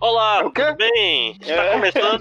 [0.00, 1.36] Olá, tudo bem?
[1.42, 1.72] Está É.
[1.74, 2.20] começando.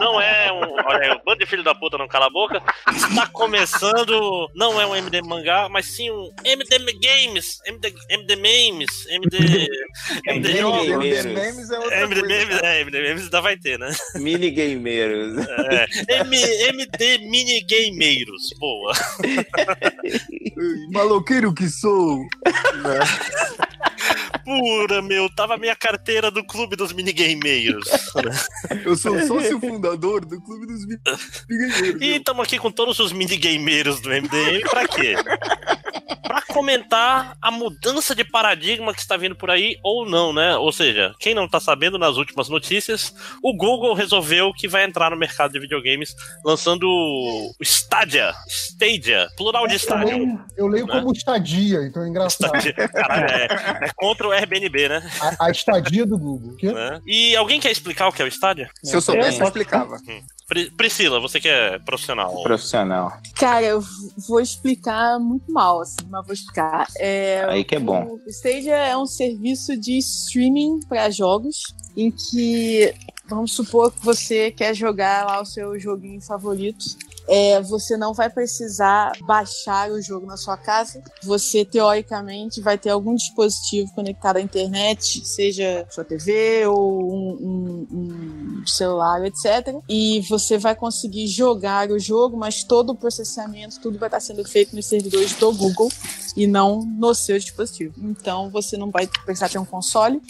[0.00, 0.74] Não é um.
[0.84, 2.60] Olha, o bando de filho da puta não cala a boca.
[2.92, 4.50] Está começando.
[4.54, 7.60] Não é um MD Mangá, mas sim um MD Games.
[7.66, 9.06] MD, MD Memes.
[9.06, 9.38] MD.
[10.26, 10.88] MD Jogos.
[10.88, 11.24] Gameiros.
[11.26, 12.36] Memes é outra MD coisa.
[12.36, 13.90] Memes, é, MD Memes ainda vai ter, né?
[14.16, 15.46] Minigameiros.
[15.46, 15.86] É.
[16.20, 18.52] M, MD Minigameiros.
[18.58, 18.92] Boa.
[20.92, 22.26] Maloqueiro que sou.
[24.44, 25.30] Pura, meu.
[25.34, 27.86] Tava a minha carteira do clube dos minigameiros.
[28.84, 30.98] Eu sou sócio fundador do Clube dos Mi-
[31.48, 32.00] Migueiros.
[32.02, 35.14] E estamos aqui com todos os minigameiros do MDM pra quê?
[36.54, 40.56] Comentar a mudança de paradigma que está vindo por aí ou não, né?
[40.56, 45.10] Ou seja, quem não tá sabendo nas últimas notícias, o Google resolveu que vai entrar
[45.10, 50.16] no mercado de videogames lançando o Stadia, Stadia, plural de Eu Stadia.
[50.16, 50.92] leio, eu leio Né?
[51.00, 52.54] como estadia, então é engraçado.
[52.56, 52.88] Stadia.
[52.88, 53.44] Caralho, é,
[53.86, 55.10] é contra o Airbnb, né?
[55.20, 56.56] A, a estadia do Google.
[56.62, 57.00] Né?
[57.04, 58.70] E alguém quer explicar o que é o Stadia?
[58.82, 59.96] Se eu soubesse, eu explicava.
[59.98, 60.22] Pri-
[60.76, 62.42] Priscila, você que é profissional.
[62.42, 63.12] Profissional.
[63.34, 63.82] Cara, eu
[64.28, 66.86] vou explicar muito mal, assim, mas vou explicar.
[66.98, 68.18] É, Aí que é bom.
[68.26, 72.94] O Stadia é um serviço de streaming para jogos em que,
[73.26, 76.84] vamos supor que você quer jogar lá o seu joguinho favorito.
[77.26, 81.02] É, você não vai precisar baixar o jogo na sua casa.
[81.22, 87.86] Você, teoricamente, vai ter algum dispositivo conectado à internet, seja sua TV ou um, um-
[88.62, 89.74] um celular, etc.
[89.88, 94.44] E você vai conseguir jogar o jogo, mas todo o processamento, tudo vai estar sendo
[94.44, 95.90] feito nos servidores do Google
[96.36, 97.94] e não no seu dispositivo.
[98.02, 100.20] Então você não vai precisar ter um console.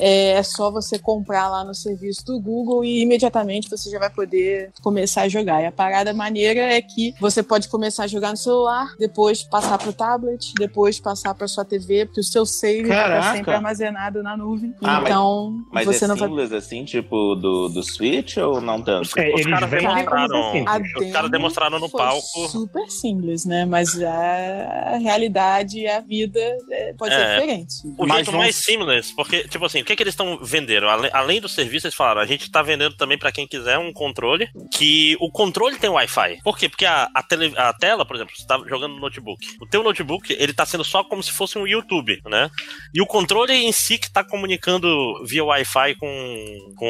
[0.00, 4.70] É só você comprar lá no serviço do Google e imediatamente você já vai poder
[4.82, 5.62] começar a jogar.
[5.62, 9.78] E a parada maneira é que você pode começar a jogar no celular, depois passar
[9.78, 13.36] pro tablet, depois passar para sua TV, porque o seu save vai Caraca.
[13.36, 14.74] sempre armazenado na nuvem.
[14.82, 18.60] Ah, mas- então Mas você é não vai simples assim, tipo do, do Switch ou
[18.60, 19.18] não tanto?
[19.18, 20.64] É, Os eles caras demonstraram, assim.
[21.06, 22.48] Os caras demonstraram no foi palco.
[22.48, 23.64] Super simples, né?
[23.64, 27.34] Mas a realidade e a vida é, pode ser É.
[27.40, 27.74] diferente.
[27.98, 30.88] O Mas jeito mais seamless, porque, tipo assim, o que, que eles estão vendendo?
[30.88, 33.92] Ale- Além do serviço, eles falaram, a gente tá vendendo também pra quem quiser um
[33.92, 36.38] controle, que o controle tem Wi-Fi.
[36.42, 36.68] Por quê?
[36.68, 39.44] Porque a, a, tele- a tela, por exemplo, você tá jogando no notebook.
[39.60, 42.50] O teu notebook, ele tá sendo só como se fosse um YouTube, né?
[42.94, 44.88] E o controle em si que tá comunicando
[45.24, 46.86] via Wi-Fi com, com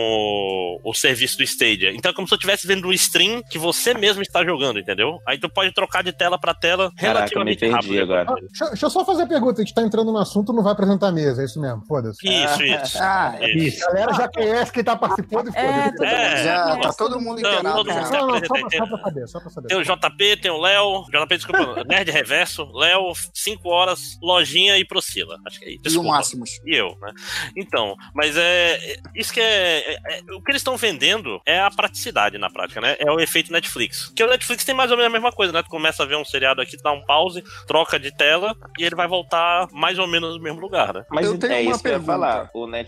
[0.85, 1.93] o, o serviço do Stadia.
[1.93, 5.19] Então é como se eu estivesse vendo um stream que você mesmo está jogando, entendeu?
[5.27, 8.03] Aí tu pode trocar de tela pra tela Caraca, eu me relativamente rápido.
[8.03, 8.27] agora.
[8.31, 9.61] Ah, deixa, deixa eu só fazer a pergunta.
[9.61, 11.83] A gente tá entrando no assunto, não vai apresentar a mesa, é isso mesmo.
[11.87, 12.27] Foda-se.
[12.27, 12.90] Isso, isso.
[12.99, 13.85] Ah, isso.
[13.85, 17.21] A galera já conhece quem tá participando e É, todo É, mundo já tá todo
[17.21, 17.85] mundo Não, inteirado.
[17.85, 19.69] Não, não, só, pra- só pra saber, só pra saber.
[19.69, 24.85] Tem o JP, tem o Léo, JP, desculpa, Nerd Reverso, Léo, 5 horas, Lojinha e
[24.85, 25.37] Procila.
[25.47, 25.83] Acho que é isso.
[25.95, 26.03] E o.
[26.05, 26.51] Máximos.
[26.67, 27.13] E eu, né?
[27.57, 28.75] Então, mas é.
[28.75, 32.49] é- Isso que é, é- é- O que eles estão vendendo é a praticidade na
[32.51, 32.97] prática, né?
[32.99, 34.07] É o efeito Netflix.
[34.07, 35.63] Porque o Netflix tem mais ou menos a mesma coisa, né?
[35.63, 38.85] Tu começa a ver um seriado aqui, tu dá um pause, troca de tela e
[38.85, 41.05] ele vai voltar mais ou menos no mesmo lugar, né?
[41.11, 42.13] Mas Eu tenho é uma isso que eu ia pergunta.
[42.13, 42.51] falar.
[42.55, 42.80] O Netflix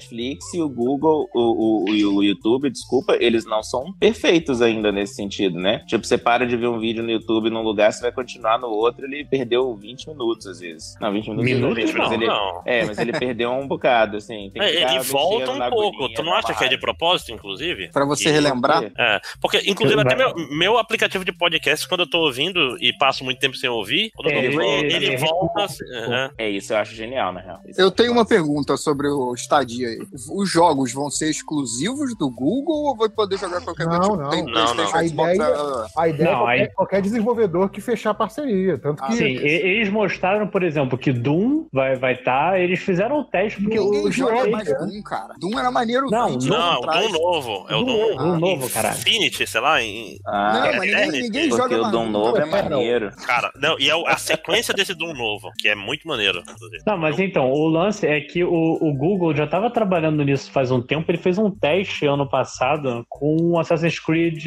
[0.54, 5.58] e o Google, o, o, o YouTube, desculpa, eles não são perfeitos ainda nesse sentido,
[5.58, 5.82] né?
[5.86, 8.68] Tipo, você para de ver um vídeo no YouTube num lugar, você vai continuar no
[8.68, 10.94] outro, ele perdeu 20 minutos às vezes.
[11.00, 12.62] Não, 20 minutos Minutos mas Não, ele, não.
[12.66, 14.50] É, mas ele perdeu um bocado, assim.
[14.50, 16.08] Tem que É, ficar ele volta um pouco.
[16.14, 17.90] Tu não acha que é de propósito, inclusive?
[17.90, 18.84] Pra você E- relembrar.
[18.98, 23.24] É, porque, inclusive, até meu, meu aplicativo de podcast, quando eu tô ouvindo e passo
[23.24, 25.64] muito tempo sem ouvir, quando eu É, dou play, ele- ele, ele- volta.
[25.64, 26.30] assim, é.
[26.46, 27.60] É isso, eu acho genial, na real.
[27.66, 29.98] Isso Eu é tenho uma pergunta sobre o Stadia aí.
[30.34, 34.16] Os jogos vão ser exclusivos do Google ou vai poder jogar qualquer Não, tipo?
[34.16, 34.30] não.
[34.30, 34.94] Tem Não, não.
[34.94, 38.78] A ideia- ah, A ideia é Não, qualquer, aí- qualquer desenvolvedor que fechar parceria.
[38.78, 39.12] Tanto que.
[39.14, 42.02] Sim, eles mostraram, por exemplo, que Doom vai estar.
[42.02, 44.50] Vai tá, eles fizeram o teste, porque Ninguém o joga jogo.
[44.50, 45.34] mais Doom, cara.
[45.40, 46.86] Doom era maneiro Não, 20 Não, o.
[46.86, 47.66] Doom novo.
[47.68, 48.08] É o Doom Doom.
[48.16, 48.96] novo, Doom novo, caralho.
[48.98, 49.80] Infinity, sei lá.
[49.82, 52.44] em- Ah, Não, é, mas é, ninguém, ninguém porque joga o mais Dom novo é
[52.44, 53.10] maneiro.
[53.26, 56.42] Cara, não, e é o- a sequência desse Doom novo, que é muito maneiro.
[56.86, 58.50] Não, mas então, o lance é que o,
[58.80, 61.10] o Google já estava trabalhando nisso faz um tempo.
[61.10, 64.46] Ele fez um teste ano passado com o Assassin's Creed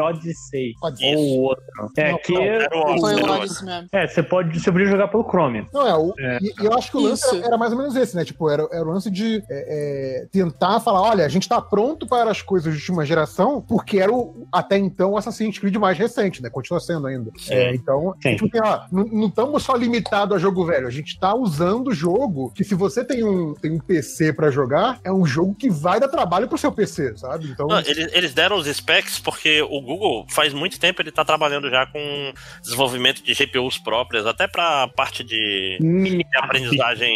[0.00, 0.72] Odyssey.
[0.96, 1.16] Ser.
[1.16, 1.64] Ou outro.
[1.96, 2.32] É Não, que.
[2.32, 3.88] não, Foi o Odyssey mesmo.
[3.92, 5.66] É, você pode você podia jogar pelo Chrome.
[5.72, 6.38] Não, é, o, É.
[6.40, 8.24] E, e eu acho que o lance era, era mais ou menos esse, né?
[8.24, 12.06] Tipo, era, era o lance de é, é, tentar falar: olha, a gente tá pronto
[12.06, 15.98] para as coisas de última geração, porque era o, até então o Assassin's Creed mais
[15.98, 16.50] recente, né?
[16.50, 17.30] Continua sendo ainda.
[17.48, 18.36] É, então, Sim.
[18.36, 21.88] tipo, assim, ó, não- não estamos só limitados a jogo velho, a gente tá usando
[21.88, 25.54] o jogo que se você tem um, tem um PC pra jogar, é um jogo
[25.54, 27.48] que vai dar trabalho pro seu PC, sabe?
[27.48, 27.66] Então.
[27.66, 31.68] Não, eles, eles deram os specs porque o Google faz muito tempo ele tá trabalhando
[31.70, 32.32] já com
[32.62, 37.14] desenvolvimento de GPUs próprias, até pra parte de, de aprendizagem,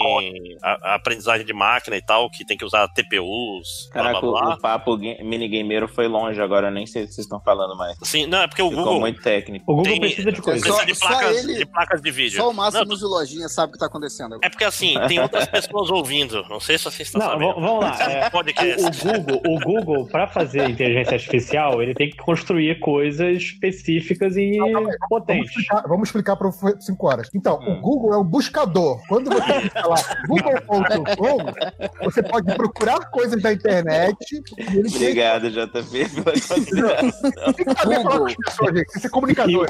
[0.62, 4.28] a, a aprendizagem de máquina e tal, que tem que usar TPUs, blá Caraca, blá
[4.28, 4.54] o, blá.
[4.54, 7.76] o papo ga- minigameiro foi longe agora, eu nem sei o que vocês estão falando
[7.76, 7.96] mais.
[8.02, 9.64] Sim, não, é porque o Ficou Google muito técnico.
[9.70, 10.60] O Google Tem- precisa de coisa.
[10.60, 12.36] precisa Só- de só placas, ele- de placas de vídeo.
[12.36, 15.18] Só o Máximo Não, de lojinha sabe o que tá acontecendo é porque assim, tem
[15.20, 16.42] outras pessoas ouvindo.
[16.48, 17.96] Não sei se vocês estão Não, vamos lá.
[18.10, 19.06] É, Podcast.
[19.06, 24.56] o Google, o Google para fazer inteligência artificial, ele tem que construir coisas específicas e
[24.58, 25.50] Vamos potentes.
[25.50, 26.50] explicar, vamos explicar para
[26.80, 27.30] 5 horas.
[27.34, 27.78] Então, Hum.
[27.78, 29.00] o Google é um buscador.
[29.08, 29.38] Quando você
[29.86, 29.96] lá
[30.28, 34.16] google.com, você pode procurar coisas da internet
[34.56, 37.52] tem Obrigado, JP, pela consideração.
[37.54, 38.86] tem que saber falar com as pessoas, gente.
[38.86, 39.68] Tem que ser comunicador.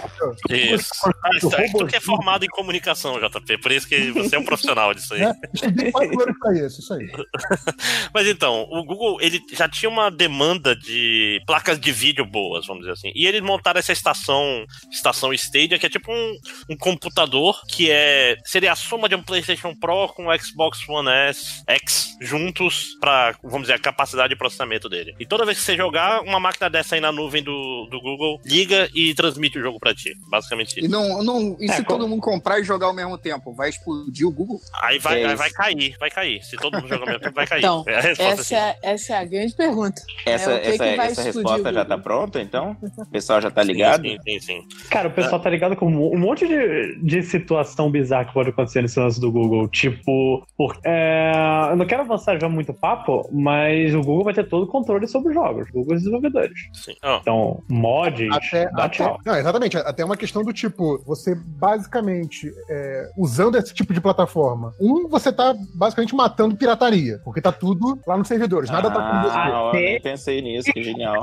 [0.51, 0.91] Isso.
[1.05, 3.59] Ah, isso é tu que é formado em comunicação, JP.
[3.59, 5.23] Por isso que você é um profissional disso aí.
[5.55, 7.07] Estudei quatro anos pra isso, isso aí.
[8.13, 12.83] Mas então, o Google ele já tinha uma demanda de placas de vídeo boas, vamos
[12.83, 13.13] dizer assim.
[13.15, 16.37] E eles montaram essa estação, estação Stadia, que é tipo um,
[16.71, 21.09] um computador que é seria a soma de um PlayStation Pro com o Xbox One
[21.11, 25.15] S X juntos para, vamos dizer, a capacidade de processamento dele.
[25.21, 28.41] E toda vez que você jogar, uma máquina dessa aí na nuvem do, do Google
[28.45, 30.11] liga e transmite o jogo para ti.
[30.31, 30.91] Basicamente E, isso.
[30.91, 33.55] não, não, e É, se como- todo mundo comprar e jogar ao mesmo tempo?
[33.55, 34.61] Vai explodir o Google?
[34.83, 36.43] Aí vai, É aí vai cair, vai cair.
[36.43, 37.59] Se todo mundo jogar ao mesmo tempo, vai cair.
[37.61, 40.03] Então, é a resposta Essa é, essa é a grande pergunta.
[40.25, 42.77] Essa, É, que essa, que vai essa resposta já tá pronta, então?
[42.99, 44.03] O pessoal já tá ligado?
[44.03, 44.61] Sim, sim, sim.
[44.91, 48.83] Cara, o pessoal tá ligado com um monte de, de situação bizarra que pode acontecer
[48.83, 49.69] nesse lance do Google.
[49.69, 51.33] Tipo, por, é,
[51.71, 55.07] eu não quero avançar já muito papo, mas o Google vai ter todo o controle
[55.07, 56.59] sobre os jogos, Google e os desenvolvedores.
[56.73, 56.95] sim.
[57.05, 59.77] Ó, Então, mods, Até, até- não, exatamente.
[59.77, 65.33] Até uma questão do tipo, você basicamente, é, usando esse tipo de plataforma, um, você
[65.33, 69.37] tá basicamente matando pirataria, porque tá tudo lá nos servidores, nada tá com você.
[69.37, 71.21] Ah, nem pensei nisso, que genial.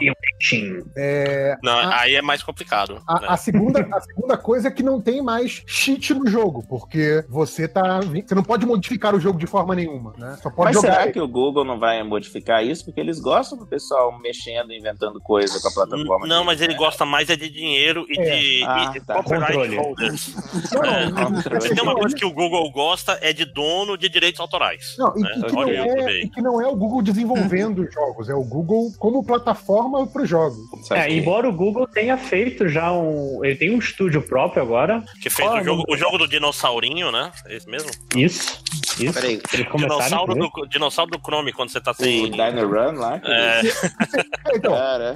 [0.98, 2.02] É, Não, Ah.
[2.02, 2.96] aí é mais complicado.
[2.96, 3.02] né?
[3.08, 7.24] a, a segunda, a segunda coisa é que não tem mais cheat no jogo, porque
[7.30, 8.02] você tá.
[8.02, 10.38] Você não pode modificar o jogo de forma nenhuma, né?
[10.42, 10.92] Só pode Mas jogar.
[11.00, 12.84] será que o Google não vai modificar isso?
[12.84, 16.28] Porque eles gostam do pessoal mexendo, inventando coisa com a plataforma.
[16.28, 18.24] Não, mas ele gosta mais é de dinheiro e É.
[18.36, 19.16] de, Ah, e de tá.
[19.16, 19.76] copyright Controle.
[19.78, 20.36] holders.
[20.74, 21.42] Não, É, não.
[21.74, 24.96] Tem uma coisa que o Google gosta é de dono de direitos autorais.
[24.98, 25.30] Não, né?
[25.38, 27.94] e que não Olha o YouTube é, e que não é o Google desenvolvendo os
[27.94, 30.58] jogos, é o Google como plataforma para os jogos.
[30.92, 33.44] É, embora o Google tenha feito já um.
[33.44, 35.04] Ele tem um estúdio próprio agora.
[35.22, 37.32] Que fez é o o jogo, o jogo do dinossaurinho, né?
[37.46, 37.90] É esse mesmo?
[38.16, 38.62] Isso.
[39.00, 39.14] Isso.
[39.14, 39.42] Peraí,
[39.76, 42.30] Dinossauro do, dinossauro do Chrome, quando você tá o sem.
[42.30, 43.22] Dino Run lá?
[43.24, 43.62] É,
[44.56, 44.74] Então,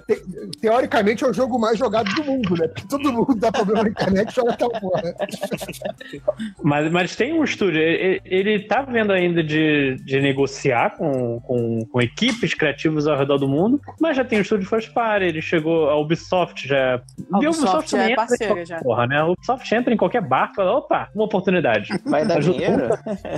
[0.07, 2.67] te- teoricamente é o jogo mais jogado do mundo, né?
[2.67, 5.01] Porque todo mundo dá problema na internet e joga aquela porra.
[5.03, 5.13] né?
[6.63, 10.56] Mas, mas tem um estúdio, ele, ele tá vendo ainda de, de negociar
[10.97, 14.91] com, com, com equipes criativas ao redor do mundo, mas já tem um estúdio first
[14.93, 16.95] party, ele chegou, a Ubisoft já...
[17.33, 18.79] A E Ubisoft já é parceira, já.
[18.79, 19.17] Porra, né?
[19.19, 21.89] A Ubisoft entra em qualquer barco fala, opa, uma oportunidade.
[22.05, 22.89] vai dar Ajuda- dinheiro?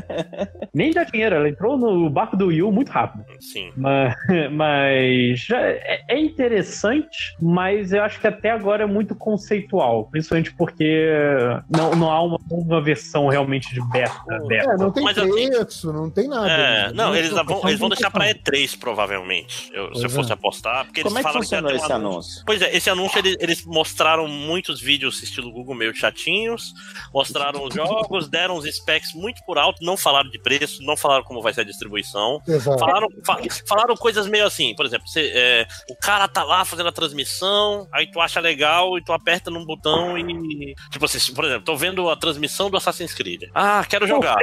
[0.73, 3.23] Nem dá dinheiro, ela entrou no barco do Wii U muito rápido.
[3.39, 3.71] sim.
[3.75, 4.15] Mas,
[4.51, 10.53] mas já é, é interessante, mas eu acho que até agora é muito conceitual, principalmente
[10.55, 11.09] porque
[11.75, 14.13] não, não há uma, uma versão realmente de beta.
[14.47, 14.71] beta.
[14.71, 16.49] É, não tem Mas assim- preço, não tem nada.
[16.49, 16.91] É, né?
[16.93, 18.53] não, eles é vão, eles vão deixar pra divulgação.
[18.53, 19.71] E3, provavelmente.
[19.73, 20.33] Eu- se eu fosse é.
[20.33, 20.85] apostar.
[20.85, 22.43] Porque Como é eles que falaram que funcionou ter esse um anúncio?
[22.45, 26.73] Pois é, esse anúncio eles, eles mostraram muitos vídeos estilo Google meio chatinhos,
[27.13, 31.23] mostraram os jogos, deram os specs muito por alto, não falaram de preço, não falaram
[31.23, 32.41] como vai ser a distribuição.
[32.47, 32.79] Exato.
[32.79, 36.89] Falaram, fa- falaram coisas meio assim, por exemplo, você, é, o cara tá lá fazendo
[36.89, 40.73] a transmissão, aí tu acha legal e tu aperta num botão e.
[40.91, 43.43] Tipo assim, por exemplo, tô vendo a transmissão do Assassin's Creed.
[43.53, 44.37] Ah, quero jogar.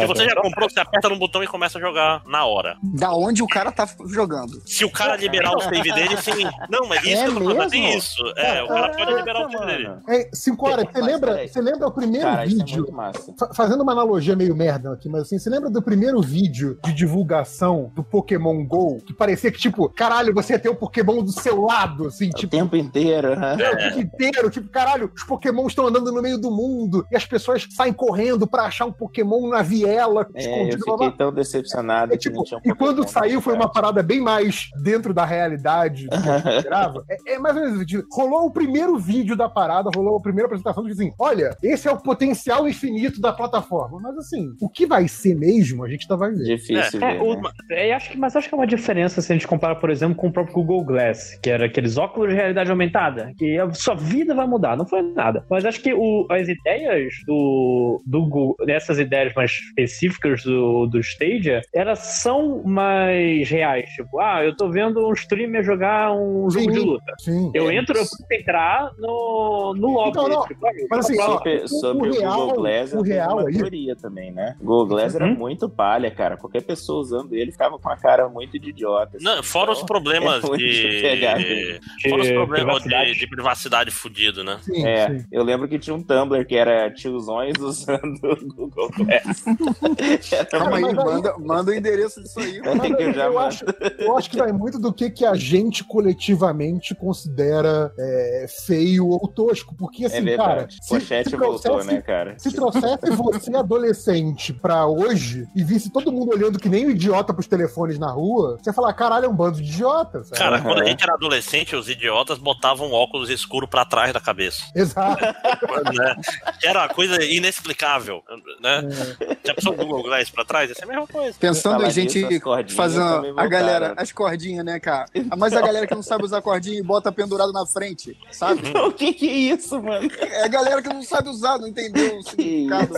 [0.00, 2.76] Se você já comprou, você aperta num botão e começa a jogar na hora.
[2.82, 4.62] Da onde o cara tá jogando.
[4.66, 6.44] Se o cara liberar o save dele, sim.
[6.70, 7.70] Não, mas isso É que eu tô falando, mesmo?
[7.70, 8.22] tem isso.
[8.36, 9.88] É, o cara pode liberar o save dele.
[10.08, 12.76] É, cinco horas, você lembra, você lembra o primeiro Cara, isso é vídeo?
[12.82, 13.34] muito massa.
[13.38, 16.92] Fa- Fazendo uma analogia meio merda aqui, mas assim, você lembra do primeiro vídeo de
[16.92, 19.00] divulgação do Pokémon GO?
[19.04, 22.32] Que parecia que, tipo, caralho, você ia ter o Pokémon do seu lado, assim, O
[22.34, 23.34] tipo, tempo inteiro.
[23.38, 23.54] né?
[23.54, 27.24] o tempo inteiro, tipo, caralho, os Pokémon estão andando no meio do mundo e as
[27.24, 30.84] pessoas saem correndo pra achar um Pokémon na viela, É, eu escondido.
[30.84, 31.06] blá, blá.
[31.06, 34.20] fiquei tão decepcionado É, que tipo, não tinha e quando saiu foi uma parada bem
[34.20, 37.04] mais dentro da realidade do que a gente esperava.
[37.08, 38.04] É, é mais ou menos isso.
[38.12, 41.90] Rolou o primeiro vídeo da parada, rolou a primeira apresentação de assim: olha, esse é
[41.92, 43.98] o potencial infinito da plataforma.
[44.00, 46.44] Mas assim, o que vai ser mesmo, a gente tá vai ver.
[46.44, 47.50] Difícil É, ver, o- né?
[47.70, 50.16] é, acho que, mas acho que é uma diferença se a gente compara, por exemplo,
[50.16, 53.94] com o próprio Google Glass, que era aqueles óculos de realidade aumentada, que a sua
[53.94, 55.44] vida vai mudar, não foi nada.
[55.50, 60.98] Mas acho que o- as ideias do, do Google, dessas ideias mais específicas do, do
[61.00, 63.88] Stadia, é elas são mais reais.
[63.90, 66.70] Tipo, ah, eu tô vendo um streamer jogar um jogo Sim.
[66.72, 67.12] de luta.
[67.18, 67.50] Sim.
[67.54, 70.10] Eu entro, eu posso entrar no, no lobby.
[70.10, 70.60] Então, não, tipo,
[70.90, 71.32] mas assim, pra lá.
[71.38, 74.56] Sobre, sobre o, real- Google Glass, o eu tenho real uma aí- teoria também, né?
[74.60, 75.34] O Google Glass era Uhum.
[75.34, 76.36] muito palha, cara.
[76.36, 79.16] Qualquer pessoa usando ele ficava com a cara muito de idiota.
[79.16, 79.24] assim.
[79.24, 80.84] Não, fora os Então, problemas é de.
[81.98, 83.12] de Fora os problemas privacidade.
[83.12, 84.58] de, de privacidade fudido, né?
[84.62, 85.24] Sim, É, sim.
[85.30, 89.44] eu lembro que tinha um Tumblr que era tiozões usando o Google Glass.
[90.50, 92.60] Calma aí- manda, manda o endereço disso aí.
[92.60, 93.64] Que eu já eu, acho,
[93.98, 99.26] eu acho que vai muito do que, que a gente coletivamente considera é, feio ou
[99.28, 99.74] tosco.
[99.76, 100.78] Porque, É assim, cara, verdade.
[100.88, 102.34] Pochete voltou, trouxesse- né, cara?
[102.38, 107.32] Se trouxesse você adolescente pra hoje e visse todo mundo olhando que nem um idiota
[107.32, 110.30] pros telefones na rua, você ia falar, caralho, é um bando de idiotas.
[110.30, 114.62] Cara, quando a gente era adolescente, os idiotas botavam óculos escuros pra trás da cabeça.
[114.74, 115.22] Exato.
[115.24, 116.14] né?
[116.62, 118.22] Era uma coisa inexplicável,
[118.60, 118.82] né?
[119.20, 119.36] É.
[119.48, 120.68] Já pensou o Google Glass pra trás?
[120.68, 121.36] Ia ser a mesma coisa.
[121.38, 125.06] Pensando Falar em gente nisso, as cordinhas fazendo a galera, as cordinhas, né, cara?
[125.36, 128.60] Mas a galera que não sabe usar cordinha e bota pendurado na frente, sabe?
[128.76, 130.10] O que que é isso, mano?
[130.20, 132.94] É a galera que não sabe usar, não entendeu o significado.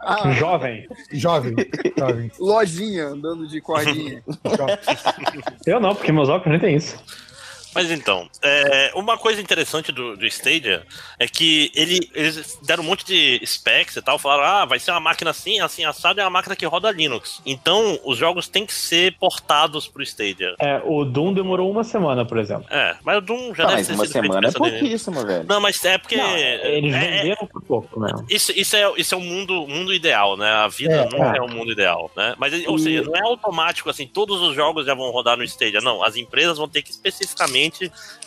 [0.00, 0.86] A Jovem.
[1.12, 1.54] Jovem.
[1.96, 2.30] Jovem.
[2.38, 4.22] lojinha andando de cordinha.
[5.66, 6.96] Eu não, porque meus óculos nem tem isso.
[7.76, 10.84] Mas então, é, uma coisa interessante do, do Stadia
[11.18, 14.90] é que ele, eles deram um monte de specs e tal, falaram, ah, vai ser
[14.92, 17.40] uma máquina assim, assim, assado, é uma máquina que roda Linux.
[17.44, 20.54] Então, os jogos têm que ser portados pro Stadia.
[20.58, 22.66] É, o Doom demorou uma semana, por exemplo.
[22.70, 25.26] É, mas o Doom já Tá, deve mas ter uma sido feito semana é pouquíssimo,
[25.26, 25.44] velho.
[25.48, 26.16] Não, mas é porque...
[26.16, 28.10] Não, eles é- venderam por pouco, né?
[28.28, 30.48] Isso, isso, é, isso é o mundo, mundo ideal, né?
[30.50, 31.38] A vida É, nunca é.
[31.38, 32.34] é o mundo ideal, né?
[32.38, 35.44] Mas, ou E- seja, não é automático assim, todos os jogos já vão rodar no
[35.44, 35.80] Stadia.
[35.80, 37.65] Não, as empresas vão ter que especificamente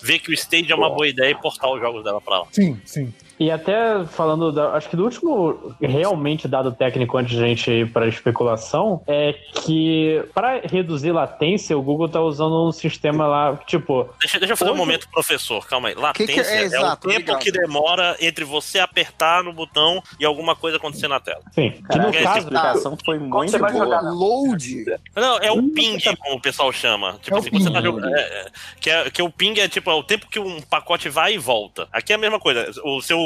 [0.01, 2.45] ver que o Stadia é uma boa ideia e portar os jogos dela pra lá.
[2.51, 3.13] Sim, sim.
[3.39, 7.71] E até falando, da, acho que do último realmente dado técnico antes de a gente
[7.71, 9.31] ir para especulação, é
[9.63, 14.57] que para reduzir latência, o Google tá usando um sistema lá, tipo, Deixa, deixa eu
[14.57, 15.65] fazer um Hoje- momento, professor.
[15.67, 15.95] Calma aí.
[15.95, 16.55] Que Latência que é?
[16.57, 17.39] é, Exato, o tempo obrigado.
[17.39, 21.41] que demora entre você apertar no botão e alguma coisa acontecer na tela.
[21.53, 23.85] sim, que no é essa caso, explicação foi muito você vai boa.
[23.85, 24.01] jogar?
[24.01, 24.85] Load.
[25.15, 27.17] Não, é o ping, como o pessoal chama.
[27.21, 28.13] Tipo É assim, você tá jogando.
[28.13, 28.45] é, é,
[28.81, 31.37] que, é, que o ping é tipo é o tempo que um pacote vai e
[31.37, 31.89] volta.
[31.91, 32.71] Aqui é a mesma coisa.
[32.85, 33.19] O seu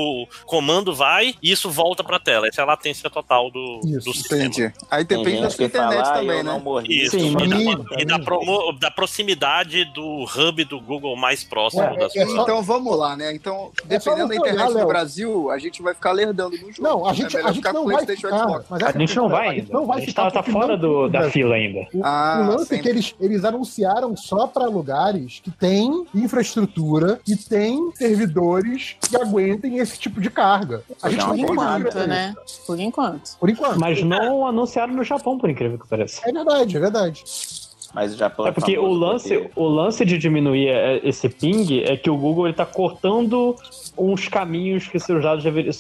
[0.44, 2.48] comando vai e isso volta pra tela.
[2.48, 4.44] Essa é a latência total do, Isso, do sistema.
[4.46, 4.74] Entendi.
[4.90, 6.62] Aí Tem depende da sua internet também, né?
[6.90, 11.84] Isso, Sim, e, da, e da promo- da proximidade do hub do Google mais próximo
[11.84, 13.32] É, das é só- Então vamos lá, né?
[13.36, 14.88] Então, É dependendo da internet olhar, do Léo.
[14.88, 16.82] Brasil, a gente vai ficar lerdando no jogo.
[16.82, 18.48] Não, a É gente, melhor a gente ficar não com vai PlayStation ficar.
[18.48, 18.66] Xbox.
[18.68, 19.62] mas a essa gente não vai a ainda.
[19.62, 21.80] gente não vai a gente tá, tá porque fora do, tem da fila ainda.
[21.94, 22.82] O, Ah, o lance é sempre.
[22.84, 25.52] que eles, eles anunciaram só para lugares que
[25.90, 30.84] têm infraestrutura e têm servidores que aguentem esse tipo de carga.
[31.02, 32.34] A gente por tem enquanto, isso, né?
[32.66, 33.38] Por enquanto.
[33.40, 33.80] Por enquanto.
[33.80, 36.22] Mas não anunciaram no Japão, por incrível que pareça.
[36.26, 37.24] É verdade, é verdade.
[37.94, 41.84] Mas o Japão É porque o lance, ter- o lance de diminuir é, esse ping
[41.84, 43.56] é que o Google ele tá cortando
[43.98, 45.72] uns caminhos que seus dados deveriam.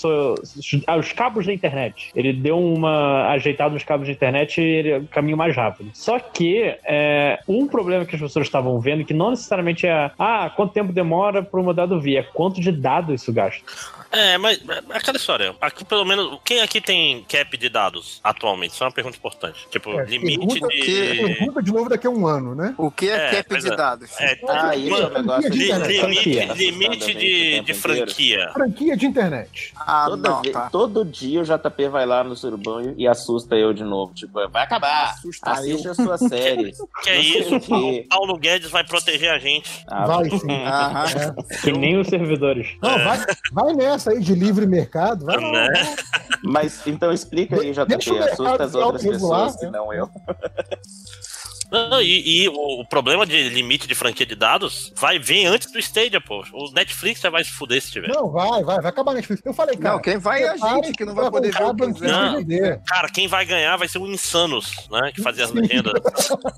[0.87, 2.11] ah, Os cabos da internet.
[2.15, 5.89] Ele deu uma ajeitada nos cabos da internet e ele é um caminho mais rápido.
[5.93, 10.51] Só que é, um problema que as pessoas estavam vendo, que não necessariamente é ah,
[10.55, 13.63] quanto tempo demora para um dado vir, é quanto de dado isso gasta.
[14.11, 15.55] É, mas é aquela história.
[15.59, 18.73] Aqui, pelo menos, quem aqui tem cap de dados atualmente?
[18.73, 19.67] Isso é uma pergunta importante.
[19.71, 21.35] Tipo, É, limite pergunta, de.
[21.35, 22.73] pergunta de novo daqui a um ano, né?
[22.77, 23.75] O que é, É, cap de é.
[23.75, 24.09] dados?
[24.19, 28.49] É, Ah, isso é um negócio de- limite, limite de, de franquia.
[28.53, 29.73] Franquia de internet.
[29.77, 30.69] Ah, Toda não, vez- tá.
[30.69, 34.13] Todo dia o JP vai lá no surubão e, e assusta eu de novo.
[34.13, 35.11] Tipo, vai acabar.
[35.11, 36.73] Assusta Assiste a sua série.
[37.03, 39.83] Que é isso, o Paulo Guedes vai proteger a gente.
[39.87, 40.51] Ah, Vai sim.
[40.65, 41.35] Aham.
[41.61, 42.67] Que nem os servidores.
[42.81, 43.19] Não, vai,
[43.51, 45.25] vai nessa aí de livre mercado.
[45.25, 45.51] Vai lá.
[45.69, 45.95] Né?
[46.43, 47.95] Mas então explica aí, JP.
[47.95, 49.59] Assusta as outras pessoas, né?
[49.59, 50.09] que não eu.
[51.73, 55.71] Não, e, e o, o problema de limite de franquia de dados vai vir antes
[55.71, 56.43] do Stadia, pô.
[56.53, 58.09] O Netflix já vai se fuder se tiver.
[58.09, 59.41] Não, vai, vai, vai acabar a Netflix.
[59.43, 59.95] Eu falei, cara.
[59.95, 62.03] Não, quem vai é a gente, que não vai poder ver o que.
[62.03, 62.43] Não.
[62.85, 65.11] Cara, quem vai ganhar vai ser o Insanos, né?
[65.13, 65.93] Que fazia as legendas.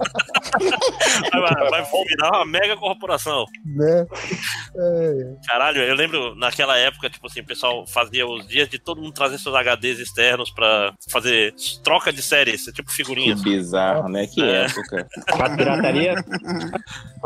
[1.31, 3.45] vai, vai, vai virar uma mega corporação.
[3.65, 4.05] Né?
[4.77, 9.01] É, Caralho, eu lembro naquela época, tipo assim, o pessoal fazia os dias de todo
[9.01, 11.53] mundo trazer seus HDs externos pra fazer
[11.83, 13.41] troca de séries, tipo Que figurinhas.
[13.41, 14.27] bizarro, né?
[14.27, 14.65] Que É.
[14.65, 15.04] época.
[15.39, 16.15] A pirataria.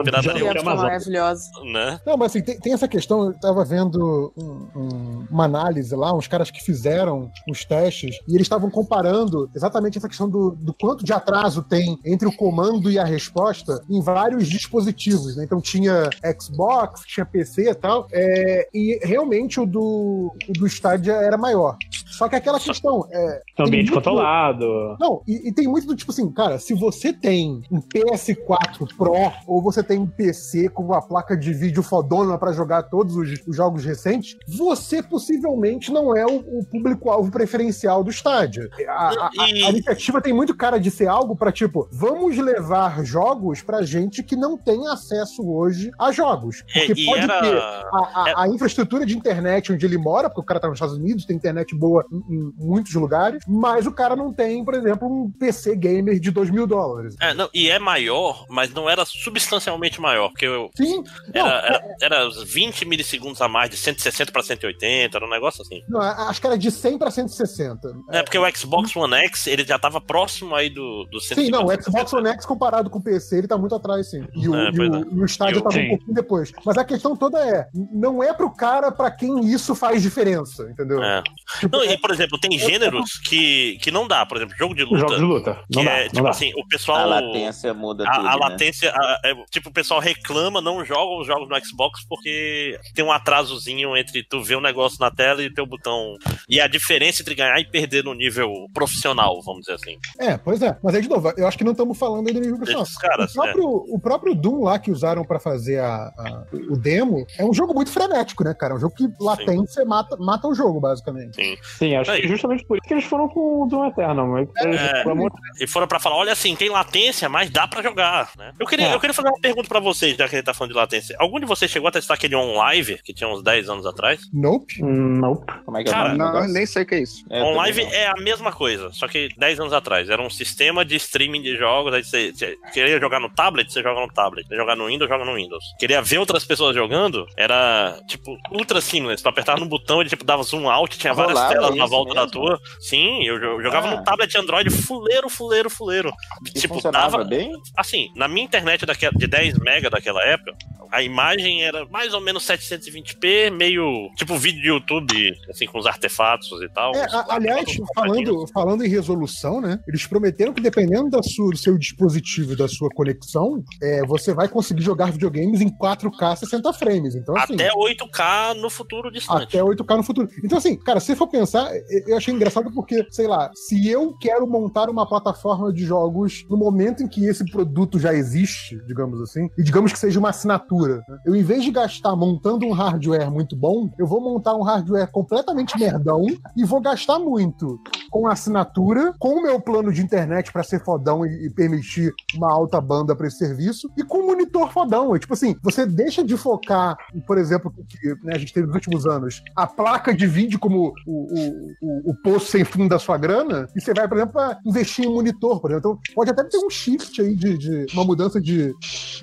[0.04, 0.76] Pirataria Amazon.
[0.86, 1.44] maravilhosa.
[1.74, 2.00] Né?
[2.06, 6.14] Não, mas assim, tem, tem essa questão, eu tava vendo um- um- uma análise lá,
[6.16, 10.74] uns caras que fizeram os testes, e eles estavam comparando exatamente essa questão do, do
[10.74, 15.44] quanto de atraso tem entre o comando e a resposta em vários dispositivos, né?
[15.44, 16.10] Então tinha
[16.42, 21.78] Xbox, tinha PC e tal, é, e realmente o do, o do Stadia era maior.
[22.08, 23.42] Só que aquela questão é.
[23.60, 24.66] Ambiente muito- controlado.
[25.00, 29.14] Não, e, e tem muito do tipo assim, cara, se você tem um PS4 Pro
[29.48, 33.30] ou você tem um PC com uma placa de vídeo fodona pra jogar todos os,
[33.48, 38.70] os jogos recentes, você possivelmente não é o, o público-alvo preferencial do estádio.
[38.88, 43.62] A, a- a- iniciativa tem muito cara de ser algo pra tipo, vamos levar jogos
[43.62, 46.64] pra gente que não tem acesso hoje a jogos.
[46.76, 47.42] É, Porque e pode era.
[47.42, 47.98] ter a,
[48.38, 51.26] a- a infraestrutura de internet onde ele mora, porque o cara tá nos Estados Unidos,
[51.26, 55.30] tem internet boa em, em muitos lugares, mas o cara não tem, por exemplo, um
[55.32, 57.16] PC gamer de 2 mil dólares.
[57.20, 61.04] É, não, e é maior, mas não era substancialmente maior, porque eu, Sim,
[61.34, 65.30] não, era, era, era uns 20 milissegundos a mais, de 160 pra 180, era um
[65.30, 65.82] negócio assim.
[65.88, 67.94] não, acho que era de 100 para 160.
[68.12, 71.66] É, porque o Xbox One X, ele já tava próximo aí do, do Sim, não,
[71.66, 71.82] o 150.
[71.84, 74.26] Xbox One X comparado com o PC, ele tá muito atrás, sim.
[74.36, 75.00] E o, É, e o, é.
[75.12, 76.52] e o estádio E tava um pouquinho depois.
[76.66, 81.02] Mas a questão toda é, não é pro cara pra quem isso faz diferença, entendeu?
[81.04, 81.22] É.
[81.60, 84.26] Tipo, Não, é- e, por exemplo, tem gêneros que, que não dá.
[84.26, 84.98] Por exemplo, jogo de luta.
[85.00, 85.60] jogos de luta.
[85.72, 86.30] que Não dá, é, não tipo dá.
[86.30, 87.12] assim, o pessoal.
[87.14, 88.36] A latência muda A, tudo, a né?
[88.38, 93.04] latência, a- é, tipo, o pessoal reclama, não joga os jogos no Xbox porque tem
[93.06, 96.16] um atrasozinho entre tu ver o negócio na tela e ter o botão.
[96.48, 99.98] E a diferença entre ganhar e perder no nível profissional, vamos dizer assim.
[100.20, 100.78] É, pois é.
[100.84, 102.84] Mas aí, de novo, eu acho que não estamos falando aí do nível profissional.
[102.84, 106.78] Desses caras, o, próprio, o próprio Doom lá que usaram pra fazer a, a- o
[106.78, 108.74] demo é um jogo muito frenético, né, cara?
[108.74, 111.36] É um jogo que latência mata, mata o jogo, basicamente.
[111.36, 111.58] Sim.
[111.78, 112.22] Sim, acho Aí.
[112.22, 114.28] que justamente por isso que eles foram com o Doom Eternal.
[114.28, 115.02] Mas, É.
[115.04, 118.54] amor E foram pra falar, olha assim, tem latência, mas dá pra jogar, né?
[118.60, 118.94] Eu queria, É.
[118.94, 121.16] eu queria fazer uma pergunta pra vocês, já que a gente tá falando de latência.
[121.20, 124.22] Algum de vocês chegou a testar aquele OnLive, que tinha uns 10 anos atrás?
[124.34, 124.82] Nope.
[124.82, 125.54] Nope.
[125.66, 127.24] Como é que é Cara, do Não, nem sei o que é isso.
[127.30, 130.10] É, OnLive é a mesma coisa, só que 10 anos atrás.
[130.10, 131.94] Era um sistema de streaming de jogos.
[131.94, 134.44] Aí você, você queria jogar no tablet, você joga no tablet.
[134.48, 135.64] Queria jogar no Windows, joga no Windows.
[135.80, 139.22] Queria ver outras pessoas jogando, era tipo ultra seamless.
[139.24, 142.14] Tu apertava no botão, ele tipo dava zoom out, tinha várias Rolava telas na volta
[142.14, 142.32] da mesmo?
[142.32, 142.60] tua.
[142.80, 143.96] Sim, eu, eu jogava Ah.
[143.98, 146.12] no tablet Android fuleiro, fuleiro, fuleiro.
[146.56, 147.52] E tipo, funcionava bem?
[147.78, 150.56] Assim, na minha internet daquela, de 10 mega daquela época,
[150.92, 155.86] a imagem era mais ou menos 720p, meio tipo vídeo de YouTube, assim, com os
[155.86, 156.96] artefatos e tal.
[156.96, 159.80] É, a- aliás, falando, falando em resolução, né?
[159.88, 164.34] Eles prometeram que dependendo da sua, do seu dispositivo e da sua conexão, é, você
[164.34, 167.16] vai conseguir jogar videogames em 4K 60 frames.
[167.16, 169.44] Então, assim, Até 8K no futuro distante.
[169.44, 170.28] até 8K no futuro.
[170.44, 174.16] Então, assim, cara, se for pensar, eu- eu achei engraçado porque, sei lá, se eu
[174.20, 179.22] quero montar uma plataforma de jogos no momento em que esse produto já existe, digamos
[179.22, 181.20] assim, e digamos que seja uma assinatura, né?
[181.26, 185.12] eu, em vez de gastar montando um hardware muito bom, eu vou montar um hardware
[185.12, 190.52] completamente merdão e vou gastar muito com a assinatura, com o meu plano de internet
[190.52, 194.28] pra ser fodão e, e permitir uma alta banda pra esse serviço, e com um
[194.28, 195.16] monitor fodão.
[195.16, 198.76] É tipo assim, você deixa de focar, por exemplo, que né, a gente teve nos
[198.76, 203.00] últimos anos, a placa de vídeo como o, o, o, o poço sem fundo da
[203.00, 206.00] sua grana, e você vai, por exemplo, investir em monitor, por exemplo.
[206.00, 208.74] Então, pode até ter um shift aí de, de uma mudança de,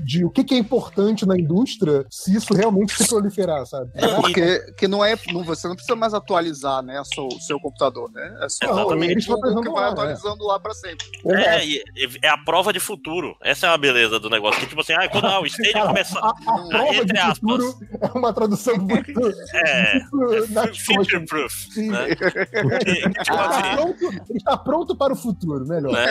[0.00, 3.90] de o que, que é importante na indústria se isso realmente se proliferar, sabe?
[3.94, 7.60] É porque que não é, não, você não precisa mais atualizar, né, o seu, seu
[7.60, 8.38] computador, né?
[8.42, 9.08] É só Exatamente.
[9.08, 11.06] o Eles Google que vai lá, atualizando lá pra sempre.
[11.26, 11.82] É, e-
[12.22, 13.36] é a prova de futuro.
[13.42, 14.60] Essa é a beleza do negócio.
[14.60, 16.20] Que, tipo assim, ah, quando ah, o Stadia Cara, começar.
[16.20, 17.38] A, a prova entre de aspas.
[17.38, 19.06] futuro é uma tradução muito.
[19.54, 20.00] É.
[20.86, 21.52] Future proof.
[21.76, 22.08] Né?
[22.10, 22.16] Ele
[23.00, 25.92] tipo está, assim, pronto, ele está pronto para o futuro, melhor.
[25.92, 26.06] né?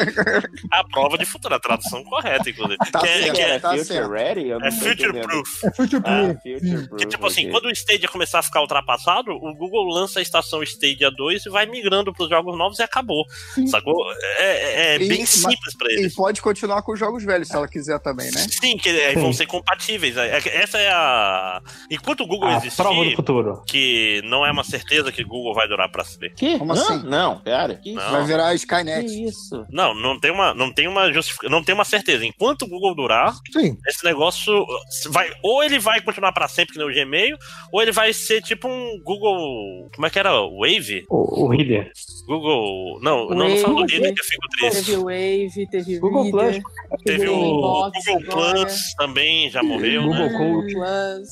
[0.71, 2.77] A prova de futuro, a tradução correta, inclusive.
[2.91, 3.33] Tá que, é, certo.
[3.35, 4.09] que é, Era tá Future certo.
[4.11, 4.47] Ready?
[4.49, 5.63] Eu não é future proof.
[5.65, 6.35] É future Ah, proof.
[6.43, 6.87] Future sim.
[6.87, 6.99] Proof.
[6.99, 7.51] Que, tipo assim, ok.
[7.51, 11.49] quando o Stadia começar a ficar ultrapassado, o Google lança a estação Stadia 2 e
[11.49, 13.25] vai migrando pros jogos novos e acabou.
[13.53, 13.67] Sim.
[13.67, 13.95] Sacou?
[14.37, 16.15] É, é E- bem simples pra E eles.
[16.15, 18.45] pode continuar com os jogos velhos, se ela quiser também, né?
[18.49, 20.17] Sim, que aí vão ser compatíveis.
[20.17, 21.61] É que Essa é a.
[21.91, 23.63] Enquanto o Google A existir, prova do futuro.
[23.67, 26.31] que não é uma certeza que o Google vai durar pra sempre.
[26.31, 26.57] Que?
[26.57, 26.75] Como Hã?
[26.75, 27.03] assim?
[27.03, 27.75] Não, cara.
[27.75, 28.11] Que Não.
[28.11, 29.23] Vai virar Que Skynet.
[29.25, 29.65] isso?
[29.69, 31.11] Não, não tem uma, não tem uma
[31.45, 31.51] justific...
[31.51, 32.25] não tem uma certeza.
[32.25, 33.77] Enquanto o Google durar, Sim.
[33.87, 34.65] esse negócio
[35.09, 37.37] vai ou ele vai continuar pra sempre que nem o Gmail,
[37.71, 40.31] ou ele vai ser tipo um Google, como é que era?
[40.31, 41.05] Wave?
[41.09, 41.91] O, o Reader.
[42.27, 43.61] Google, não, não, não Wave.
[43.61, 44.85] falo dele que eu fico triste.
[44.85, 46.63] Teve Wave, teve Google Reader,
[47.05, 48.61] Teve o Inbox Google agora.
[48.65, 50.37] Plus também já morreu, Google né?
[50.37, 50.73] Code.
[50.73, 51.29] Plus.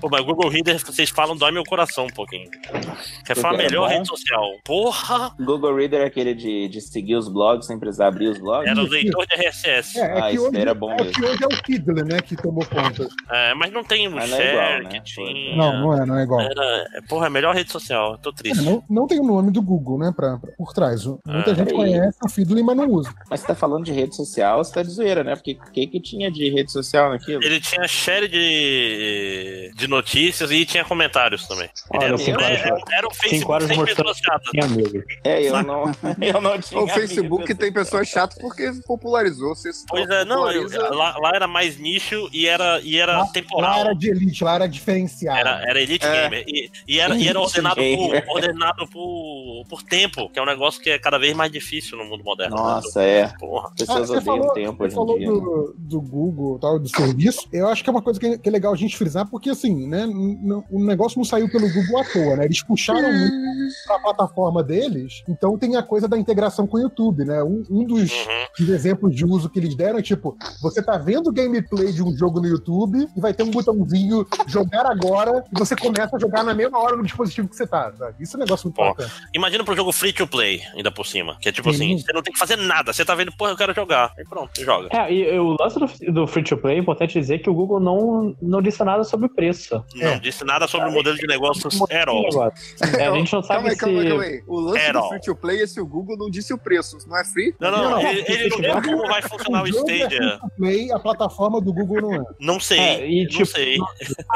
[0.00, 2.50] Pô, mas o Google Reader, vocês falam, dói meu coração um pouquinho.
[2.50, 4.44] Que foi a Porque é melhor rede social.
[4.64, 5.34] Porra!
[5.38, 8.70] Google Reader é aquele de, de seguir os blogs sem precisar abrir os blogs?
[8.70, 9.98] Era o leitor de RSS.
[9.98, 11.12] É, é Ah, que hoje, era bom é mesmo.
[11.12, 13.08] que hoje é o Kidler, né, que tomou conta.
[13.30, 14.98] É, mas não tem o Mas não é share igual, né?
[15.00, 15.56] que tinha.
[15.56, 16.40] Não, não é, não é igual.
[16.40, 18.18] Era, é, porra, é a melhor rede social.
[18.18, 18.62] Tô É, triste.
[18.62, 21.04] não, não tem o nome do Google, né, pra, pra- por trás.
[21.04, 21.74] Muita Ah, gente peraí.
[21.74, 23.12] conhece o Fiddly, mas não usa.
[23.30, 25.34] Mas você tá falando de rede social, você tá de zoeira, né?
[25.36, 27.42] Porque o que, que tinha de rede social naquilo?
[27.42, 31.68] Ele tinha share de, de notícias e tinha comentários também.
[31.90, 34.50] Olha, era, cinco era, era, era um Facebook cinco horas de sem pessoas chatas.
[35.24, 35.84] É, eu não,
[36.20, 36.80] eu não tinha.
[36.80, 39.31] O Facebook tem pessoas chatas porque popularizou.
[39.38, 43.26] Você Pois é, não, eu- lá, lá era mais nicho e era, e era Lá,
[43.28, 43.70] temporal.
[43.70, 45.38] lá era de elite, lá era diferenciado.
[45.38, 46.22] Era, era Elite É.
[46.22, 46.44] Gamer.
[46.46, 48.26] E, e era, e era Elite ordenado, Gamer.
[48.26, 51.96] por, ordenado por, por tempo, que é um negócio que é cada vez mais difícil
[51.98, 52.56] no mundo moderno.
[52.56, 52.62] né?
[52.62, 53.32] Nossa, é.
[53.38, 53.68] Porra.
[53.68, 55.28] As pessoas Ah, odeiam falou, o tempo você hoje falou em dia.
[55.32, 55.34] né?
[55.40, 57.48] do, do Google, tal, do serviço.
[57.52, 59.50] Eu acho que é uma coisa que é, que é legal a gente frisar, porque
[59.50, 60.06] assim, né,
[60.70, 62.44] o negócio não saiu pelo Google à toa, né?
[62.44, 63.32] Eles puxaram muito
[63.86, 67.42] pra plataforma deles, então tem a coisa da integração com o YouTube, né?
[67.42, 68.46] Um, um dos, Uhum.
[68.58, 72.16] dos exemplos de uso que eles deram é tipo, você tá vendo gameplay de um
[72.16, 76.42] jogo no YouTube e vai ter um botãozinho jogar agora e você começa a jogar
[76.44, 78.14] na mesma hora no dispositivo que você tá, sabe?
[78.20, 79.10] Isso é um negócio muito bacana.
[79.34, 81.36] Imagina pro jogo free to play, ainda por cima.
[81.40, 81.94] Que é tipo Sim.
[81.94, 82.92] assim, você não tem que fazer nada.
[82.92, 84.12] Você tá vendo, porra, eu quero jogar.
[84.18, 84.88] Aí pronto, você joga.
[84.92, 87.80] É, e o lance do, do free to play é importante dizer que o Google
[87.80, 89.82] não, não disse nada sobre o preço.
[89.94, 90.18] Não É.
[90.18, 92.52] disse nada sobre o modelo de negócios at all.
[92.98, 94.08] É, a gente não Calma sabe aí, calma aí, se.
[94.08, 94.42] calma aí.
[94.46, 96.96] O lance do free to play é se o Google não disse o preço.
[97.06, 97.54] Não é free?
[97.60, 98.82] Não, não, Não, ele, ele não não.
[98.82, 100.38] como vai funcionar o jogo é Stadia.
[100.56, 102.24] play, a plataforma do Google não é.
[102.40, 103.76] Não sei, É, e, não tipo, sei.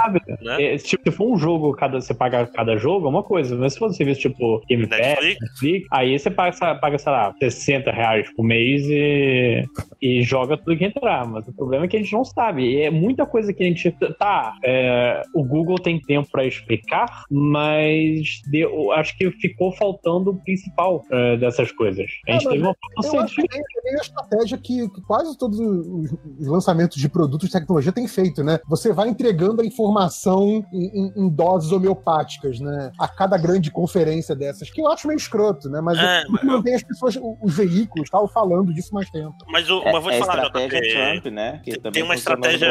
[0.01, 0.21] sabe?
[0.43, 0.75] Né?
[0.75, 3.57] É, tipo, se for um jogo, cada, você paga cada jogo, é uma coisa.
[3.57, 5.41] Mas se for um serviço tipo Game Pass, Netflix?
[5.41, 9.65] Netflix, aí você paga, paga, sei lá, 60 reais por mês e,
[10.01, 11.27] e joga tudo que entrar.
[11.27, 12.63] Mas o problema é que a gente não sabe.
[12.65, 13.91] E é muita coisa que a gente.
[14.19, 20.43] Tá, é, o Google tem tempo pra explicar, mas deu- acho que ficou faltando o
[20.45, 22.07] principal é, dessas coisas.
[22.29, 25.37] A gente É, mas teve uma Eu acho que é a estratégia que, que quase
[25.39, 28.59] todos os os lançamentos de produtos de tecnologia têm feito, né?
[28.69, 32.91] Você vai entregando a informação em, em- em doses homeopáticas, né?
[32.99, 35.81] A cada grande conferência dessas, que eu acho meio escroto, né?
[35.81, 39.35] Mas É, eu- mantém as pessoas, os veículos, tal, falando disso mais tempo.
[39.49, 41.61] Mas, o, É, mas vou te é a falar, estratégia JP, Trump, né?
[41.65, 42.69] Que Tem- uma estratégia.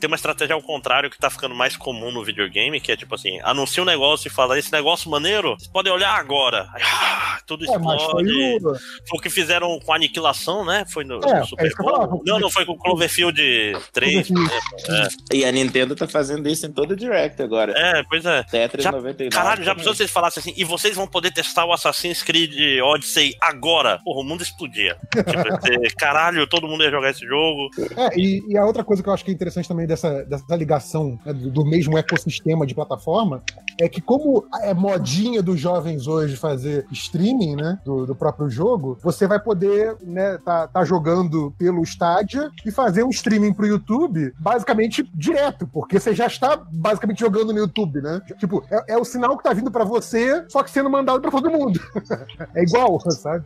[0.00, 3.14] Tem uma estratégia ao contrário que tá ficando mais comum no videogame, que é tipo
[3.14, 6.68] assim, anuncia um negócio e fala, esse negócio maneiro, vocês podem olhar agora.
[6.74, 8.66] Aí, ah, tudo É, mas foi explode.
[8.66, 8.74] o.
[9.08, 10.84] Foi o que fizeram com a aniquilação, né?
[10.88, 12.22] Foi no, É, Super é que eu Bowl.
[12.26, 13.40] Não, não, foi com o Cloverfield
[13.92, 14.28] 3.
[15.32, 17.72] E a Nintendo tá fazendo isso em todo Direct agora.
[17.76, 18.42] É, pois é.
[18.44, 19.30] Tetris Já- 99.
[19.30, 23.34] Caralho, já precisou vocês falassem assim, e vocês vão poder testar o Assassin's Creed Odyssey
[23.40, 23.98] agora.
[24.04, 24.96] Porra, o mundo explodia.
[25.32, 27.70] Tipo, caralho, todo mundo ia jogar esse jogo.
[27.96, 30.54] É, e, e a outra coisa que eu acho que é interessante também dessa, dessa
[30.56, 33.42] ligação né, do, do mesmo ecossistema de plataforma
[33.80, 38.98] é que, como é modinha dos jovens hoje fazer streaming, né, do, do próprio jogo,
[39.02, 41.01] você vai poder, né, tá, tá jogando
[41.58, 47.20] pelo Stadia e fazer um streaming pro YouTube basicamente direto, porque você já está basicamente
[47.20, 48.20] jogando no YouTube, né?
[48.38, 51.30] Tipo, é, é o sinal que tá vindo pra você, só que sendo mandado pra
[51.30, 51.80] todo mundo.
[52.54, 53.44] é igual, sabe?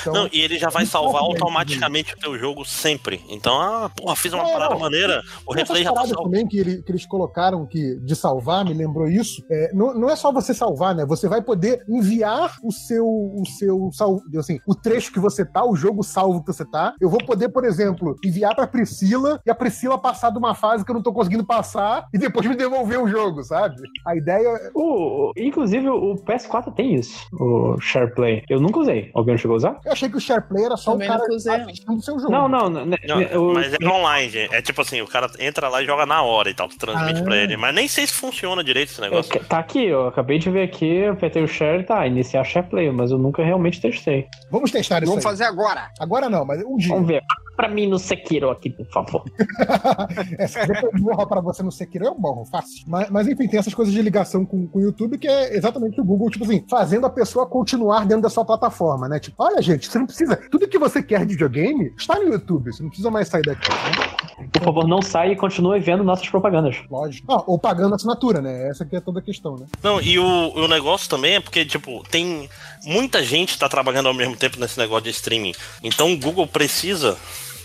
[0.00, 3.22] Então, Não, e ele já vai salvar automaticamente o teu jogo sempre.
[3.28, 4.80] Então, ah, porra, fiz uma É, parada não.
[4.80, 6.24] maneira, o replay já tá salvo.
[6.24, 9.42] também que, ele- que eles colocaram que de salvar, me lembrou isso.
[9.50, 11.04] É, não, não é só você salvar, né?
[11.06, 13.90] Você vai poder enviar o seu, o seu
[14.38, 16.94] assim, o trecho que você tá, o jogo salvo que você tá.
[17.00, 20.84] Eu vou poder, por exemplo, enviar pra Priscila e a Priscila passar de uma fase
[20.84, 23.76] que eu não tô conseguindo passar e depois me devolver o jogo, sabe?
[24.06, 24.70] A ideia é.
[24.74, 28.42] O, inclusive, o PS4 tem isso, o SharePlay.
[28.48, 29.10] Eu nunca usei.
[29.14, 29.80] Alguém chegou a usar?
[29.84, 31.36] Eu achei que o SharePlay era só Também o cara não.
[31.36, 32.32] assistindo o seu jogo.
[32.32, 32.68] Não, não.
[32.70, 34.54] né, Não, né, o- mas é online, gente.
[34.54, 37.20] É tipo assim, o cara entra lá e joga na hora e tal, tu transmite
[37.20, 37.24] Ah.
[37.24, 37.56] pra ele.
[37.56, 39.34] Mas nem sei se funciona direito esse negócio.
[39.36, 42.90] é, Tá aqui, eu acabei de ver aqui, eu apertei o share tá, iniciar SharePlay,
[42.90, 44.26] mas eu nunca realmente testei.
[44.50, 45.30] Vamos testar isso Vamos aí.
[45.30, 45.90] fazer agora.
[46.00, 46.94] Agora não, mas um dia.
[46.94, 47.22] Vamos ver.
[47.56, 49.24] Pra mim no Sekiro aqui, por favor.
[50.38, 52.84] é, se quiser que eu morra pra você no Sekiro, eu morro, fácil.
[52.86, 55.98] Mas, mas, enfim, tem essas coisas de ligação com, com o YouTube que é exatamente
[55.98, 59.18] o Google, tipo assim, fazendo a pessoa continuar dentro da sua plataforma, né?
[59.18, 60.36] Tipo, olha, gente, você não precisa.
[60.50, 63.70] Tudo que você quer de videogame está no YouTube, você não precisa mais sair daqui,
[63.70, 64.05] né?
[64.52, 66.76] Por favor, não saia e continue vendo nossas propagandas.
[66.90, 67.32] Lógico.
[67.32, 68.68] Ah, ou pagando assinatura, né?
[68.68, 69.66] Essa que é toda a questão, né?
[69.82, 72.48] Não, e o, o negócio também é porque, tipo, tem
[72.84, 75.54] muita gente tá trabalhando ao mesmo tempo nesse negócio de streaming.
[75.82, 77.16] Então o Google precisa,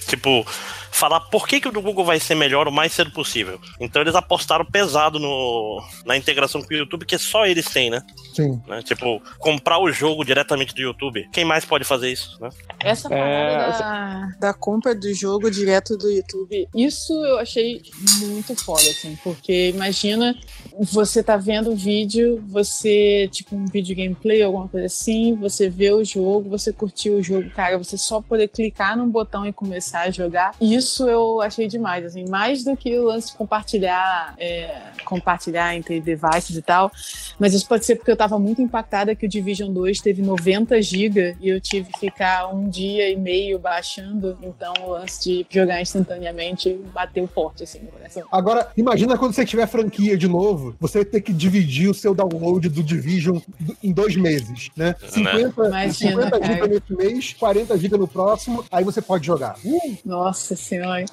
[0.08, 0.46] tipo,
[0.92, 3.60] falar por que, que o do Google vai ser melhor o mais cedo possível.
[3.80, 8.04] Então eles apostaram pesado no, na integração com o YouTube, que só eles têm, né?
[8.34, 8.62] Sim.
[8.68, 8.82] né?
[8.84, 11.28] Tipo, comprar o jogo diretamente do YouTube.
[11.32, 12.50] Quem mais pode fazer isso, né?
[12.80, 17.82] Essa É, parada da, da compra do jogo direto do YouTube, isso eu achei
[18.20, 20.36] muito foda, assim, porque imagina
[20.80, 25.92] você tá vendo o vídeo, você, tipo, um vídeo gameplay, alguma coisa assim, você vê
[25.92, 30.02] o jogo, você curtiu o jogo, cara, você só poder clicar num botão e começar
[30.02, 30.56] a jogar.
[30.60, 35.76] Isso isso eu achei demais, assim, mais do que o lance de compartilhar, é, compartilhar
[35.76, 36.92] entre devices e tal.
[37.40, 40.82] Mas isso pode ser porque eu tava muito impactada que o Division 2 teve 90
[40.82, 44.38] GB e eu tive que ficar um dia e meio baixando.
[44.42, 48.28] Então o lance de jogar instantaneamente bateu forte, assim, no coração.
[48.32, 52.14] Agora, imagina quando você tiver franquia de novo, você vai ter que dividir o seu
[52.14, 53.38] download do Division
[53.84, 54.96] em dois meses, né?
[55.08, 56.54] 50, Imagina, 50 cara.
[56.54, 59.56] GB nesse mês, 40 GB no próximo, aí você pode jogar.
[59.64, 61.06] Uh, Nossa senhora.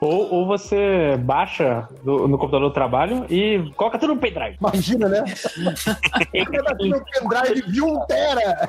[0.00, 4.56] Ou, ou você baixa do- no computador do trabalho e coloca tudo no pendrive.
[4.60, 5.24] imagina, né?
[6.52, 8.68] Cada pendrive de 1 tera.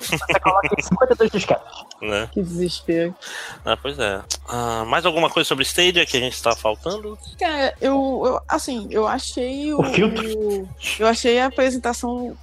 [0.00, 1.64] Você coloca em 52 disquetes.
[2.00, 2.28] Né?
[2.32, 3.14] Que desespero.
[3.64, 4.20] Ah, pois é.
[4.48, 7.16] Ah, mais alguma coisa sobre Stadia que a gente tá faltando?
[7.38, 10.24] Cara, eu, eu- assim, eu achei o, O filtro.
[10.36, 12.36] o- eu achei a apresentação,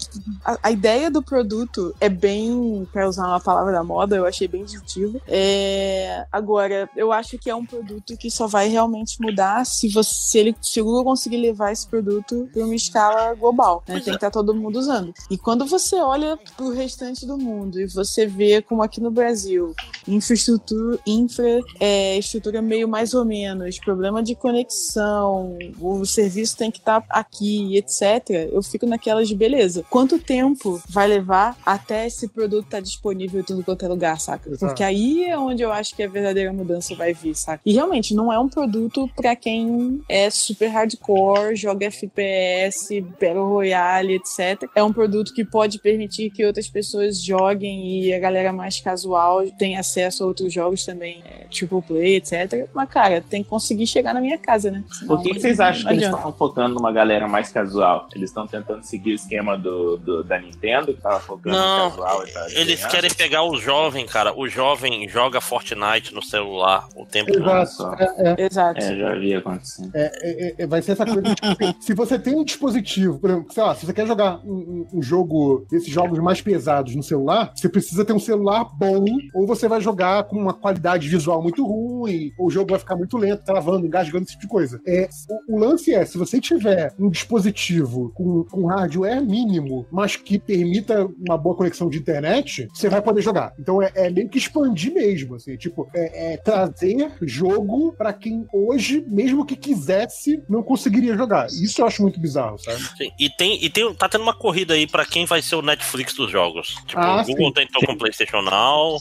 [0.46, 4.48] a, a ideia do produto é bem, pra usar uma palavra da moda, eu achei
[4.48, 5.20] bem disruptiva.
[5.28, 10.14] É, agora, eu acho que é um produto que só vai realmente mudar se você,
[10.14, 13.96] se ele, se o Google conseguir levar esse produto para uma escala global, né?
[13.96, 14.18] Pois Tem é.
[14.18, 15.14] que estar todo mundo usando.
[15.30, 19.74] E quando você olha pro restante do mundo e você vê como aqui no Brasil,
[20.08, 26.80] infraestrutura, infra, é, estrutura meio mais ou menos, problema de conexão, o serviço tem que
[26.80, 28.52] estar aqui, etc.
[28.52, 29.84] Eu fico naquelas de beleza.
[29.90, 34.50] Quanto tempo vai levar até esse produto estar disponível em tudo quanto é lugar, saca?
[34.58, 37.62] Porque aí é onde eu acho que a verdadeira mudança vai vir, saca?
[37.66, 44.16] E realmente não é um produto pra quem é super hardcore, joga FPS, Battle Royale,
[44.16, 44.70] etc.
[44.76, 49.46] É um produto que pode permitir que outras pessoas joguem e a galera mais casual
[49.58, 52.68] tenha acesso a outros jogos também, é, triple play, etc.
[52.74, 54.84] Mas, cara, tem que conseguir chegar na minha casa, né?
[55.08, 58.08] Por que, que vocês acham que eles estão focando numa galera mais casual?
[58.16, 61.90] Eles estão tentando seguir o esquema do, do- da Nintendo, que tava focando Não, no
[61.92, 64.34] casual e tá Eles querem pegar o jovem, cara.
[64.38, 67.50] O jovem joga Fortnite no celular o tempo todo.
[67.50, 68.04] Exato.
[68.04, 68.46] É, é.
[68.46, 68.80] Exato.
[68.80, 69.92] É, já vi acontecendo.
[69.94, 71.22] É, é, é, vai ser essa coisa.
[71.22, 74.40] de, tipo, se você tem um dispositivo, por exemplo, sei lá, se você quer jogar
[74.46, 79.06] um, um- jogo, esses jogos mais pesados no celular, você precisa ter um celular bom,
[79.34, 82.96] ou você vai jogar com uma qualidade visual muito ruim, ou o jogo vai ficar
[82.96, 84.80] muito lento, travando, engasgando, esse tipo de coisa.
[84.86, 85.08] É,
[85.48, 90.38] o, o lance é, se você tiver um dispositivo com, com hardware mínimo, mas que
[90.38, 93.54] permita uma boa conexão de internet, você vai poder jogar.
[93.60, 98.46] Então é, é meio que expandir mesmo, assim, tipo, é, é trazer jogo pra quem
[98.54, 101.48] hoje, mesmo que quisesse, não conseguiria jogar.
[101.48, 102.80] Isso eu acho muito bizarro, sabe?
[102.98, 105.62] Sim, E, tem, e tem, tá tendo uma corrida aí pra quem vai ser o
[105.62, 106.76] Netflix dos jogos.
[106.86, 107.54] Tipo, Ah, o Google sim.
[107.54, 108.98] tentou com o PlayStation Now,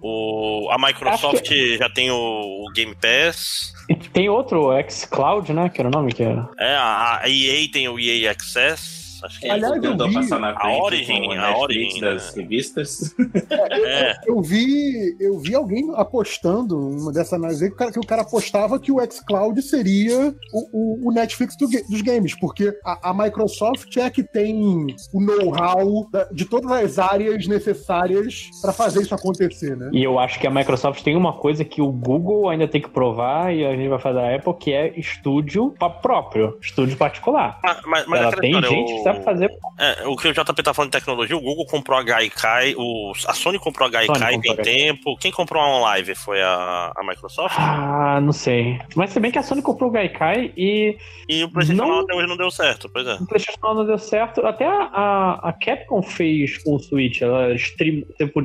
[0.00, 5.68] o, a Microsoft já tem o, o Game Pass, E tem outro, xCloud, né?
[5.68, 6.48] Que era o nome que era.
[6.58, 9.01] é, a, a EA tem o EA Access.
[9.22, 9.84] Acho que é Aliás, isso.
[9.86, 12.42] eu vi passar na a frente Origin, com o a Netflix Origin, das né?
[12.42, 13.14] revistas.
[13.84, 17.98] É, Eu vi, eu vi alguém apostando uma dessa análise aí, que o cara, que
[17.98, 20.68] o cara apostava que o xCloud seria o,
[21.04, 25.20] o- o Netflix do dos games, porque a, a Microsoft é a que tem o
[25.20, 29.90] know-how da- de todas as áreas necessárias para fazer isso acontecer, né?
[29.92, 32.88] E eu acho que a Microsoft tem uma coisa que o Google ainda tem que
[32.90, 37.58] provar e a gente vai fazer a Apple, que é estúdio próprio, estúdio particular.
[37.62, 39.50] mas, mas, mas Ela tem gente o- que fazer.
[39.78, 43.12] É, o que o JP tá falando de tecnologia, o Google comprou a Gaikai, o,
[43.26, 45.16] a Sony comprou a Gaikai tem comprou tempo.
[45.18, 47.56] Quem comprou a OnLive foi a, a Microsoft?
[47.58, 48.78] Ah, não sei.
[48.94, 50.96] Mas se bem que a Sony comprou o Gaikai e
[51.28, 53.14] E o PlayStation Não- até hoje não deu certo, pois é.
[53.14, 54.44] o PlayStation não deu certo.
[54.46, 57.22] Até a, a, Capcom fez com o Switch.
[57.22, 58.04] Ela stream,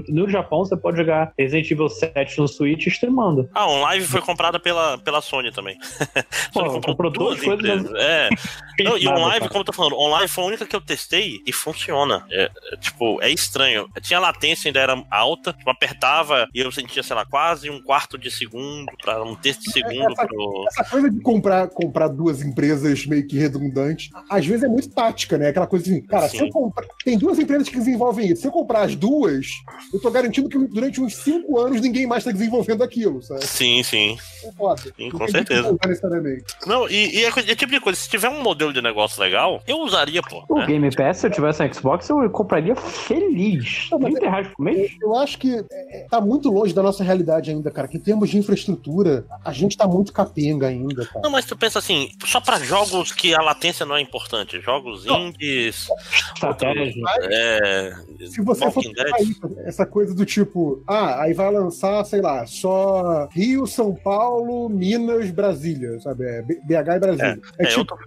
[0.10, 3.49] no Japão você pode jogar Resident Evil 7 no Switch streamando.
[3.53, 5.77] Ah, a OnLive foi comprada pela, pela Sony também.
[6.53, 7.91] Pô, Sony comprou duas coisas, empresas.
[7.95, 8.30] É.
[8.84, 11.51] Não, e OnLive, como eu tô falando, OnLive foi a única que eu testei e
[11.51, 12.25] funciona.
[12.31, 13.89] É, é, tipo, é estranho.
[14.01, 18.17] Tinha latência, ainda era alta, tipo, apertava e eu sentia, sei lá, quase um quarto
[18.17, 20.65] de segundo pra um terço de segundo Essa- pro.
[20.69, 25.37] Essa coisa de comprar, comprar duas empresas meio que redundantes, às vezes é muito tática,
[25.37, 25.49] né?
[25.49, 26.85] Aquela coisa assim, cara, se eu comprar.
[27.03, 28.41] Tem duas empresas que desenvolvem isso.
[28.41, 29.47] Se eu comprar as duas,
[29.93, 33.45] eu tô garantindo que durante uns cinco anos ninguém mais tá desenvolvendo aquilo, sabe?
[33.45, 34.17] Sim, sim.
[34.43, 34.81] É foda.
[34.95, 35.75] Sim, com certeza.
[36.65, 39.61] Não, e, e é, é tipo de coisa, se tiver um modelo de negócio legal,
[39.67, 40.43] eu usaria, pô.
[40.49, 40.65] O né?
[40.65, 43.89] Game Pass, se eu tivesse um Xbox, eu compraria feliz.
[43.91, 44.95] Não, mas 30 reais por mês?
[45.01, 47.88] Eu acho que é, é, tá muito longe da nossa realidade ainda, cara.
[47.88, 51.21] Que em termos de infraestrutura, a gente tá muito capenga ainda, cara.
[51.21, 54.60] Não, mas tu pensa assim, só pra jogos que a latência não é importante.
[54.62, 55.88] Jogos indies,
[56.33, 57.03] Estratégia.
[57.23, 57.93] é.
[58.27, 62.45] Se você for Walking isso, essa coisa do tipo, ah, aí vai lançar, sei lá,
[62.45, 66.25] só Rio, São Paulo, Minas, Brasília, sabe?
[66.25, 67.39] É BH e Brasília.
[67.60, 67.97] É, É, eu tipo,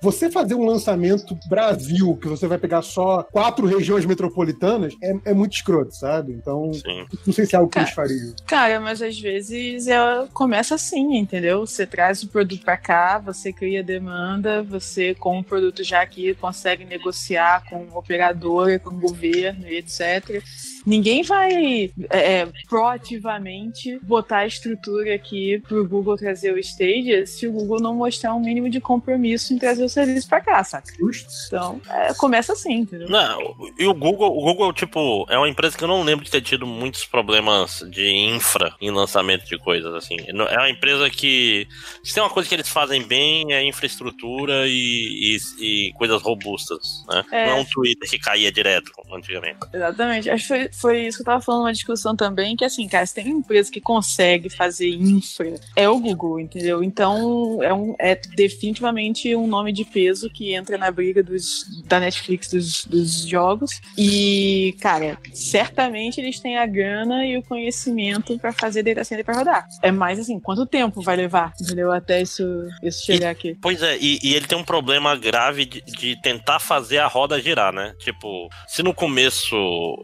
[0.00, 5.34] você fazer um lançamento Brasil, que você vai pegar só quatro regiões metropolitanas, é, é
[5.34, 6.32] muito escroto, sabe?
[6.32, 7.06] Então, Sim.
[7.26, 8.34] não sei se é algo que Cara, eles fariam.
[8.46, 11.66] Cara, mas às vezes ela começa assim, entendeu?
[11.66, 16.34] Você traz o produto pra cá, você cria demanda, você com o produto já aqui
[16.34, 20.42] consegue negociar com o operador, com o governo e etc.
[20.86, 27.52] Ninguém vai é, proativamente botar a estrutura aqui pro Google trazer o Stadia se o
[27.52, 30.92] Google não mostrar um mínimo de compromisso em trazer o serviço pra cá, saca?
[30.96, 31.28] Justo.
[31.48, 33.08] Então, é, começa assim, entendeu?
[33.08, 36.30] Não, e o Google, o Google, tipo, é uma empresa que eu não lembro de
[36.30, 40.16] ter tido muitos problemas de infra em lançamento de coisas, assim.
[40.28, 41.66] É uma empresa que.
[42.04, 47.04] Se tem uma coisa que eles fazem bem é infraestrutura e, e, e coisas robustas,
[47.08, 47.24] né?
[47.32, 47.46] É.
[47.46, 49.58] Não é um Twitter que caía direto antigamente.
[49.72, 50.30] Exatamente.
[50.30, 53.04] Acho que foi, foi isso que eu tava falando na discussão também, que assim, cara,
[53.06, 56.82] se tem uma empresa que consegue fazer infra, é o Google, entendeu?
[56.82, 62.00] Então é, um, é definitivamente um nome de peso que entra na briga dos, da
[62.00, 63.80] Netflix dos, dos jogos.
[63.96, 69.36] E, cara, certamente eles têm a grana e o conhecimento pra fazer data center pra
[69.36, 69.66] rodar.
[69.82, 71.92] É mais assim, quanto tempo vai levar, entendeu?
[71.92, 72.42] Até isso,
[72.82, 73.56] isso chegar aqui.
[73.60, 77.40] Pois é, e, e ele tem um problema grave de, de tentar fazer a roda
[77.40, 77.94] girar, né?
[77.98, 79.54] Tipo, se no começo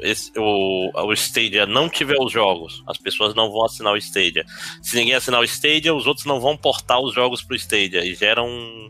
[0.02, 0.61] esse- o,
[0.94, 4.44] o Stadia não tiver os jogos, as pessoas não vão assinar o Stadia.
[4.82, 8.04] Se ninguém assinar o Stadia, os outros não vão portar os jogos pro Stadia.
[8.04, 8.88] E gera um,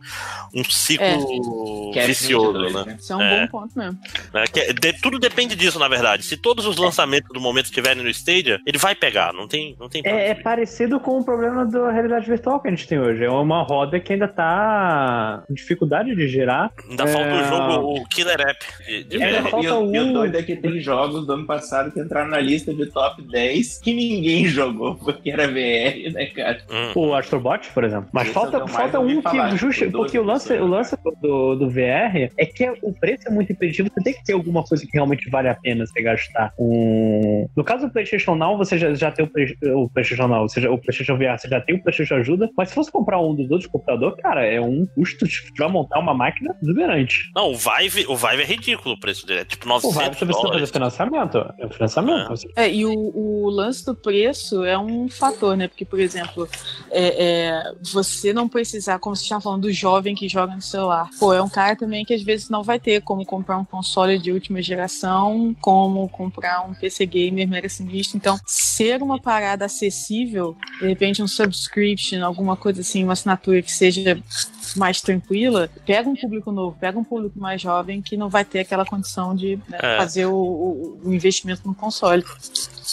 [0.54, 2.85] um ciclo Que é vicioso, 22, né?
[2.87, 2.96] né?
[3.00, 3.40] Isso é um É.
[3.46, 3.98] bom ponto mesmo.
[4.32, 4.44] Né?
[4.52, 6.22] Que é- de- tudo depende disso, na verdade.
[6.22, 9.88] Se todos os lançamentos do momento estiverem no Stadia, ele vai pegar, não tem, não
[9.88, 13.24] tem É, é parecido com o problema da realidade virtual que a gente tem hoje.
[13.24, 16.70] É uma roda que ainda tá com dificuldade de girar.
[16.88, 17.48] Ainda falta o É.
[17.48, 18.64] jogo, o Killer App.
[18.87, 19.50] De, de É, VR.
[19.50, 21.62] falta E o, e o um- doido é que tem jogos do ano passado
[21.92, 26.59] que entraram na lista de top 10 que ninguém jogou, porque era VR, né, cara?
[26.70, 26.92] Hum.
[26.94, 28.09] O Astrobot, por exemplo.
[28.12, 29.22] Mas Esse falta, o falta um que.
[29.22, 30.61] falar, tipo, porque o lance, 12%.
[30.62, 33.88] o lance do, do VR é que o preço é muito impeditivo.
[33.92, 36.53] Você tem que ter alguma coisa que realmente vale a pena você gastar.
[36.59, 37.46] Um...
[37.57, 40.48] No caso do PlayStation Now, você já, já tem o, Play- o PlayStation Now, ou
[40.48, 42.51] seja, o PlayStation VR, você já tem o PlayStation Ajuda.
[42.57, 45.98] Mas se fosse comprar um dos outros computadores, cara, é um custo de vai montar
[45.98, 47.31] uma máquina exuberante.
[47.35, 49.40] Não, o Vive, o Vive é ridículo o preço dele.
[49.40, 51.41] É tipo O 900 Vive você precisa fazer financiamento.
[51.59, 52.26] É um financiamento.
[52.26, 52.28] É.
[52.28, 55.68] Você- É, e o, o lance do preço é um fator, né?
[55.68, 56.48] Porque, por exemplo,
[56.90, 61.09] é, é, você não precisar, como você estava falando, do jovem que joga no celular.
[61.18, 64.18] Pô, é um cara também que às vezes não vai ter como comprar um console
[64.18, 68.16] de última geração, como comprar um PC gamer mega sinistro.
[68.16, 73.72] Então, ser uma parada acessível, de repente um subscription, alguma coisa assim, uma assinatura que
[73.72, 74.20] seja
[74.77, 78.61] mais tranquila, pega um público novo, pega um público mais jovem que não vai ter
[78.61, 79.96] aquela condição de né, É.
[79.98, 82.25] fazer o, o- o investimento no console.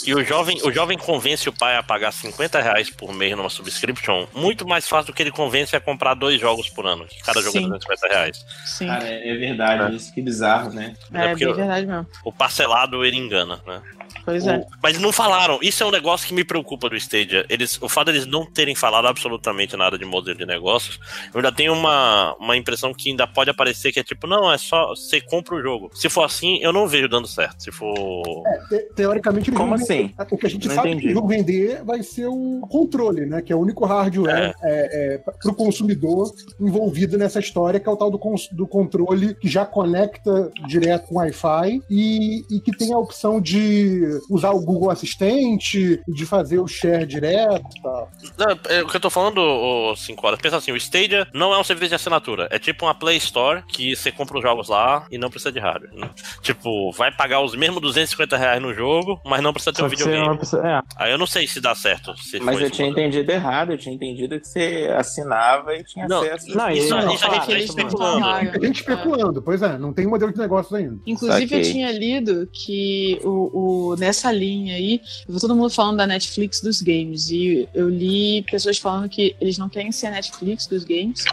[0.06, 3.50] E o jovem, o jovem convence o pai a pagar 50 reais por mês numa
[3.50, 7.04] subscription muito mais fácil do que ele convence a comprar dois jogos por ano.
[7.06, 7.68] que Cada jogo é Sim.
[7.68, 8.46] 250 reais.
[8.64, 8.86] Sim.
[8.86, 10.94] Cara, é verdade, isso que bizarro, né?
[11.12, 12.06] É, porque bem eu- verdade mesmo.
[12.24, 13.82] O parcelado ele engana, né?
[14.24, 14.58] Pois é.
[14.58, 15.58] O- mas não falaram.
[15.62, 17.44] Isso é um negócio que me preocupa do Stadia.
[17.48, 20.98] Eles, o fato deles não terem falado absolutamente nada de modelo de negócios,
[21.32, 24.58] eu ainda tenho uma, uma impressão que ainda pode aparecer que é tipo, não, é
[24.58, 25.90] só você compra o jogo.
[25.94, 27.62] Se for assim, eu não vejo dando certo.
[27.62, 28.42] Se for.
[28.68, 30.08] Te- teoricamente, Como assim?
[30.08, 31.00] vender- O que a gente Não sabe entendi.
[31.02, 33.42] que eles vão vender vai ser o controle, né?
[33.42, 35.18] Que é o único hardware é.
[35.18, 38.20] para o consumidor envolvido nessa história, que é o tal do,
[38.52, 43.99] do controle que já conecta direto com Wi-Fi e, e que tem a opção de
[44.28, 48.10] usar o Google Assistente, de fazer o share direto e tal.
[48.38, 51.52] Não, é, o que eu tô falando, ô, 5 horas, pensa assim, o Stadia não
[51.52, 52.48] é um serviço de assinatura.
[52.50, 55.58] É tipo uma Play Store que você compra os jogos lá e não precisa de
[55.58, 55.92] hardware.
[55.94, 56.10] né?
[56.42, 59.88] Tipo, vai pagar os mesmos 250 reais no jogo, mas não precisa ter Só um
[59.88, 60.26] videogame.
[60.26, 60.80] não precisa- é.
[60.96, 62.16] Aí eu não sei se dá certo.
[62.18, 63.06] Se Mas for eu tinha modelo.
[63.08, 66.56] entendido errado, eu tinha entendido que você assinava e tinha Não, acesso.
[66.56, 68.26] Não, Isso, Não, isso a gente tá eles especulando.
[68.26, 70.98] A gente especulando, pois é, não tem modelo de negócio ainda.
[71.06, 71.72] Inclusive, eu Saquei.
[71.72, 75.00] tinha lido que o, o- nessa linha aí,
[75.40, 77.30] todo mundo falando da Netflix dos games.
[77.30, 81.24] E eu li pessoas falando que eles não querem ser a Netflix dos games,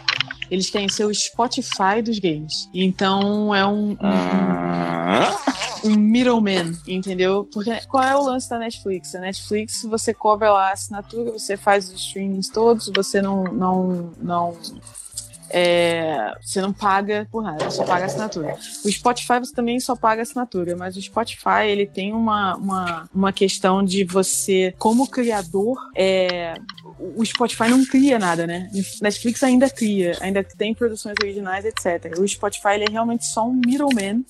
[0.50, 2.68] eles querem ser o Spotify dos games.
[2.72, 5.36] Então é um, um, Ah,
[5.84, 7.48] um middleman, entendeu?
[7.52, 9.14] Porque qual é o lance da Netflix?
[9.14, 13.44] A Netflix, você cobra lá a assinatura, você faz os streamings todos, você não.
[13.44, 14.56] não, não
[15.50, 18.56] é, você não paga por nada, você paga a assinatura.
[18.84, 23.32] O Spotify você também só paga assinatura, mas o Spotify ele tem uma, uma, uma
[23.32, 26.54] questão de você, como criador, é,
[26.98, 28.70] o Spotify não cria nada, né?
[29.00, 32.18] Netflix ainda cria, ainda tem produções originais, etc.
[32.18, 34.24] O Spotify ele é realmente só um middleman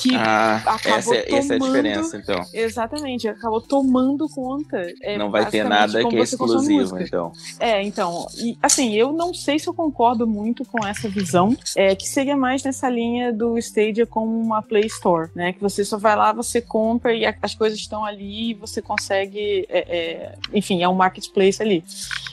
[0.00, 2.44] que Ah, acabou essa, é- essa é a tomando- diferença, então.
[2.52, 4.78] exatamente acabou tomando conta.
[5.02, 7.32] é, Não vai ter nada que é exclusivo, então.
[7.58, 11.94] É, então, e, assim, eu não sei se eu concordo muito com essa visão, é,
[11.94, 15.52] que seria mais nessa linha do Stadia como uma Play Store, né?
[15.52, 18.80] Que você só vai lá, você compra e a- as coisas estão ali e você
[18.82, 21.84] consegue, é, é, enfim, é um marketplace ali.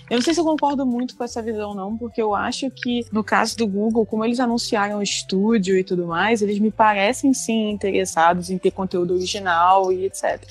[0.10, 3.06] Eu não sei se eu concordo muito com essa visão, não, porque eu acho que,
[3.12, 7.34] no caso do Google, como eles anunciaram o estúdio e tudo mais, eles me parecem
[7.34, 10.41] sim interessados em ter conteúdo original e etc.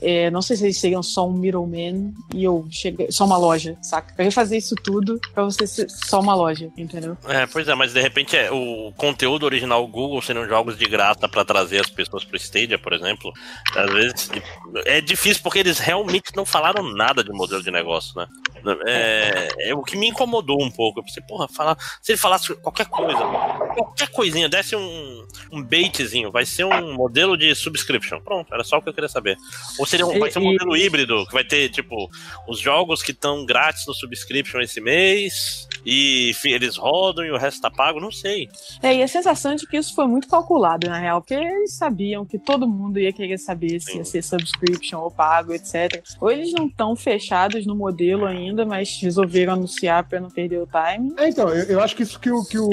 [0.00, 3.76] É, não sei se eles seriam só um middleman e eu cheguei, só uma loja,
[3.82, 4.14] saca?
[4.22, 7.16] Eu fazer isso tudo pra você ser só uma loja, entendeu?
[7.26, 11.28] É, pois é, mas de repente é, o conteúdo original Google seriam jogos de graça
[11.28, 13.32] pra trazer as pessoas pro Stadia, por exemplo.
[13.74, 14.30] Às vezes
[14.86, 18.26] é difícil porque eles realmente não falaram nada de modelo de negócio, né?
[18.86, 21.00] É, é o que me incomodou um pouco.
[21.00, 23.20] Eu pensei, porra, falar, se ele falasse qualquer coisa,
[23.74, 28.20] qualquer coisinha, desse um, um baitzinho, vai ser um modelo de subscription.
[28.20, 29.36] Pronto, era só o que eu queria saber.
[29.78, 32.10] Ou seria um, vai ser um modelo híbrido, que vai ter, tipo,
[32.48, 37.60] os jogos que estão grátis no subscription esse mês e eles rodam e o resto
[37.60, 38.48] tá pago, não sei.
[38.82, 42.24] É, e a sensação de que isso foi muito calculado, na real, porque eles sabiam
[42.24, 46.02] que todo mundo ia querer saber se ia ser subscription ou pago, etc.
[46.20, 50.66] Ou eles não estão fechados no modelo ainda, mas resolveram anunciar pra não perder o
[50.66, 51.12] time.
[51.18, 52.68] É, então, eu, eu acho que isso que o, que o,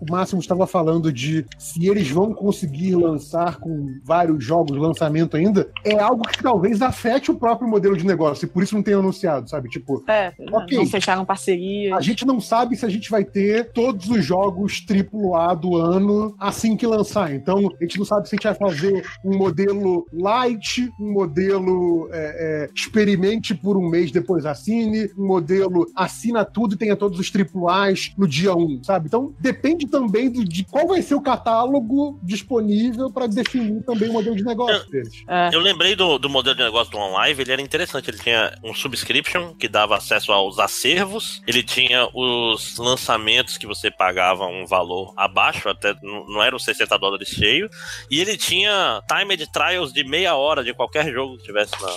[0.00, 5.36] o Máximo estava falando de se eles vão conseguir lançar com vários jogos de lançamento
[5.36, 8.82] ainda, é algo que talvez afete o próprio modelo de negócio, e por isso não
[8.82, 9.68] tem anunciado, sabe?
[9.68, 10.76] Tipo, É, Ok.
[10.76, 11.94] não fecharam parceria.
[11.96, 16.34] a gente não sabe se a gente vai ter todos os jogos AAA do ano
[16.38, 17.32] assim que lançar.
[17.34, 22.08] Então, a gente não sabe se a gente vai fazer um modelo light, um modelo
[22.12, 22.18] é,
[22.66, 27.30] é, experimente por um mês depois assine, um modelo assina tudo e tenha todos os
[27.30, 29.06] AAAs no dia 1, sabe?
[29.06, 34.12] Então, depende também do- de qual vai ser o catálogo disponível para definir também o
[34.12, 35.22] modelo de negócio deles.
[35.28, 35.50] É.
[35.52, 38.10] Eu lembrei do, do modelo de negócio do OnLive, ele era interessante.
[38.10, 42.08] Ele tinha um subscription que dava acesso aos acervos, ele tinha
[42.52, 47.28] os lançamentos que você pagava um valor abaixo, até não não era os 60 dólares
[47.28, 47.68] cheio,
[48.10, 51.88] e ele tinha timed trials de meia hora de qualquer jogo que tivesse na.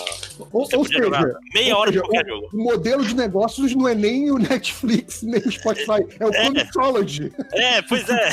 [0.52, 2.50] Ou, Você ou podia seja, jogar meia hora de seja, qualquer jogo.
[2.54, 6.46] o modelo de negócios não é nem o Netflix, nem o Spotify, é o É.
[6.46, 7.32] Comixology.
[7.54, 8.30] É, pois é.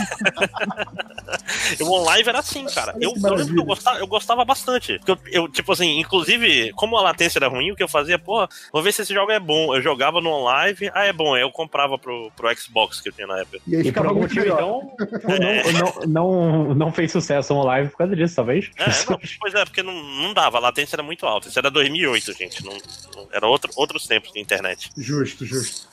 [1.81, 2.95] o OnLive era assim, cara.
[3.01, 5.01] Eu, eu lembro que eu gostava, eu gostava bastante.
[5.07, 8.49] Eu, eu, tipo assim, inclusive, como a latência era ruim, o que eu fazia, porra,
[8.73, 9.75] vou ver se esse jogo é bom.
[9.75, 11.37] Eu jogava no OnLive, ah, é bom.
[11.37, 13.59] Eu comprava pro, pro Xbox que eu tinha na época.
[13.67, 14.93] E aí E por ficava algum motivo, então,
[15.29, 18.71] não, não, não, não fez sucesso no live por causa disso, talvez.
[18.77, 21.49] É, não, pois é, porque não, não dava, a latência era muito alta.
[21.49, 22.65] Isso era 2008, gente.
[22.65, 22.73] Não,
[23.15, 24.91] não- era outro, outros tempos de internet.
[24.97, 25.89] Justo, justo.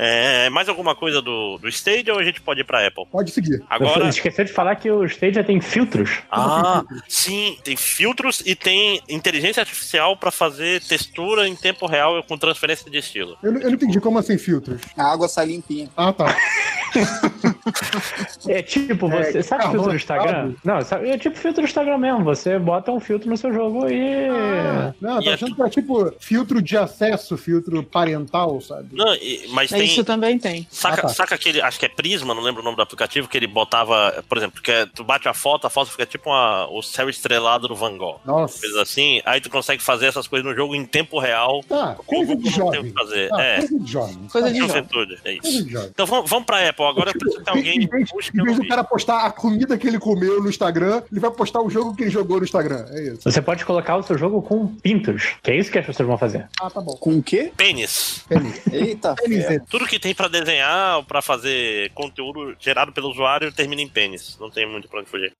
[0.00, 3.04] É, mais alguma coisa do, do Stadia ou a gente pode ir pra Apple?
[3.10, 3.62] Pode seguir.
[3.68, 4.08] Agora.
[4.08, 6.20] Esqueceu de falar que o Stadia tem filtros.
[6.30, 12.38] Ah, sim, tem filtros e tem inteligência artificial pra fazer textura em tempo real com
[12.38, 13.36] transferência de estilo.
[13.42, 14.80] Eu, não- eu não entendi como assim filtros.
[14.96, 15.88] A água sai limpinha.
[15.96, 16.36] Ah, tá.
[18.48, 20.54] É tipo, É, você sabe carvão filtro do Instagram?
[20.64, 22.24] Não, sabe- é tipo filtro do Instagram mesmo.
[22.24, 24.26] Você bota um filtro no seu jogo e.
[24.28, 28.88] Ah, não, tô é achando que era tipo filtro de acesso, filtro parental, sabe?
[28.92, 29.87] Não, e- mas Mas tem.
[29.92, 30.66] Isso também tem.
[30.70, 31.08] Saca, Ah, tá.
[31.08, 34.22] saca aquele, acho que é Prisma, não lembro o nome do aplicativo, que ele botava,
[34.28, 37.08] por exemplo, que é- tu bate a foto, a foto fica tipo uma- o céu
[37.08, 38.20] estrelado do Van Gogh.
[38.24, 38.60] Nossa.
[38.60, 41.62] Coisa assim, aí tu consegue fazer essas coisas no jogo em tempo real.
[41.68, 42.92] Tá, O coisa de jovem.
[42.92, 43.28] fazer.
[43.28, 44.18] Tá, é, coisa de jovem.
[44.30, 44.68] Coisa de jovem.
[44.74, 45.64] juventude, é Coisa isso.
[45.64, 45.88] de jovem.
[45.90, 46.84] Então vamos, vamos pra Apple.
[46.84, 49.76] Agora eu preciso que alguém Em vez, em eu vez do cara postar a comida
[49.78, 52.84] que ele comeu no Instagram, ele vai postar o jogo que ele jogou no Instagram.
[52.90, 53.20] É isso.
[53.24, 56.18] Você pode colocar o seu jogo com pintos, que é isso que as pessoas vão
[56.18, 56.48] fazer.
[56.60, 56.92] Ah, tá bom.
[56.96, 57.52] Com o quê?
[57.56, 58.24] Pênis.
[58.28, 58.60] Pênis.
[58.72, 59.44] Eita, Pênis.
[59.70, 64.38] Tudo que tem pra desenhar ou pra fazer conteúdo gerado pelo usuário termina em pênis.
[64.40, 65.32] Não tem muito pra onde fugir.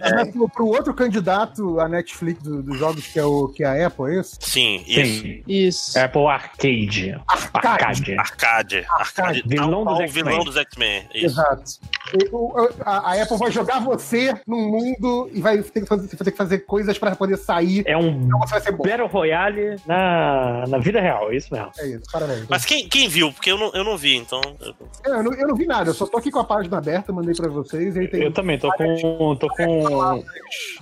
[0.00, 3.66] Mas pro, pro outro candidato a Netflix do- dos jogos, que é, o, que é
[3.66, 4.36] a Apple, é isso?
[4.40, 5.22] Sim, isso.
[5.22, 5.42] Sim.
[5.46, 5.98] Isso.
[5.98, 7.20] Apple Arcade.
[7.28, 8.14] Arcade.
[8.18, 8.86] Arcade.
[8.98, 9.42] Arcade.
[9.46, 11.06] Vilão tal dos vilão dos X-Men.
[11.14, 11.64] Exato.
[12.14, 12.28] E
[12.84, 16.24] a, a Apple vai jogar você num mundo e vai ter que fazer, você vai
[16.24, 17.82] ter que fazer coisas pra poder sair.
[17.86, 18.84] É um Então você vai ser bom.
[18.84, 21.70] Battle Royale na, na vida real, é isso mesmo.
[21.78, 22.46] É isso, parabéns.
[22.48, 23.32] Mas quem, quem viu?
[23.32, 24.40] Porque eu não, eu não vi, então.
[24.60, 24.74] Eu,
[25.14, 27.34] eu não, eu não vi nada, eu só tô aqui com a página aberta, mandei
[27.34, 27.94] pra vocês.
[27.96, 30.24] E aí tem Eu também tô com, tô com palavras,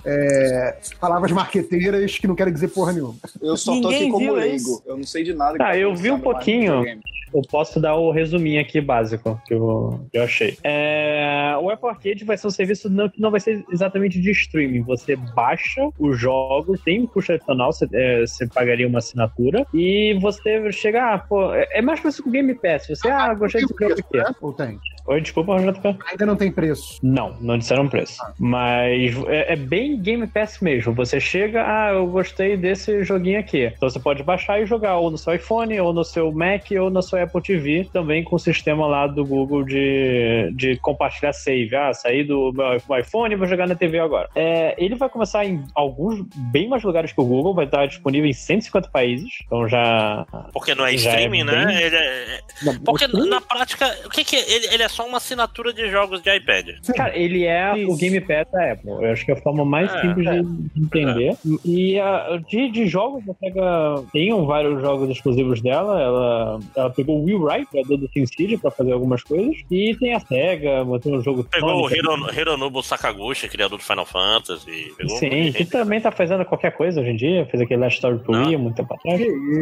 [0.05, 3.15] é, palavras marqueteiras que não querem dizer porra nenhuma.
[3.41, 4.83] Eu só tô Ninguém aqui como viu leigo.
[4.85, 5.57] Eu não sei de nada.
[5.57, 6.83] que Ah, eu vi um pouquinho.
[7.31, 10.57] Eu posso dar o resuminho aqui básico que eu, que eu achei.
[10.63, 14.31] É, o Apple Arcade vai ser um serviço não, que não vai ser exatamente de
[14.31, 14.81] streaming.
[14.81, 20.17] Você baixa os jogos, tem um custo adicional, você, é, você pagaria uma assinatura, e
[20.19, 22.87] você chega, ah, pô, é, é mais parecido com o Game Pass.
[22.87, 24.17] Você, ah, gostei Tem desse jogo aqui.
[24.17, 24.35] né?
[24.41, 24.79] Ou tem?
[25.09, 25.97] Oi, desculpa, JP.
[26.11, 26.99] Ainda não tem preço.
[27.01, 28.21] Não, não disseram preço.
[28.37, 30.93] Mas é, é bem Game Pass mesmo.
[30.93, 33.65] Você chega, ah, eu gostei desse joguinho aqui.
[33.75, 36.91] Então você pode baixar e jogar ou no seu iPhone, ou no seu Mac, ou
[36.91, 41.75] no seu Apple TV, também com o sistema lá do Google de, de compartilhar save.
[41.75, 44.29] Ah, saí do meu iPhone e vou jogar na TV agora.
[44.35, 48.29] É, ele vai começar em alguns, bem mais lugares que o Google, vai estar disponível
[48.29, 49.39] em 150 países.
[49.43, 50.27] Então já.
[50.53, 51.65] Porque não é é streaming, né?
[51.65, 52.39] bem- Ele é-
[52.85, 54.51] Porque na prática, o que, que é?
[54.53, 56.71] Ele, ele é só uma assinatura de jogos de iPad.
[56.93, 57.91] Cara, ele é Isso.
[57.93, 58.89] o Game Pass da Apple.
[58.91, 61.37] Eu acho que é a forma mais É, simples de de entender.
[61.63, 66.01] E a, de, de jogos, a SEGA tem vários jogos exclusivos dela.
[66.01, 69.55] Ela, ela pegou o Will Wright, criador do SimCity, pra fazer algumas coisas.
[69.71, 71.97] E tem a SEGA, botou um jogo Pegou o Sonic.
[71.99, 74.91] Hiro, Hironobu Sakaguchi, criador do Final Fantasy.
[75.01, 77.45] Um Sim, que também tá fazendo qualquer coisa hoje em dia.
[77.45, 78.45] Fez aquele Last Story to Não.
[78.47, 79.17] Wii muito tempo atrás.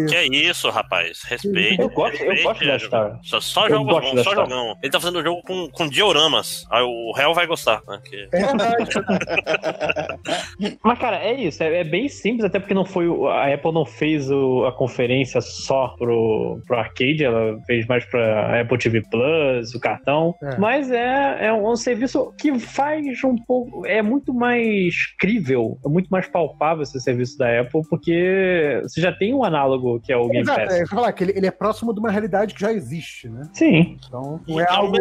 [0.10, 1.22] Que é isso, rapaz?
[1.26, 1.80] Respeite.
[1.82, 3.20] Eu gosto- eu respeite, gosto da é, Star.
[3.24, 4.76] Só, só Eu jogos bons, só jogão.
[4.82, 6.66] Ele tá fazendo jogo com, com dioramas.
[6.72, 8.00] Aí o réu vai gostar, né?
[8.04, 8.90] Que- É verdade.
[10.84, 11.62] Mas, cara, é isso.
[11.64, 13.08] É, é bem simples, até porque não foi.
[13.08, 18.06] o- A Apple não fez o- a conferência só pro, pro arcade, ela fez mais
[18.06, 20.34] pra Apple TV Plus, o cartão.
[20.42, 20.58] É.
[20.58, 23.86] Mas é, é um serviço que faz um pouco.
[23.86, 29.12] É muito mais crível, é muito mais palpável esse serviço da Apple, porque você já
[29.12, 30.74] tem um análogo que é o Game Exato, Pass.
[30.82, 33.48] é, falar que ele, ele é próximo de uma realidade que já existe, né?
[33.54, 33.98] Sim.
[34.08, 34.98] Então, não é algo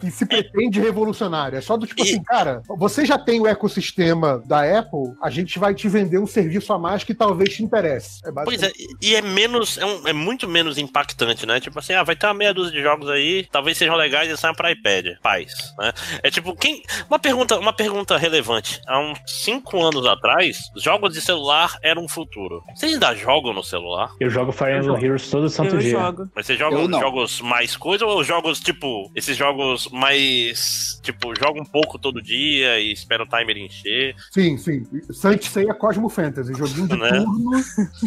[0.00, 1.56] que se pretende revolucionário.
[1.58, 5.30] É só do tipo E- assim, cara, você já tem o ecossistema da Apple, a
[5.30, 8.20] gente vai te vender um serviço a mais que talvez te interesse.
[8.24, 8.70] É Pois é,
[9.02, 11.60] e é menos, é, um- é muito menos impactante, né?
[11.60, 14.36] Tipo assim, ah, vai ter uma meia dúzia de jogos aí, talvez sejam legais e
[14.36, 15.92] saiam pra iPad, paz, né?
[16.22, 16.82] É tipo, quem...
[17.08, 18.80] Uma pergunta, uma pergunta relevante.
[18.86, 22.62] Há uns cinco anos atrás, jogos de celular eram um futuro.
[22.74, 24.10] Vocês ainda jogam no celular?
[24.20, 25.90] Eu jogo Fire Emblem Heroes todo santo Eu dia.
[25.92, 26.28] jogo.
[26.34, 27.00] Mas vocês jogam Eu não.
[27.00, 31.00] jogos mais coisa ou jogos, tipo, esses jogos mais.
[31.02, 34.14] Tipo, joga um pouco todo dia e espera o timer encher?
[34.30, 34.84] Sim, sim.
[35.12, 37.08] Saint Seiya Cosmo Fantasy, joguinho de Né?
[37.10, 37.50] turno,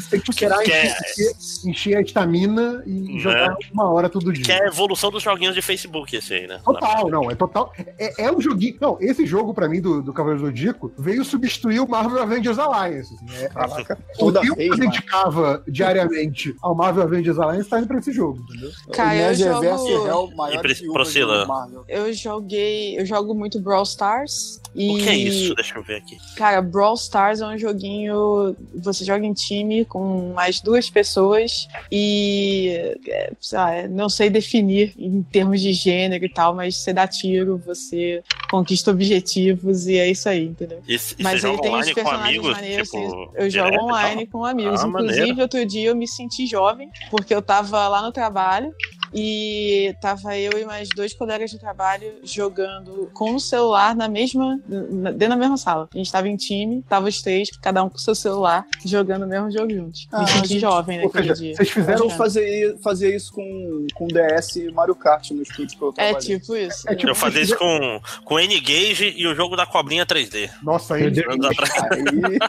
[0.10, 1.32] tem que esperar Que é- encher,
[1.70, 3.20] encher a estamina e Né?
[3.20, 4.44] jogar uma hora todo dia.
[4.44, 6.60] Que é a evolução dos joguinhos de Facebook, esse aí, né?
[6.64, 7.74] Total, não, é total.
[7.98, 8.76] É, é um joguinho.
[8.82, 13.16] Não, esse jogo, pra mim, do, do Cavaleiro Zodíaco, veio substituir o Marvel Avengers Alliance.
[13.16, 14.82] assim, é- Caraca, o toda vez, eu mano.
[14.82, 18.70] dedicava diariamente ao Marvel Avengers Alliance tá indo pra esse jogo, entendeu?
[18.94, 19.66] Cara, o eu Nerd jogo-
[20.32, 20.82] é maior E
[21.28, 21.84] Priscila?
[21.88, 23.00] Eu joguei.
[23.00, 24.60] Eu jogo muito Brawl Stars.
[24.74, 25.54] E, O que é isso?
[25.56, 26.18] Deixa eu ver aqui.
[26.36, 28.56] Cara, Brawl Stars é um joguinho.
[28.76, 32.96] Você joga em time com mais duas pessoas e.
[33.08, 37.08] é, lá, é, não sei definir em termos de gênero e tal, mas você dá
[37.08, 40.82] tiro, você conquista objetivos e é isso aí, entendeu?
[40.88, 42.52] E, e Mas ele tem os personagens amigos?
[42.52, 42.90] maneiros.
[42.90, 44.84] tipo, eu direto jogo online com amigos.
[44.84, 45.42] Ah, Inclusive, maneiro.
[45.42, 48.74] outro dia eu me senti jovem, porque eu tava lá no trabalho
[49.14, 54.59] e tava eu e mais dois colegas de trabalho jogando com o celular na mesma.
[54.68, 55.88] dentro da mesma sala.
[55.93, 59.28] A gente tava em time, tava os três, cada um com seu celular, jogando o
[59.28, 60.07] mesmo jogo juntos.
[60.12, 61.55] Ah, me senti gente, jovem naquele seja, dia.
[61.55, 62.09] vocês A fizeram.
[62.12, 66.39] fazia, fazia isso com, com DS e Mario Kart no estúdio que eu É trabalhei.
[66.39, 66.89] tipo isso.
[66.89, 70.49] É tipo- Eu fazia isso com, com N-Gage e o jogo da cobrinha 3D.
[70.64, 71.12] Nossa, aí.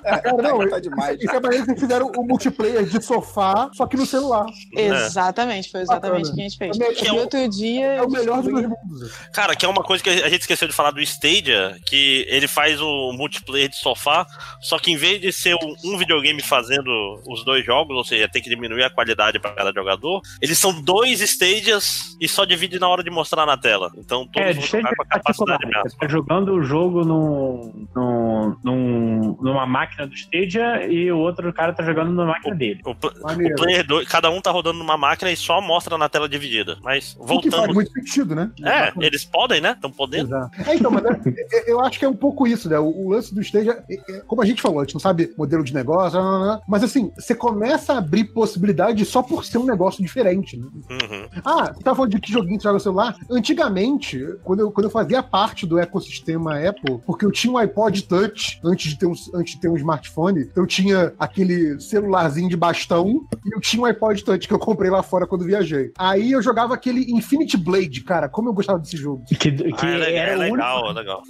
[0.02, 1.18] Cara, não, tá demais.
[1.20, 4.46] Isso é que vocês fizeram o multiplayer de sofá, só que no celular.
[4.72, 6.78] Exatamente, foi exatamente o que a gente fez.
[6.80, 7.86] É o outro dia.
[7.86, 9.12] É o melhor dos dois mundos.
[9.32, 12.46] Cara, que é uma coisa que a gente esqueceu de falar do Stadia, que ele
[12.48, 14.26] faz o multiplayer de sofá,
[14.60, 16.90] só que em vez de ser um, um videogame fazendo
[17.26, 20.80] os dois jogos, ou seja, tem que diminuir a qualidade para cada jogador, eles são
[20.82, 23.90] dois Stadias e só divide na hora de mostrar na tela.
[23.96, 26.00] Então todos É, vão jogar com a capacidade Você máxima.
[26.00, 31.72] tá jogando o jogo num, num, num- numa máquina do Stadia e o outro cara
[31.72, 32.80] tá jogando na máquina dele.
[32.84, 33.54] O, pl- Maneiro.
[33.54, 36.76] o player 2, cada um tá rodando numa máquina e só mostra na tela dividida.
[36.82, 37.74] Mas O que faz voltando.
[37.74, 38.50] muito sentido, né?
[38.64, 39.72] É, eles podem, né?
[39.72, 40.34] Estão podendo.
[40.66, 41.20] É, então, mas é-
[41.52, 42.78] é- eu acho que é um pouco isso, né?
[42.78, 45.32] O, o lance do Stadia, é- é- como a gente falou, a gente não sabe
[45.38, 49.44] modelo de negócio, não, não, não, mas assim, você começa a abrir possibilidade só por
[49.44, 50.66] ser um negócio diferente, né?
[50.90, 51.28] Uhum.
[51.44, 53.16] Ah, você tava falando de que joguinho você joga no celular?
[53.30, 58.02] Antigamente, quando eu, quando eu fazia parte do ecossistema Apple, porque eu tinha um iPod
[58.04, 62.56] Touch antes de ter um, antes de ter um smartphone, eu tinha aquele celularzinho de
[62.56, 65.92] bastão e eu tinha um iPod Touch que eu comprei lá fora quando viajei.
[65.98, 69.24] Aí eu jogava aquele Infinity Blade, cara, como eu gostava desse jogo.
[69.26, 71.22] Que, que Ah, é, legal, era é único legal, é legal.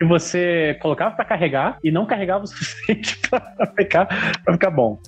[0.00, 3.42] Que você colocava pra carregar e não carregava o suficiente pra
[3.76, 4.06] ficar,
[4.42, 4.98] pra ficar bom.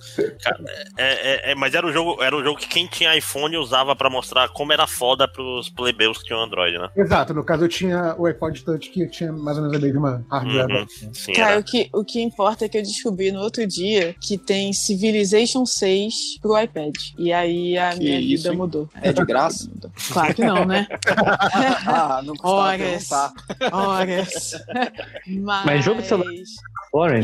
[0.98, 3.96] É, é, é, mas era um jogo, era um jogo que quem tinha iPhone usava
[3.96, 6.90] pra mostrar como era foda pros plebeus que tinham Android, né?
[6.94, 10.26] Exato, no caso eu tinha o iPod Touch que tinha mais ou menos a mesma
[10.30, 10.70] hardware.
[10.70, 10.86] Uhum.
[11.14, 11.60] Sim, Cara, era.
[11.60, 15.64] o que, o que importa é que eu descobri no outro dia que tem Civilization
[15.64, 16.94] 6 pro iPad.
[17.18, 18.56] E aí a Que minha isso, vida hein?
[18.58, 18.88] mudou.
[19.00, 19.70] É de graça?
[20.12, 20.86] Claro que não, né?
[21.86, 23.08] ah, não custava Horas.
[23.08, 23.32] perguntar.
[23.72, 24.52] Horas.
[25.26, 25.64] Mas.
[25.66, 26.32] Mas jogo de celular-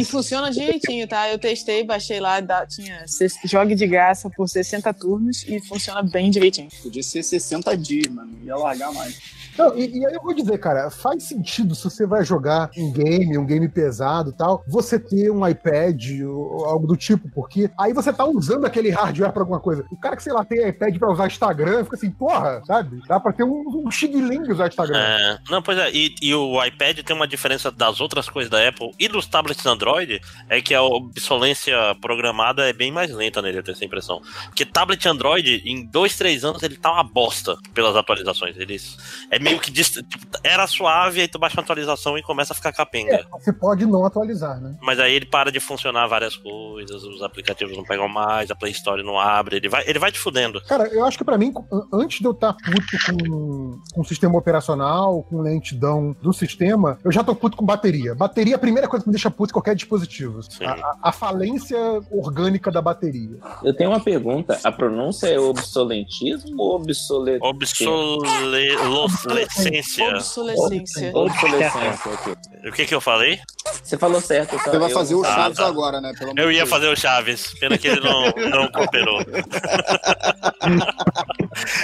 [0.00, 1.28] E funciona direitinho, tá?
[1.28, 3.04] Eu testei, baixei lá, tinha
[3.44, 6.68] jogue de graça por 60 turnos e funciona bem direitinho.
[6.82, 8.30] Podia ser 60 dias, mano.
[8.44, 9.38] Ia largar mais.
[9.58, 12.92] Não, e, e aí eu vou dizer, cara, faz sentido se você vai jogar um
[12.92, 17.68] game, um game pesado e tal, você ter um iPad ou algo do tipo, porque
[17.76, 19.84] aí você tá usando aquele hardware pra alguma coisa.
[19.90, 23.00] O cara que, sei lá, tem iPad pra usar Instagram, fica assim, porra, sabe?
[23.08, 24.96] Dá pra ter um, um xing-ling usar Instagram.
[24.96, 28.68] É, não, pois é, e, e o iPad tem uma diferença das outras coisas da
[28.68, 33.58] Apple e dos tablets Android, é que a obsolência programada é bem mais lenta nele,
[33.58, 34.20] eu tenho essa impressão.
[34.46, 38.56] Porque tablet Android, em dois, três anos, ele tá uma bosta pelas atualizações.
[38.56, 38.96] Eles,
[39.30, 40.00] é meio que dist-
[40.42, 43.14] era suave, aí tu baixa uma atualização e começa a ficar capenga.
[43.14, 44.76] É, você pode não atualizar, né?
[44.82, 48.72] Mas aí ele para de funcionar várias coisas, os aplicativos não pegam mais, a Play
[48.72, 50.60] Store não abre, ele vai, ele vai te fudendo.
[50.62, 54.04] Cara, eu acho que pra mim, an- antes de eu estar puto com, com o
[54.04, 58.14] sistema operacional, com lentidão do sistema, eu já tô puto com bateria.
[58.14, 60.40] Bateria é a primeira coisa que me deixa puto em qualquer dispositivo.
[60.64, 61.76] A, a- falência
[62.10, 63.38] orgânica da bateria.
[63.62, 64.58] Eu tenho uma pergunta.
[64.62, 67.38] A pronúncia é obsolentismo ou obsolet...
[67.42, 70.06] Obsolescência.
[70.08, 71.10] Obsolescência.
[71.14, 72.36] Obsolescência, ok.
[72.68, 73.38] O que que eu falei?
[73.82, 74.56] Você falou certo.
[74.58, 75.66] Você vai eu fazer não o Ah, Chaves tá.
[75.66, 76.12] agora, né?
[76.18, 76.68] Pelo Eu de ia Deus.
[76.70, 79.20] fazer o Chaves, pena que ele não, não cooperou.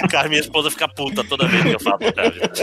[0.09, 2.41] Cara, minha esposa fica puta toda vez que eu falo Chaves.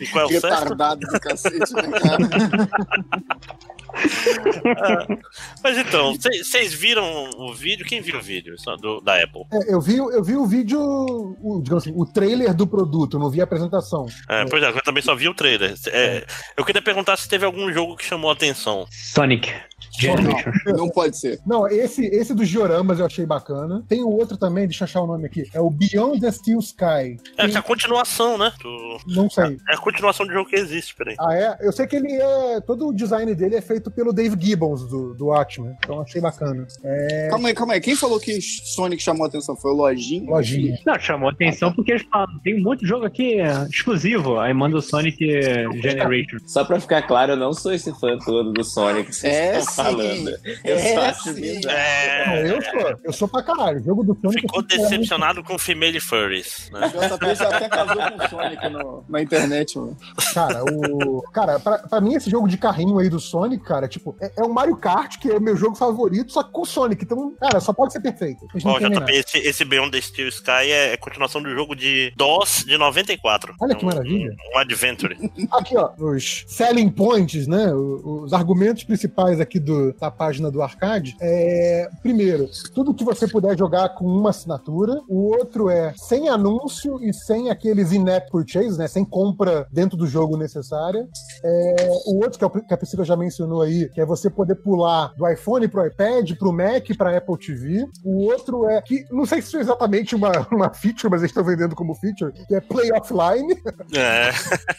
[0.00, 0.46] E qual é o sexto?
[0.48, 2.18] Retardado do cacete, né, cara?
[5.62, 7.84] Mas então, vocês viram o vídeo?
[7.86, 9.42] Quem viu o vídeo do- da Apple?
[9.52, 13.20] É, eu, vi, eu vi o vídeo, o, digamos assim, o trailer do produto, eu
[13.20, 14.06] não vi a apresentação.
[14.28, 15.74] É, pois é, eu também só vi o trailer.
[15.88, 16.24] É,
[16.56, 18.86] eu queria perguntar se teve algum jogo que chamou a atenção.
[18.90, 19.52] Sonic.
[19.98, 20.50] Generation.
[20.76, 21.40] Não pode ser.
[21.46, 23.82] Não, esse, esse dos dioramas eu achei bacana.
[23.88, 25.44] Tem o outro também, deixa eu achar o nome aqui.
[25.52, 27.16] É o Beyond the Steel Sky.
[27.36, 28.52] É que é a continuação, né?
[28.62, 29.56] Do- Não sei.
[29.68, 31.16] É a continuação do jogo que existe, peraí.
[31.18, 31.56] Ah, é?
[31.60, 32.60] Eu sei que ele é.
[32.60, 35.74] Todo o design dele é feito pelo Dave Gibbons, do, do Watchmen.
[35.84, 36.66] Então achei bacana.
[36.84, 37.28] É.
[37.30, 37.80] Calma aí, calma aí.
[37.80, 39.56] Quem falou que Sonic chamou a atenção?
[39.56, 40.30] Foi o Lojinha?
[40.30, 40.78] Lojinha.
[40.86, 44.38] Não, chamou atenção porque eles falam, tem um monte de jogo aqui é, exclusivo.
[44.38, 45.18] Aí manda o Sonic
[45.82, 46.38] Generation.
[46.46, 49.60] Só pra ficar claro, eu não sou esse fã todo do Sonic É.
[49.70, 50.28] falando.
[50.64, 51.34] Eu É, bizarro.
[51.34, 52.50] Não, É.
[52.52, 52.96] eu sou.
[53.04, 53.80] Eu sou pra caralho.
[53.80, 54.42] O jogo do Sonic.
[54.42, 56.86] Ficou esperando- decepcionado com Female Furries, né?
[56.86, 59.96] O JP até casou com o Sonic no- na internet, mano.
[60.34, 61.22] Cara, o.
[61.32, 64.42] Cara, pra, pra mim, esse jogo de carrinho aí do Sonic, cara, tipo, é, é
[64.42, 67.04] o Mario Kart, que é o meu jogo favorito, só que com o Sonic.
[67.04, 68.46] Então, cara, só pode ser perfeito.
[68.64, 72.64] Ó, JP, esse, esse Beyond the Steel Sky é, é continuação do jogo de DOS
[72.66, 73.54] de 94.
[73.60, 74.34] Olha que Um- maravilha.
[74.54, 75.16] Um, Adventure.
[75.52, 77.72] Aqui, ó, os selling points, né?
[77.72, 83.28] o- Os argumentos principais aqui do, da página do arcade é, primeiro, tudo que você
[83.28, 85.00] puder jogar com uma assinatura.
[85.08, 88.88] O outro é sem anúncio e sem aqueles in-app purchase, né?
[88.88, 91.06] Sem compra dentro do jogo necessária.
[91.44, 94.56] É, o outro, que, é que a Priscila já mencionou aí, que é você poder
[94.56, 97.86] pular do iPhone pro iPad, pro Mac, pra Apple TV.
[98.04, 101.30] O outro é que, não sei se isso é exatamente uma, uma feature, mas eles
[101.30, 103.54] estão vendendo como feature, que é Play Offline
[103.94, 104.30] É,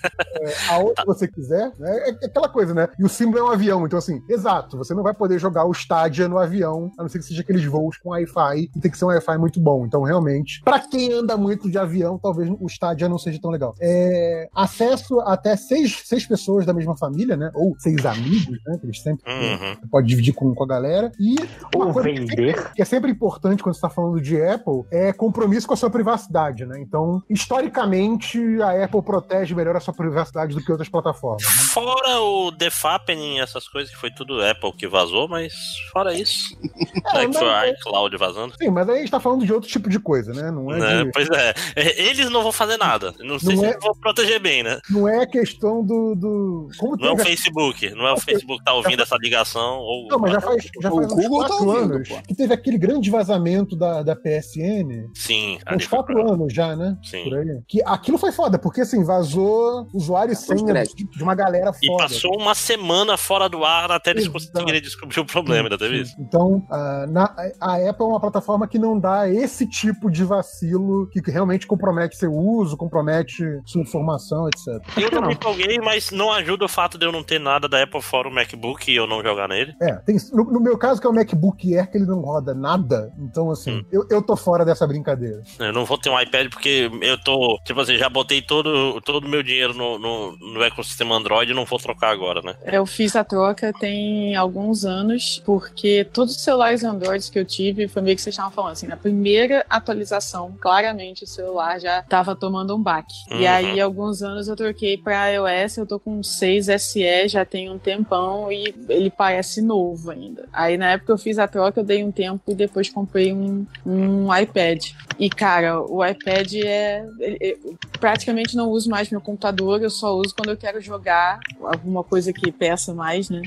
[0.72, 2.10] aonde você quiser, né?
[2.22, 2.88] É aquela coisa, né?
[2.98, 5.72] E o símbolo é um avião, então assim, exato, você não vai poder jogar o
[5.72, 8.98] Stadia no avião, a não ser que seja aqueles voos com Wi-Fi, e tem que
[8.98, 9.86] ser um Wi-Fi muito bom.
[9.86, 13.76] Então, realmente, pra quem anda muito de avião, talvez o Stadia não seja tão legal.
[13.80, 17.52] É, acesso até seis, seis pessoas da mesma família, né?
[17.54, 18.78] Ou seis amigos, né?
[18.80, 19.88] Que eles sempre Uhum.
[19.90, 21.12] pode dividir com, com a galera.
[21.20, 21.36] E
[21.76, 22.74] uma Ou coisa que vender.
[22.74, 25.90] que é sempre importante quando você está falando de Apple é compromisso com a sua
[25.90, 26.80] privacidade, né?
[26.80, 31.44] Então, historicamente, a Apple protege melhor a sua privacidade do que outras plataformas.
[31.44, 31.50] né?
[31.74, 35.54] Fora o The Fappening, essas coisas que foi tudo Apple que vazou, mas
[35.94, 36.56] fora isso.
[37.14, 38.54] É, É, que foi mas- a iCloud vazando.
[38.62, 40.52] Sim, mas aí a gente tá falando de outro tipo de coisa, né?
[40.52, 41.04] Não é, Né?
[41.06, 41.54] de- Pois é.
[41.76, 43.14] É, Eles não vão fazer nada.
[43.20, 44.80] Não sei Não se é- eles vão proteger bem, né?
[44.90, 46.16] não é questão do.
[46.16, 46.68] do...
[46.78, 47.90] Como Não é o Facebook.
[47.92, 49.78] Não é o Facebook que tá ouvindo essa ligação.
[49.80, 50.08] Ou...
[50.10, 52.16] Não, mas já faz, já O faz uns Google tá quatro ouvindo, anos pô.
[52.28, 55.10] que teve aquele grande vazamento da, da PSN.
[55.16, 55.60] Sim.
[55.74, 56.98] Uns quatro pra- anos já, né?
[57.04, 57.24] Sim.
[57.24, 57.60] Por aí.
[57.68, 62.04] Que aquilo foi foda, porque assim, vazou usuário e Cartão de uma galera E foda.
[62.04, 64.28] passou uma semana fora do ar até eles.
[64.52, 66.16] Conseguiria descobrir o problema, ainda teve isso.
[66.20, 71.08] Então, ah, na- a Apple é uma plataforma que não dá esse tipo de vacilo
[71.12, 74.82] que realmente compromete seu uso, compromete sua informação, etc.
[74.98, 77.84] Eu não me empolguei, mas não ajuda o fato de eu não ter nada da
[77.84, 79.74] Apple fora o MacBook e eu não jogar nele.
[79.82, 82.54] É, tem, no, no meu caso, que é o MacBook Air, que ele não roda
[82.54, 83.86] nada, então, assim, Hum.
[83.92, 85.42] eu, eu tô fora dessa brincadeira.
[85.60, 89.26] Eu não vou ter um iPad porque eu tô, tipo assim, já botei todo todo
[89.26, 92.56] o meu dinheiro no, no, no ecossistema Android e não vou trocar agora, né?
[92.66, 97.88] Eu fiz a troca tem alguns anos, porque todos os celulares Androids que eu tive,
[97.88, 102.36] foi meio que vocês estavam falando, assim, na primeira atualização, claramente o celular já tava
[102.36, 103.14] tomando um baque.
[103.30, 103.50] E Uhum.
[103.50, 107.70] aí, alguns anos eu troquei pra iOS, eu tô com um 6 SE já tem
[107.70, 110.48] um tempão e ele parece novo ainda.
[110.54, 113.66] Aí, na época eu fiz a troca, eu dei um tempo e depois comprei um,
[113.86, 114.84] um iPad.
[115.20, 117.06] E, cara, o iPad é.
[117.20, 122.04] Eu praticamente não uso mais meu computador, eu só uso quando eu quero jogar alguma
[122.04, 123.42] coisa que peça mais, né?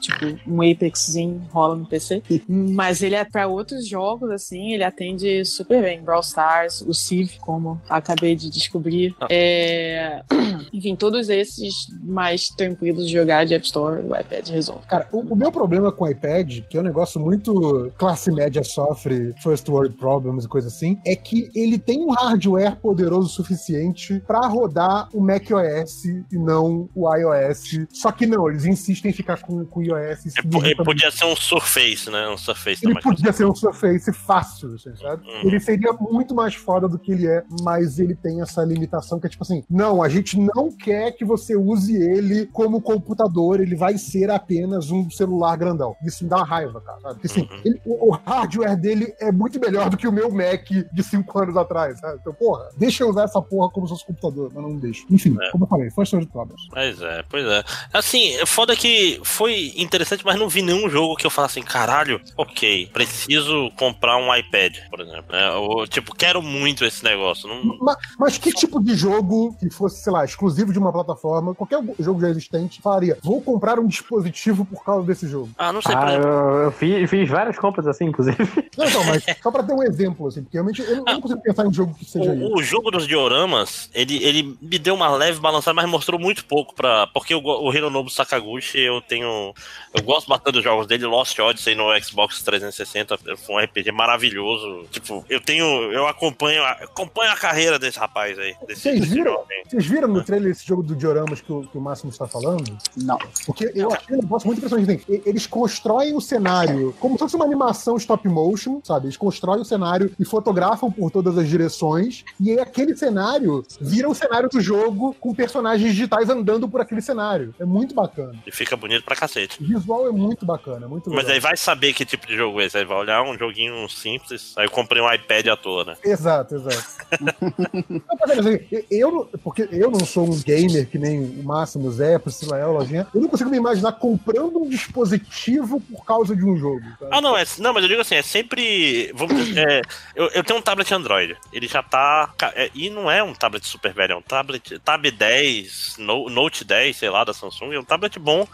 [0.00, 2.22] Tipo, um Apexzinho rola no PC.
[2.48, 6.02] Mas ele é pra outros jogos, assim, ele atende super bem.
[6.02, 9.14] Brawl Stars, o Civ, como acabei de descobrir.
[9.20, 9.26] Ah.
[9.30, 10.22] É...
[10.72, 14.86] Enfim, todos esses mais tranquilos de jogar de App Store, o iPad resolve.
[14.86, 18.62] Cara, o, o meu problema com o iPad, que é um negócio muito classe média
[18.62, 23.28] sofre, first world problems e coisa assim, é que ele tem um hardware poderoso o
[23.28, 27.86] suficiente pra rodar o macOS e não o iOS.
[27.90, 30.13] Só que não, eles insistem em ficar com, com o iOS.
[30.24, 32.28] E É, po- irrita podia ser um Surface, né?
[32.28, 35.26] Um Surface ele podia ser um Surface fácil, assim, sabe?
[35.28, 35.40] Uhum.
[35.48, 39.26] Ele seria muito mais foda do que ele é, mas ele tem essa limitação que
[39.26, 43.74] é tipo assim: não, a gente não quer que você use ele como computador, ele
[43.76, 45.94] vai ser apenas um celular grandão.
[46.04, 47.14] Isso me dá uma raiva, cara, sabe?
[47.14, 47.60] Porque assim, Uhum.
[47.64, 51.38] ele- o, o hardware dele é muito melhor do que o meu Mac de 5
[51.38, 52.18] anos atrás, sabe?
[52.20, 55.04] Então, porra, deixa eu usar essa porra como se fosse computador, mas não deixa.
[55.10, 55.50] Enfim, É.
[55.50, 56.60] como eu falei, foi de problems.
[56.70, 57.64] Pois é, pois é.
[57.92, 62.20] Assim, foda que foi interessante, mas não vi nenhum jogo que eu falasse assim, caralho,
[62.36, 65.50] ok, preciso comprar um iPad, por exemplo, né?
[65.52, 67.48] Ou, tipo, quero muito esse negócio.
[67.48, 67.78] Não...
[67.78, 71.80] Ma- Mas, que tipo de jogo que fosse, sei lá, exclusivo de uma plataforma, qualquer
[71.98, 75.50] jogo já existente, falaria, vou comprar um dispositivo por causa desse jogo?
[75.56, 76.28] Ah, não sei, por Ah, exemplo.
[76.28, 78.36] eu, eu fiz, fiz várias compras assim, inclusive.
[78.76, 81.20] Não, não, mas só pra ter um exemplo, assim, porque realmente eu não, eu não
[81.20, 82.44] consigo pensar em um jogo que seja isso.
[82.52, 86.44] O, o jogo dos dioramas, ele, ele me deu uma leve balançada, mas mostrou muito
[86.44, 87.06] pouco pra.
[87.08, 89.54] Porque o, o Hironobu Sakaguchi, eu tenho.
[89.94, 94.86] Eu gosto bastante dos jogos dele, Lost Odyssey no Xbox 360, foi um RPG maravilhoso.
[94.90, 95.64] Tipo, eu tenho.
[95.92, 98.56] Eu acompanho, a- acompanho a carreira desse rapaz aí.
[98.66, 99.44] Desse, Vocês viram?
[99.68, 102.64] Vocês viram no trailer esse jogo do Dioramas que o, que o Máximo está falando?
[102.96, 103.18] Não.
[103.46, 105.04] Porque eu achei um negócio muito impressionante.
[105.24, 109.06] Eles constroem o cenário como se fosse uma animação stop motion, sabe?
[109.06, 112.24] Eles constroem o cenário e fotografam por todas as direções.
[112.40, 117.00] E aí aquele cenário vira o cenário do jogo com personagens digitais andando por aquele
[117.00, 117.54] cenário.
[117.60, 118.34] É muito bacana.
[118.44, 119.62] E fica bonito pra cacete.
[119.84, 121.22] Visual é muito bacana, é muito legal.
[121.24, 122.78] Mas aí vai saber que tipo de jogo é esse.
[122.78, 124.52] Aí vai olhar um joguinho simples.
[124.56, 125.96] Aí eu comprei um iPad à toa, né?
[126.02, 126.84] Exato, exato.
[128.90, 132.20] Eu, não- porque eu não sou um gamer que nem o Máximo, o Zé, a
[132.20, 133.06] Priscila é, o Lojinha.
[133.14, 136.82] Eu não consigo me imaginar comprando um dispositivo por causa de um jogo.
[136.98, 137.10] sabe?
[137.12, 139.12] Ah, não, é, não, mas eu digo assim, é sempre.
[139.14, 139.82] Vamos dizer, é,
[140.14, 141.36] eu, eu tenho um tablet Android.
[141.52, 142.32] Ele já tá.
[142.54, 144.78] é, e não é um tablet super velho, é um tablet.
[144.80, 147.72] Tab 10, No- Note 10, sei lá, da Samsung.
[147.72, 148.46] É um tablet bom.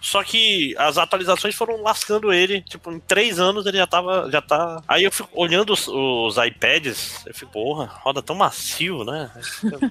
[0.00, 2.62] Só que as atualizações foram lascando ele.
[2.62, 4.30] Tipo, em três anos ele já tava.
[4.30, 4.82] Já tá.
[4.88, 9.30] Aí eu fico olhando os, os iPads, eu fico, porra, roda tão macio, né?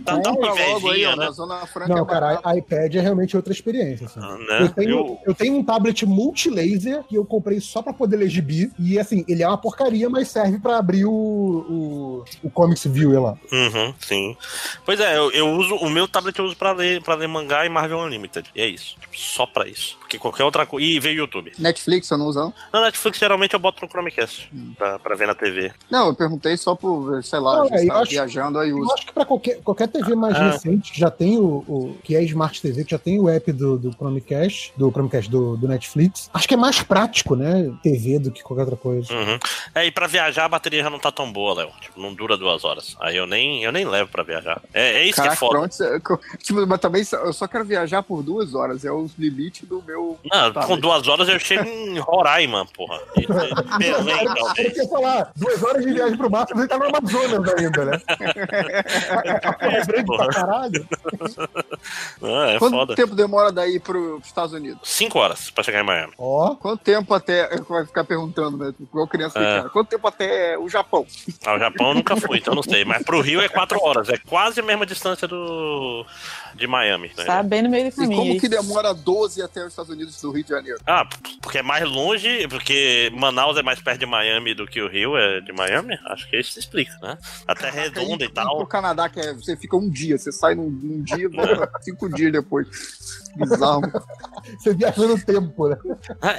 [0.02, 1.26] Dá, dá uma aí, invejinha, ó, né?
[1.26, 1.94] na Zona Franca.
[1.94, 2.58] Não, é cara, barato.
[2.58, 4.06] iPad é realmente outra experiência.
[4.08, 4.20] assim.
[4.22, 4.74] Ah, Eu, né?
[4.76, 8.72] tenho, Eu- eu tenho um tablet multilaser que eu comprei só pra poder ler gibi.
[8.80, 13.22] E assim, ele é uma porcaria, mas serve pra abrir o, o, o Comics Viewer
[13.22, 13.38] lá.
[13.52, 14.36] Uhum, sim.
[14.86, 15.76] Pois é, eu, eu uso.
[15.76, 18.50] O meu tablet eu uso pra ler, pra ler mangá e Marvel Unlimited.
[18.56, 18.96] E é isso.
[19.00, 19.98] Tipo, só pra isso.
[20.00, 20.77] Porque qualquer outra coisa.
[20.80, 21.52] E ver YouTube.
[21.58, 22.40] Netflix eu não uso.
[22.40, 22.54] não?
[22.72, 25.72] Na Netflix, geralmente eu boto no Chromecast pra, pra ver na TV.
[25.90, 28.70] Não, eu perguntei só por, sei lá, Não, a gente eu tava acho- viajando aí
[28.70, 28.94] Eu uso.
[28.94, 30.52] acho que pra qualquer, qualquer TV mais Ah.
[30.52, 33.52] recente, que já tem o, o- que é Smart TV, que já tem o app
[33.52, 36.30] do, do Chromecast, do Chromecast do, do Netflix.
[36.34, 37.72] Acho que é mais prático, né?
[37.84, 39.14] TV do que qualquer outra coisa.
[39.14, 39.40] Uhum.
[39.76, 41.70] É, e pra viajar a bateria já não tá tão boa, Léo.
[41.82, 42.96] Tipo, não dura duas horas.
[43.00, 44.62] Aí eu nem, eu nem levo pra viajar.
[44.74, 45.60] É, é isso Caraca, que é foda.
[45.60, 46.18] pronto.
[46.44, 48.84] Tipo, mas também só- eu só quero viajar por duas horas.
[48.86, 50.18] É o limite do meu.
[50.32, 53.00] Não, Tá, com duas horas eu chego em Roraima, porra.
[53.18, 53.26] E-
[53.78, 54.54] Belém, Eu talvez.
[54.74, 58.02] queria falar, duas horas de viagem pro máximo, ele tá no Amazonas ainda, né?
[59.62, 60.88] É grande pra caralho.
[62.22, 62.96] Ah, é Quanto foda.
[62.96, 64.80] tempo demora daí pro, pros Estados Unidos?
[64.84, 66.14] Cinco horas pra chegar em Miami.
[66.18, 67.48] Ó, Quanto tempo até.
[67.70, 68.74] Vai ficar perguntando, né?
[68.80, 69.44] Igual criança É.
[69.56, 69.70] pequena.
[69.70, 71.06] Quanto tempo até o Japão?
[71.46, 72.84] Ao Japão eu nunca fui, então não sei.
[72.84, 74.10] Mas pro Rio é quatro horas.
[74.10, 76.06] É quase a mesma distância do.
[76.58, 77.12] De Miami.
[77.18, 77.24] Né?
[77.24, 78.18] Tá bem no meio do E caminho.
[78.20, 78.40] como aí.
[78.40, 80.80] que demora 12 até os Estados Unidos do Rio de Janeiro?
[80.86, 81.08] Ah,
[81.42, 85.18] porque é mais longe, porque Manaus é mais perto de Miami do que o Rio
[85.18, 85.98] é de Miami?
[86.08, 87.18] Acho que isso se explica, né?
[87.48, 88.58] A Terra é redonda e Ir tal.
[88.58, 91.70] Pro Canadá, que é, você fica um dia, você sai num, num dia e volta
[91.82, 92.68] cinco dias depois.
[93.36, 93.82] Bizarro.
[94.58, 95.78] Você viajando no tempo, né?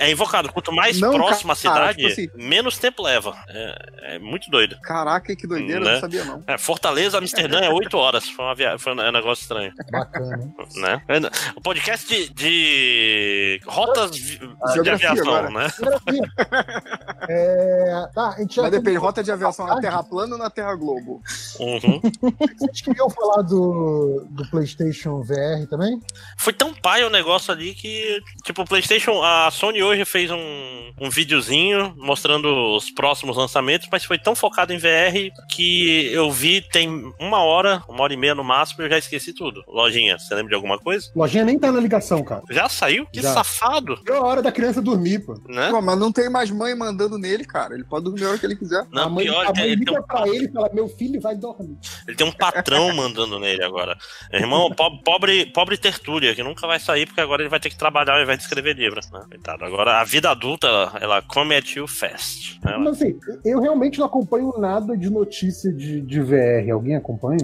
[0.01, 0.53] É invocado.
[0.53, 3.37] Quanto mais Não, próxima a cara, cidade, tipo assim- menos tempo leva.
[3.49, 4.77] É, é muito doido.
[4.83, 5.93] Caraca, que doideira, eu Né?
[5.93, 6.43] não sabia não.
[6.47, 8.29] É, Fortaleza, Amsterdã é 8 horas.
[8.29, 8.79] Foi, uma via...
[8.79, 9.73] Foi um negócio estranho.
[9.93, 10.08] Bacana.
[10.77, 11.01] Né?
[11.57, 15.51] O podcast de, de rotas vi- de Geografia aviação, agora.
[15.51, 15.69] né?
[17.31, 20.49] É, tá, a gente já Mas depende, rota de aviação na Terra plana ou na
[20.49, 21.21] Terra Globo?
[21.61, 22.01] Uhum.
[22.59, 26.01] Vocês queriam falar do, do PlayStation VR também?
[26.39, 30.93] Foi tão pai o negócio ali que, tipo, o PlayStation, a Sony hoje fez um,
[31.01, 36.63] um videozinho mostrando os próximos lançamentos, mas foi tão focado em VR que eu vi
[36.63, 39.63] tem uma hora, uma hora e meia no máximo e eu já esqueci tudo.
[39.99, 41.11] Lojinha, você lembra de alguma coisa?
[41.15, 42.43] Lojinha nem tá na ligação, cara.
[42.51, 43.07] Já saiu?
[43.13, 43.35] Que Já.
[43.35, 45.35] safado, Deu a hora da criança dormir, pô.
[45.49, 45.71] né?
[45.71, 47.75] Pô, mas não tem mais mãe mandando nele, cara.
[47.75, 48.81] Ele pode dormir a hora que ele quiser.
[48.81, 50.89] a Não, mãe, pior, a mãe ele tem liga um, pra ele e fala: Meu
[50.89, 51.77] filho vai dormir.
[52.07, 53.97] ele tem um patrão mandando nele agora.
[54.33, 57.77] Irmão, po- pobre, pobre tertúlia, que nunca vai sair porque agora ele vai ter que
[57.77, 59.01] trabalhar ao invés de escrever livro.
[59.13, 59.21] Né?
[59.31, 59.65] Coitado.
[59.65, 62.59] Agora a vida adulta, ela, ela come at you fast.
[62.65, 62.73] né?
[62.73, 66.71] Ela- Mas assim, eu realmente não acompanho nada de notícia de, de VR.
[66.73, 67.39] Alguém acompanha?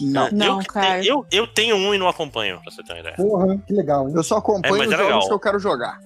[0.00, 0.30] Não.
[0.30, 1.04] Não, eu, cara.
[1.04, 3.14] Eu, eu tenho um e não acompanho, pra você ter uma ideia.
[3.16, 4.14] Porra, que legal, hein?
[4.16, 5.26] Eu só acompanho É, os é jogos legal.
[5.28, 5.98] que eu quero jogar.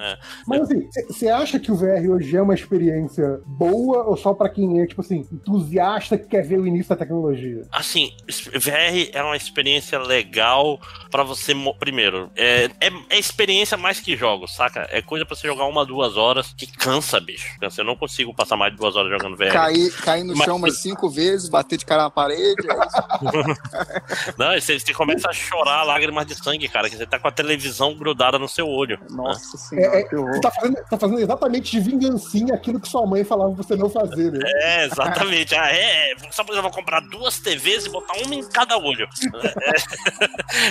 [0.46, 4.48] Mas assim, você acha que o VR hoje é uma experiência boa ou só pra
[4.48, 7.62] quem é, tipo assim, entusiasta que quer ver o início da tecnologia?
[7.72, 8.10] Assim,
[8.54, 10.78] VR é uma experiência legal
[11.10, 11.52] pra você.
[11.78, 14.86] Primeiro, é, é, é experiência mais que jogos, saca?
[14.90, 17.58] É coisa pra você jogar uma, duas horas que cansa, bicho.
[17.60, 17.80] Cansa.
[17.80, 19.52] Eu não consigo passar mais de duas horas jogando VR.
[19.52, 22.66] Cair, cair no Mas- chão umas cinco vezes, bater de cara na parede.
[22.68, 24.34] é isso.
[24.38, 27.28] Não, e você, você começa a chorar lágrimas de sangue, cara, que você tá com
[27.28, 28.98] a televisão grudada no seu olho.
[29.10, 30.34] Nossa senhora, É, é, que horror.
[30.34, 33.76] Você tá fazendo, tá fazendo exatamente de vingancinha aquilo que sua mãe falava pra você
[33.76, 34.40] não fazer, né?
[34.44, 35.54] É, exatamente.
[35.54, 38.76] Ah, é, só por exemplo, eu vou comprar duas TVs e botar uma em cada
[38.78, 39.08] olho.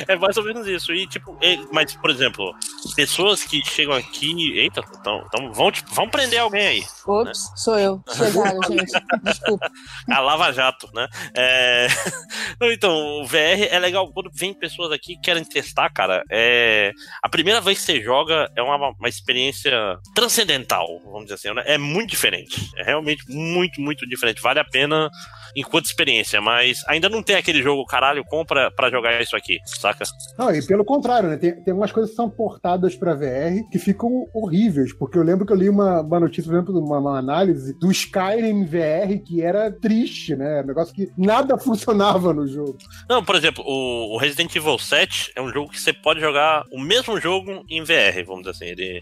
[0.08, 0.94] É, é mais ou menos isso.
[0.94, 2.54] E, tipo, é, mas, por exemplo,
[2.96, 4.58] pessoas que chegam aqui.
[4.58, 6.84] Eita, então, então vão, tipo, vão prender alguém aí.
[7.06, 8.02] Ops, sou eu.
[8.14, 8.92] Chegaram, gente.
[9.24, 9.72] Desculpa.
[10.10, 11.08] A Lava Jato, né?
[11.36, 11.88] É...
[12.72, 16.24] Então, o VR é legal quando vem pessoas aqui que querem testar, cara.
[16.30, 16.92] É...
[17.22, 19.72] A primeira vez que você joga é uma, uma experiência
[20.14, 21.54] transcendental, vamos dizer assim.
[21.54, 21.64] né?
[21.66, 22.70] É muito diferente.
[22.78, 24.42] É realmente muito, muito diferente.
[24.42, 25.10] Vale a pena
[25.56, 30.04] enquanto experiência, mas ainda não tem aquele jogo, caralho, compra pra jogar isso aqui, saca?
[30.38, 31.38] Não, e pelo contrário, né?
[31.38, 34.94] Tem, tem umas coisas que são portadas pra VR que ficam horríveis.
[34.94, 37.92] Porque eu lembro que eu li uma, uma notícia, por exemplo, uma, uma análise do
[37.92, 40.62] Skyrim VR que era triste, né?
[40.62, 42.78] Um negócio que nada funcionava no jogo.
[43.08, 46.64] Não, por exemplo, o, o Resident Evil 7 é um jogo que você pode jogar
[46.72, 48.66] o mesmo jogo em VR, vamos dizer assim.
[48.66, 49.02] Ele...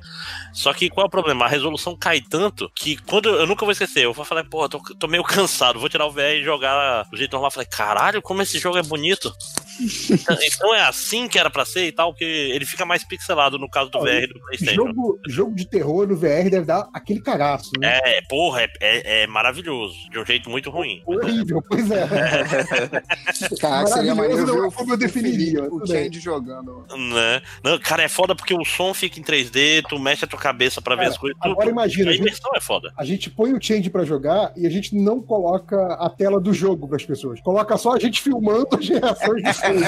[0.53, 1.45] Só que qual é o problema?
[1.45, 4.79] A resolução cai tanto que quando eu nunca vou esquecer, eu vou falar, pô, tô,
[4.99, 7.51] tô meio cansado, vou tirar o VR e jogar do jeito normal.
[7.51, 9.33] Falei, caralho, como esse jogo é bonito.
[10.47, 13.69] então, é assim que era pra ser e tal, que ele fica mais pixelado no
[13.69, 14.75] caso do Olha, VR do PlayStation.
[14.88, 17.99] Jogo, jogo de terror no VR deve dar aquele cagaço, né?
[18.03, 21.03] É, porra, é, é, é maravilhoso, de um jeito muito ruim.
[21.05, 22.07] Horrível, pois é.
[23.61, 25.85] Caraca, seria Maravilhoso ver não é como eu definiria, o.
[25.85, 26.85] Change jogando.
[26.89, 27.41] Né?
[27.63, 30.81] Não, cara, é foda porque o som fica em 3D, tu mexe a tua cabeça
[30.81, 31.38] pra ver Cara, as coisas.
[31.41, 31.69] agora tudo.
[31.69, 32.93] imagina, A a gente- é foda.
[32.97, 36.53] A gente põe o change pra jogar e a gente não coloca a tela do
[36.53, 37.39] jogo pras pessoas.
[37.41, 39.86] Coloca só a gente filmando as reações do change.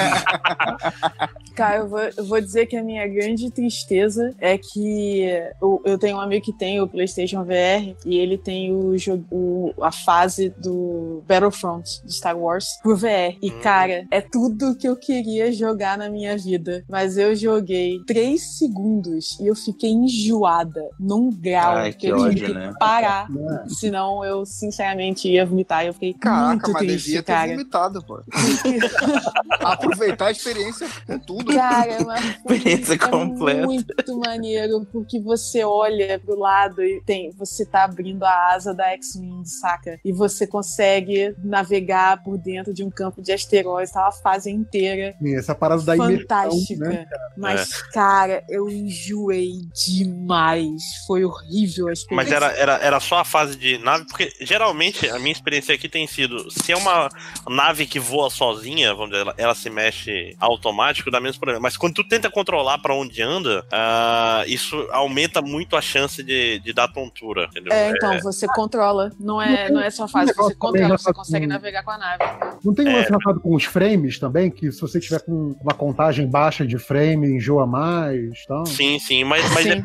[1.54, 5.22] Cara, eu vou, eu vou dizer que a minha grande tristeza é que
[5.60, 9.24] eu, eu tenho um amigo que tem o PlayStation VR e ele tem o, jogo,
[9.30, 13.36] o- a fase do Battlefront de Star Wars pro VR.
[13.42, 13.60] E, Hum.
[13.62, 16.84] cara, é tudo que eu queria jogar na minha vida.
[16.88, 22.34] Mas eu joguei três segundos e eu fiquei enjoada num grau Ai, que eu ódio,
[22.46, 22.68] tive né?
[22.72, 23.28] que parar.
[23.30, 23.64] Né?
[23.68, 25.84] Senão eu, sinceramente, ia vomitar.
[25.84, 27.50] Eu fiquei Caraca, muito mas triste, devia ter cara.
[27.52, 28.20] vomitado, pô.
[29.60, 31.52] Aproveitar a experiência com tudo.
[31.54, 31.98] Cara,
[32.46, 33.66] foi- Experiência é completa.
[33.66, 38.88] muito maneiro, porque você olha pro lado e tem, você tá abrindo a asa da
[38.92, 39.98] X-Wing, saca?
[40.04, 45.14] E você consegue navegar por dentro de um campo de asteroides, tá uma fase inteira
[45.36, 46.88] Essa parada da imersão, fantástica.
[46.88, 47.06] né?
[47.36, 49.52] Mas, cara, eu enjoei
[49.86, 50.82] demais.
[51.06, 52.16] Foi horrível a experiência.
[52.16, 55.88] Mas era, era, era só a fase de nave, porque geralmente a minha experiência aqui
[55.88, 56.19] tem sido:
[56.50, 57.08] se é uma
[57.48, 61.60] nave que voa sozinha, vamos dizer, ela, ela se mexe automático, dá menos problema.
[61.60, 66.58] Mas quando tu tenta controlar para onde anda, uh, isso aumenta muito a chance de,
[66.60, 67.44] de dar tontura.
[67.44, 67.72] Entendeu?
[67.72, 68.20] É, então, é...
[68.20, 69.12] você controla.
[69.18, 72.24] Não é, não é só fase, você controla, você consegue navegar com a nave.
[72.64, 73.02] Não tem um é...
[73.02, 74.50] relacionado com os frames também?
[74.50, 78.40] Que se você tiver com uma contagem baixa de frame, enjoa mais?
[78.44, 78.66] Então...
[78.66, 79.82] Sim, sim, mas, mas, Sim.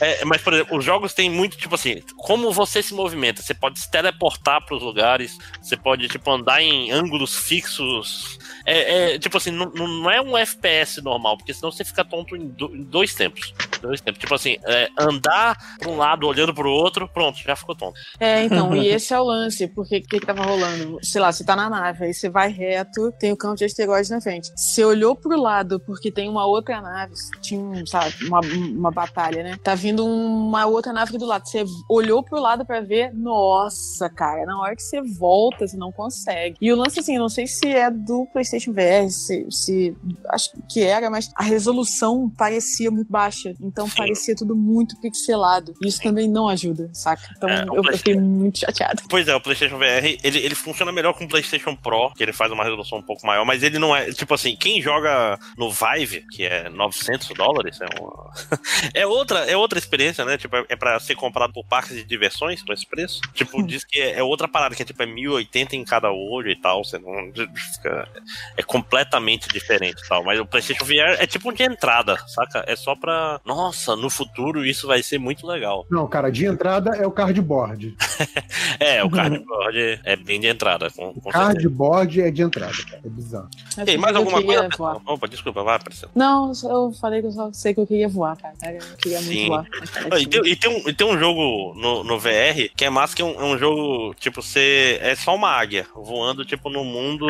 [0.00, 3.42] É, é, mas, por exemplo, os jogos têm muito, tipo assim, como você se movimenta.
[3.42, 8.38] Você pode se teleportar para os lugares, você pode, tipo, andar em ângulos fixos.
[8.64, 12.36] É, é tipo assim, não, não é um FPS normal, porque senão você fica tonto
[12.36, 13.54] em, do, em dois tempos.
[13.80, 14.20] Dois tempos.
[14.20, 17.98] Tipo assim, é, andar para um lado olhando para o outro, pronto, já ficou tonto.
[18.18, 20.98] É, então, e esse é o lance, porque o que, que tava rolando?
[21.02, 24.10] Sei lá, você tá na nave, aí você vai reto, tem o campo de asteroides
[24.10, 24.50] na frente.
[24.56, 29.42] Você olhou pro lado porque tem uma outra nave, tinha, um, sabe, uma, uma batalha,
[29.42, 29.58] né?
[29.62, 31.46] Tá vindo uma outra nave aqui do lado.
[31.46, 35.92] Você olhou pro lado para ver, nossa, cara, na hora que você volta, você não
[35.92, 36.56] consegue.
[36.60, 39.96] E o lance, assim, eu não sei se é do PlayStation VR, se, se
[40.28, 43.54] acho que era, mas a resolução parecia muito baixa.
[43.70, 43.96] Então Sim.
[43.96, 45.74] parecia tudo muito pixelado.
[45.80, 46.04] Isso Sim.
[46.04, 47.22] também não ajuda, saca?
[47.36, 49.00] Então É, eu, fiquei muito chateada.
[49.08, 52.32] Pois é, o PlayStation VR, ele, ele funciona melhor com o PlayStation Pro, que ele
[52.32, 55.70] faz uma resolução um pouco maior, mas ele não é, tipo assim, quem joga no
[55.70, 58.32] Vive, que é 900 dólares, é uma...
[58.92, 60.36] é outra, é outra experiência, né?
[60.36, 63.20] Tipo, é, é pra ser comprado por parques de diversões com esse preço.
[63.32, 66.50] Tipo, diz que é, é outra parada, que é tipo, é 1080 em cada olho
[66.50, 67.32] e tal, você não
[67.72, 68.08] fica...
[68.56, 72.64] É completamente diferente e tal, mas o PlayStation VR é tipo de entrada, saca?
[72.66, 73.59] É só pra, nossa,
[73.98, 75.86] no futuro isso vai ser muito legal.
[75.90, 77.96] Não, cara, de entrada é o cardboard.
[78.78, 81.52] É, o cardboard é bem de entrada, com, com certeza.
[81.52, 83.00] Cardboard é de entrada, cara.
[83.04, 83.48] É bizarro.
[83.84, 84.68] Tem mais alguma coisa?
[84.76, 84.96] voar.
[85.06, 86.10] Opa, desculpa, vai aparecendo.
[86.14, 88.54] Não, eu falei que eu só sei que eu queria voar, cara.
[88.62, 89.48] Eu queria muito Sim.
[89.48, 89.66] voar.
[89.80, 92.84] Mas tá E tem, e tem um, e tem um jogo no, no VR que
[92.84, 96.44] é massa, que é um, é um jogo, tipo, você é só uma águia voando,
[96.44, 97.26] tipo, no mundo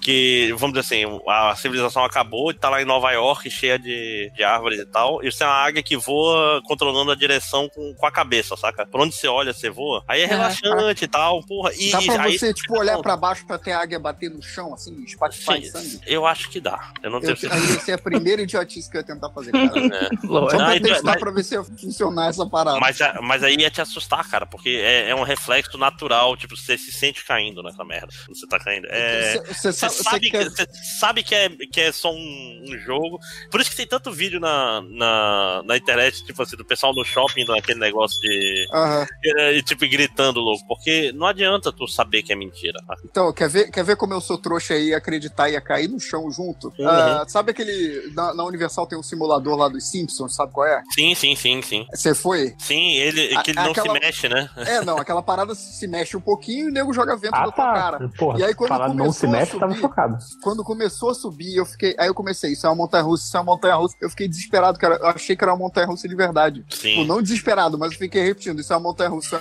[0.00, 4.30] que, vamos dizer assim, a civilização acabou e tá lá em Nova York, cheia de,
[4.34, 7.94] de árvores e tal, e você é uma águia que voa controlando a direção com,
[7.94, 8.84] com a cabeça, saca?
[8.84, 10.02] Por onde você olha, você voa.
[10.08, 10.26] Aí é É.
[10.26, 11.70] relaxante e tal, porra.
[11.78, 14.42] E, Dá pra aí, você, tipo, olhar pra baixo pra ter a águia bater no
[14.42, 16.00] chão, assim, espatifar Sim, sangue?
[16.06, 16.92] eu acho que dá.
[17.02, 17.64] Eu não tenho Eu, certeza.
[17.64, 19.62] aí essa é a primeira idiotice que eu ia tentar fazer, cara.
[19.88, 20.08] né?
[20.26, 22.80] Só pra Mas- testar mas- pra ver se ia funcionar essa parada.
[22.80, 26.56] Mas, a- mas aí ia te assustar, cara, porque é, é um reflexo natural, tipo,
[26.56, 28.08] você se sente caindo nessa merda.
[28.28, 28.86] Você tá caindo.
[28.90, 29.34] É.
[29.46, 33.18] Você Você sabe, sabe, você que, sabe que, é, que é só um, um jogo.
[33.50, 37.04] Por isso que tem tanto vídeo na, na, na internet, tipo assim, do pessoal no
[37.04, 38.66] shopping, daquele negócio de.
[38.72, 39.06] Aham.
[39.54, 40.64] E, tipo, gritando louco.
[40.66, 42.78] Porque não adianta tu saber que é mentira.
[42.86, 42.94] tá?
[43.04, 45.88] Então, quer ver, quer ver como eu sou trouxa e ia acreditar e ia cair
[45.88, 46.72] no chão junto?
[46.78, 46.88] Uhum.
[46.88, 48.10] Ah, sabe aquele.
[48.14, 50.82] Na, na Universal tem um simulador lá dos Simpsons, sabe qual é?
[50.94, 51.86] Sim, sim, sim, sim.
[51.94, 52.54] Você foi?
[52.58, 54.48] Sim, ele, A- que ele não aquela- se mexe, né?
[54.56, 57.52] É, não, aquela parada se mexe um pouquinho e o nego joga vento Ah, na
[57.52, 57.72] tua tá.
[57.72, 58.08] cara.
[58.18, 60.18] Porra, E aí, quando falar não se mexe, tava subir- chocado.
[60.42, 61.94] Quando começou a subir, eu fiquei.
[61.98, 63.96] Aí eu comecei, isso é uma montanha russa, isso é uma montanha russa.
[64.00, 64.96] Eu fiquei desesperado, cara.
[64.96, 66.62] Eu achei que era uma montanha russa de verdade.
[66.68, 67.06] Tipo, Sim.
[67.06, 69.36] não desesperado, mas eu fiquei repetindo, isso é uma montanha russa.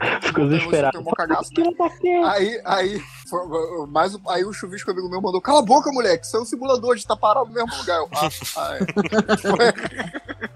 [0.00, 0.98] é Ficou desesperado.
[1.00, 2.08] um aqui.
[2.24, 6.24] Aí, aí, foi- mais, o- aí o chuvisco amigo meu mandou: Cala a boca, moleque,
[6.26, 7.98] isso é um simulador, a gente tá parado no mesmo lugar.
[7.98, 10.55] Eu, ah, ah, é.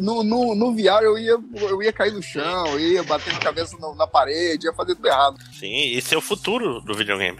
[0.00, 3.38] No, no, no VR eu ia, eu ia cair no chão, eu ia bater a
[3.38, 5.36] cabeça na, na parede, ia fazer tudo errado.
[5.52, 7.38] Sim, esse é o futuro do videogame.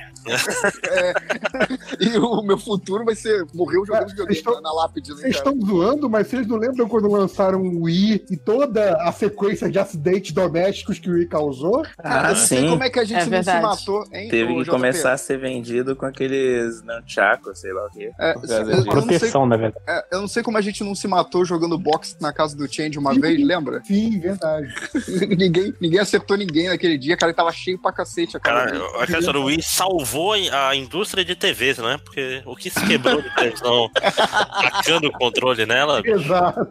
[2.01, 5.11] E o meu futuro vai ser morrer jogando videogame Vocês estão- na lápide.
[5.13, 9.71] Vocês estão zoando, mas vocês não lembram quando lançaram o Wii e toda a sequência
[9.71, 11.85] de acidentes domésticos que o Wii causou?
[11.99, 12.69] Ah, eu não sei sim.
[12.71, 14.29] como é que a gente É não se matou, hein?
[14.29, 18.11] Teve que começar a ser vendido com aqueles nunchaku, sei lá o quê.
[18.19, 19.85] É, eu- não Proteção, na verdade.
[19.87, 22.67] É, eu não sei como a gente não se matou jogando boxe na casa do
[22.73, 23.83] Change uma vez, lembra?
[23.85, 24.75] Sim, verdade.
[25.37, 28.61] ninguém, ninguém acertou ninguém naquele dia, cara, ele tava cheio pra cacete a cara.
[28.61, 28.83] Cara, dele.
[28.83, 31.99] eu acho que essa do Wii salvou a indústria de TVs, né?
[32.03, 36.71] Porque o que se quebrou de televisão tacando o controle nela, Exato.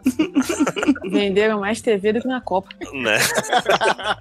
[1.10, 2.68] Venderam mais TV do que na Copa.
[2.92, 3.18] né?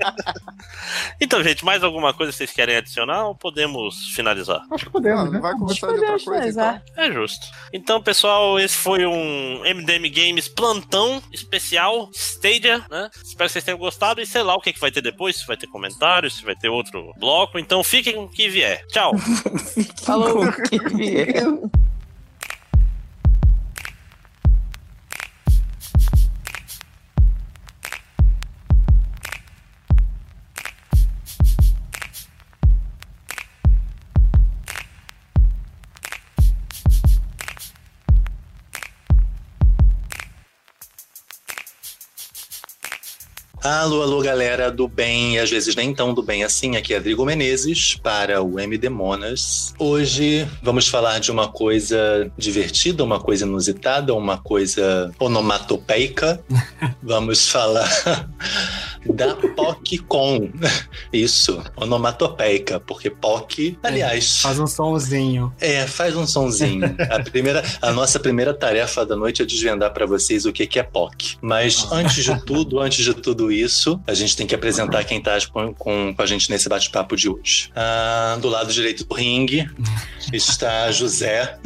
[1.19, 4.61] então, gente, mais alguma coisa que vocês querem adicionar ou podemos finalizar?
[4.71, 5.39] Acho que podemos, né?
[5.39, 6.83] vai conversar de outra Podemos coisa, finalizar.
[6.91, 7.03] então.
[7.03, 7.47] É justo.
[7.71, 13.09] Então, pessoal, esse foi um MDM Games plantão especial Stadia, né?
[13.15, 15.45] Espero que vocês tenham gostado e sei lá o que, que vai ter depois, se
[15.45, 17.59] vai ter comentários, se vai ter outro bloco.
[17.59, 18.85] Então, fiquem com o que vier.
[18.87, 19.13] Tchau.
[20.03, 20.43] Falou.
[20.43, 21.43] O que vier.
[43.63, 46.75] Alô, alô, galera do bem e às vezes nem tão do bem assim.
[46.75, 49.73] Aqui é Rodrigo Menezes para o MD Monas.
[49.79, 56.43] Hoje vamos falar de uma coisa divertida, uma coisa inusitada, uma coisa onomatopeica.
[57.01, 58.27] vamos falar
[59.05, 60.49] da PocCon.
[61.13, 64.41] Isso, onomatopeica, porque POC, aliás.
[64.41, 65.53] Faz um sonzinho.
[65.61, 66.83] É, faz um sonzinho.
[67.09, 70.79] A, primeira, a nossa primeira tarefa da noite é desvendar para vocês o que, que
[70.79, 71.37] é POC.
[71.41, 71.95] Mas Ah.
[71.95, 75.73] antes de tudo, antes de tudo isso, a gente tem que apresentar quem tá com,
[75.73, 77.69] com, com a gente nesse bate-papo de hoje.
[77.75, 79.69] Ah, do lado direito do ringue
[80.33, 81.57] está José.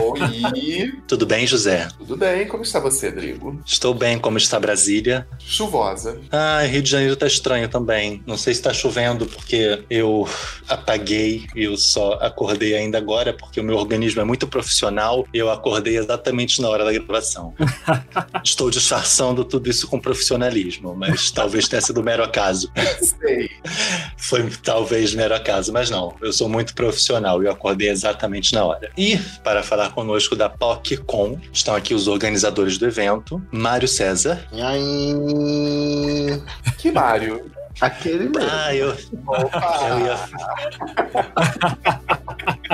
[0.00, 1.88] Oi, Tudo bem, José?
[1.98, 2.46] tudo bem?
[2.46, 3.60] Como está você, Rodrigo?
[3.66, 5.26] Estou bem, como está Brasília?
[5.38, 6.18] Chuvosa.
[6.30, 8.22] Ah, Rio de Janeiro tá estranho também.
[8.26, 10.26] Não sei se tá chovendo porque eu
[10.68, 15.38] apaguei e eu só acordei ainda agora porque o meu organismo é muito profissional e
[15.38, 17.54] eu acordei exatamente na hora da gravação.
[18.44, 22.70] Estou disfarçando tudo isso com profissionalismo, mas talvez tenha sido mero acaso.
[23.20, 23.50] Sei.
[24.16, 26.14] Foi talvez mero acaso, mas não.
[26.20, 28.90] Eu sou muito profissional e eu acordei exatamente na hora.
[28.96, 34.46] E para falar conosco da PocCon, estão aqui os organizadores do evento, Mário César.
[34.52, 36.42] E aí?
[36.78, 37.50] Que Mário?
[37.80, 38.48] Aquele mesmo.
[38.50, 38.96] Ah, eu,
[39.26, 39.78] Opa!
[39.88, 40.18] Eu ia...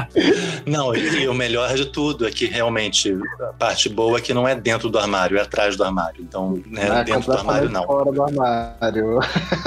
[0.66, 4.46] Não, e o melhor de tudo é que realmente a parte boa é que não
[4.46, 6.22] é dentro do armário, é atrás do armário.
[6.22, 7.84] Então, não é Ah, dentro do armário, não.
[7.84, 9.18] Fora do armário.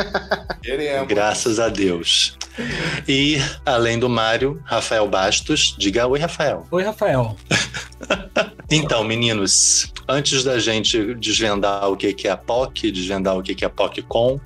[0.61, 1.07] Queremos.
[1.07, 2.37] Graças a Deus.
[3.07, 5.75] E, além do Mário, Rafael Bastos.
[5.77, 6.65] Diga oi, Rafael.
[6.71, 7.35] Oi, Rafael.
[8.73, 13.53] Então, meninos, antes da gente desvendar o que que é a POC, desvendar o que
[13.53, 14.39] que é a POCCon,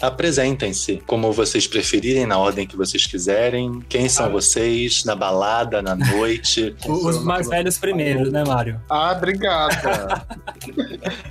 [0.00, 3.80] apresentem-se como vocês preferirem, na ordem que vocês quiserem.
[3.88, 5.04] Quem são vocês?
[5.04, 6.74] Na balada, na noite?
[6.86, 8.80] Os mais velhos primeiro, né, Mário?
[8.88, 10.26] Ah, obrigada.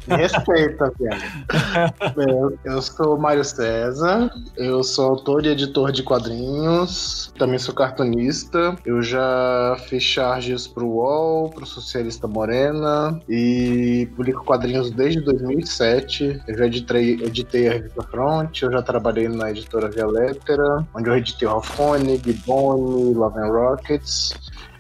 [0.08, 2.60] Me respeita, velho.
[2.64, 8.76] Eu sou Mário César, eu sou autor e editor de quadrinhos, também sou cartunista.
[8.86, 16.42] Eu já fiz charges pro UOL, pro Socialista Morena e publico quadrinhos desde 2007.
[16.48, 21.10] Eu já editei, editei a revista Front, eu já trabalhei na editora Via Lettera, onde
[21.10, 24.34] eu editei Ralphone, Gibone, Love and Rockets.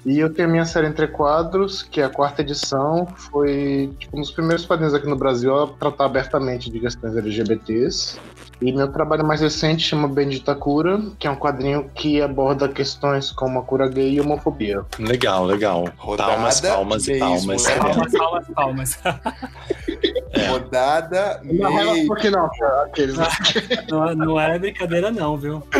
[0.05, 3.07] E eu tenho a minha série Entre Quadros, que é a quarta edição.
[3.15, 8.19] Foi tipo, um dos primeiros quadrinhos aqui no Brasil a tratar abertamente de questões LGBTs.
[8.61, 13.31] E meu trabalho mais recente chama Bendita Cura, que é um quadrinho que aborda questões
[13.31, 14.83] como a cura gay e homofobia.
[14.99, 15.87] Legal, legal.
[15.97, 17.65] Rodada palmas, palmas e palmas.
[17.65, 17.75] né?
[17.75, 18.99] Palmas, palmas, palmas.
[20.33, 20.47] É.
[20.47, 22.07] Rodada meio.
[22.07, 22.49] por que não,
[22.85, 23.15] aqueles.
[23.89, 25.63] Não, não é brincadeira, não, viu?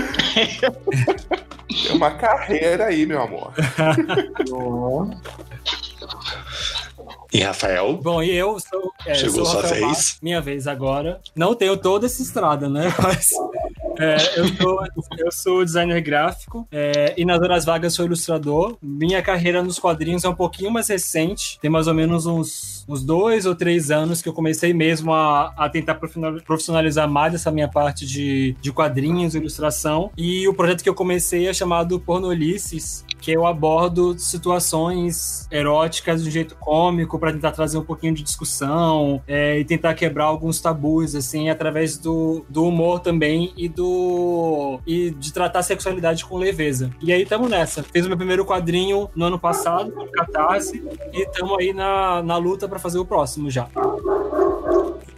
[1.73, 3.53] Tem uma carreira aí, meu amor.
[7.31, 7.97] E Rafael?
[7.97, 8.91] Bom, e eu sou.
[9.07, 10.17] é, Chegou sou sua Rafael vez.
[10.21, 11.19] Minha vez agora.
[11.35, 12.93] Não tenho toda essa estrada, né?
[13.01, 13.31] Mas
[13.99, 14.79] é, eu, sou,
[15.17, 18.77] eu sou designer gráfico é, e nas horas vagas sou ilustrador.
[18.81, 21.57] Minha carreira nos quadrinhos é um pouquinho mais recente.
[21.59, 25.53] Tem mais ou menos uns, uns dois ou três anos que eu comecei mesmo a,
[25.57, 30.11] a tentar profissional- profissionalizar mais essa minha parte de, de quadrinhos, ilustração.
[30.15, 36.27] E o projeto que eu comecei é chamado Pornolices, que eu abordo situações eróticas de
[36.27, 40.59] um jeito cômico para tentar trazer um pouquinho de discussão é, e tentar quebrar alguns
[40.59, 46.35] tabus assim através do, do humor também e do e de tratar a sexualidade com
[46.37, 46.91] leveza.
[47.01, 47.81] E aí estamos nessa.
[47.81, 52.35] Fiz o meu primeiro quadrinho no ano passado, no Catarse, e estamos aí na, na
[52.35, 53.69] luta para fazer o próximo já.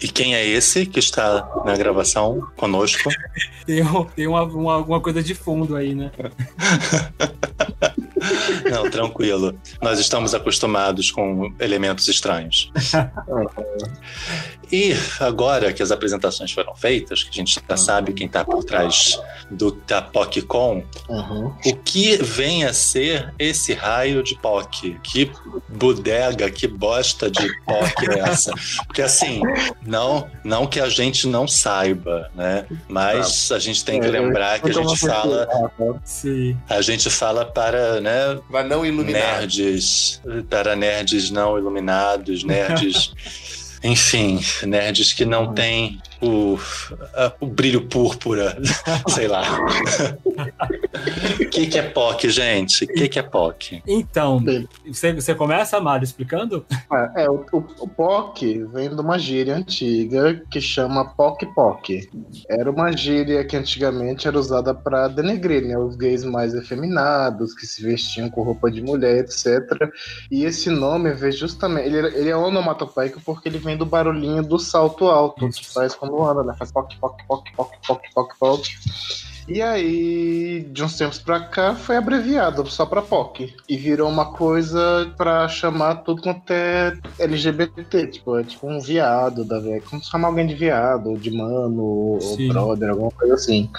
[0.02, 3.10] E quem é esse que está na gravação conosco?
[3.66, 3.84] Tem,
[4.16, 6.12] tem uma, uma, alguma coisa de fundo aí, né?
[8.70, 9.58] Não, tranquilo.
[9.82, 12.72] Nós estamos acostumados com elementos estranhos.
[14.72, 18.64] E agora que as apresentações foram feitas, que a gente já sabe quem está por
[18.64, 19.22] trás
[19.52, 21.54] do da PocCon, Uhum.
[21.66, 25.00] o que vem a ser esse raio de POC?
[25.04, 25.32] Que
[25.70, 28.52] bodega, que bosta de POC é essa?
[28.88, 29.40] Porque assim,
[29.86, 32.66] não, não que a gente não saiba, né?
[32.88, 35.48] Mas a gente tem que É, lembrar que a gente fala,
[36.04, 36.58] Sim.
[36.70, 39.42] a gente fala para, né, Mas não iluminado.
[39.42, 43.14] nerds, para nerds não iluminados, nerds,
[43.84, 46.58] enfim, nerds que não têm o,
[47.14, 48.58] a- o brilho púrpura,
[49.10, 49.44] sei lá.
[51.40, 52.86] O que, que é POC, gente?
[52.86, 53.82] O que, que é POC?
[53.88, 54.42] Então,
[54.88, 56.66] você, você começa, Mário, explicando?
[57.16, 62.10] É, é, o, o, o POC vem de uma gíria antiga que chama POC-POC.
[62.50, 67.66] Era uma gíria que antigamente era usada para denegrir né, os gays mais efeminados, que
[67.66, 69.46] se vestiam com roupa de mulher, etc.
[70.32, 71.88] E esse nome veio justamente.
[71.88, 76.05] Ele, ele é onomatopeico porque ele vem do barulhinho do salto alto, que faz quando
[76.10, 76.54] quando anda, né?
[76.58, 78.62] Faz poc, poc, poc, poc, poc, poc, poc.
[79.48, 83.54] E aí, de uns tempos pra cá, foi abreviado só pra POC.
[83.70, 88.08] E virou uma coisa pra chamar tudo quanto é LGBT.
[88.08, 89.82] Tipo, é tipo um viado da velha.
[89.88, 92.48] Como chamar alguém de viado, ou de mano, ou Sim.
[92.48, 93.70] brother, alguma coisa assim.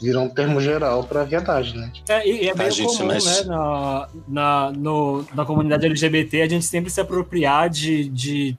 [0.00, 1.90] Virou um termo geral pra viadagem, né?
[2.08, 3.44] É, e, e é meio gente, comum, mas- né?
[3.46, 8.56] Na, na, no- na comunidade LGBT, a gente sempre se apropriar de, de,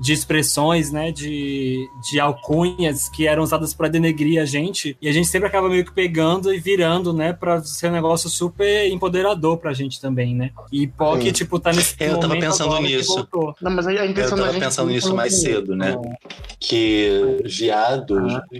[0.00, 1.12] de expressões, né?
[1.12, 4.96] De, de alcunhas que eram usadas pra denegrir a gente.
[5.02, 7.32] E a gente sempre acaba meio que pegando e virando, né?
[7.32, 10.52] Pra ser um negócio super empoderador pra gente também, né?
[10.70, 11.32] E POC, Sim.
[11.32, 13.28] tipo, tá nesse Eu tava momento pensando nisso.
[13.60, 15.90] Não, mas a Eu intenção da tava gente pensando nisso mais cedo, né?
[15.90, 16.16] não.
[16.60, 18.16] Que viado,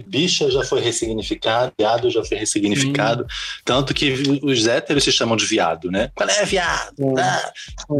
[0.07, 3.25] bicha já foi ressignificado, viado já foi ressignificado.
[3.63, 6.11] Tanto que os héteros se chamam de viado, né?
[6.13, 7.15] Qual é, viado?
[7.17, 7.51] Ah,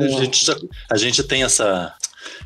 [0.02, 0.58] a, gente já-
[0.92, 1.94] a gente tem essa.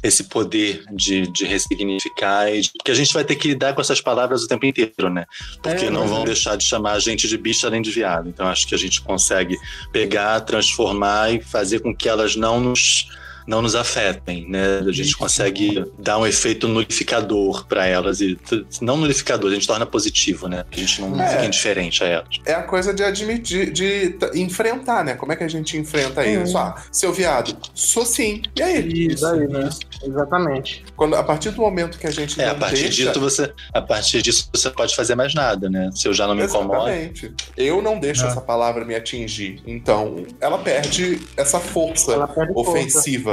[0.01, 3.81] Esse poder de, de ressignificar e de- que a gente vai ter que lidar com
[3.81, 5.25] essas palavras o tempo inteiro, né?
[5.61, 6.25] Porque É, não vão é.
[6.25, 8.27] deixar de chamar a gente de bicha além de viado.
[8.29, 9.57] Então acho que a gente consegue
[9.91, 13.07] pegar, transformar e fazer com que elas não nos
[13.47, 14.79] não nos afetem, né?
[14.87, 18.37] A gente consegue dar um efeito nulificador para elas e
[18.81, 20.65] não nulificador, a gente torna positivo, né?
[20.71, 21.27] A gente não É.
[21.27, 22.27] fica indiferente a elas.
[22.45, 25.15] É a coisa de admitir, de enfrentar, né?
[25.15, 26.43] Como é que a gente enfrenta Hum.
[26.43, 26.57] isso?
[26.57, 28.41] Ah, seu viado, sou sim.
[28.55, 29.07] E aí?
[29.07, 29.69] Isso, Daí, né?
[30.03, 30.85] Exatamente.
[30.95, 33.05] Quando, a partir do momento que a gente É, não a partir deixa...
[33.07, 35.89] disso você, a partir disso você pode fazer mais nada, né?
[35.93, 37.33] Se eu já não me incomodo, Exatamente.
[37.57, 38.29] Eu não deixo Ah.
[38.29, 39.61] essa palavra me atingir.
[39.65, 42.71] Então, ela perde essa força Ela perde força.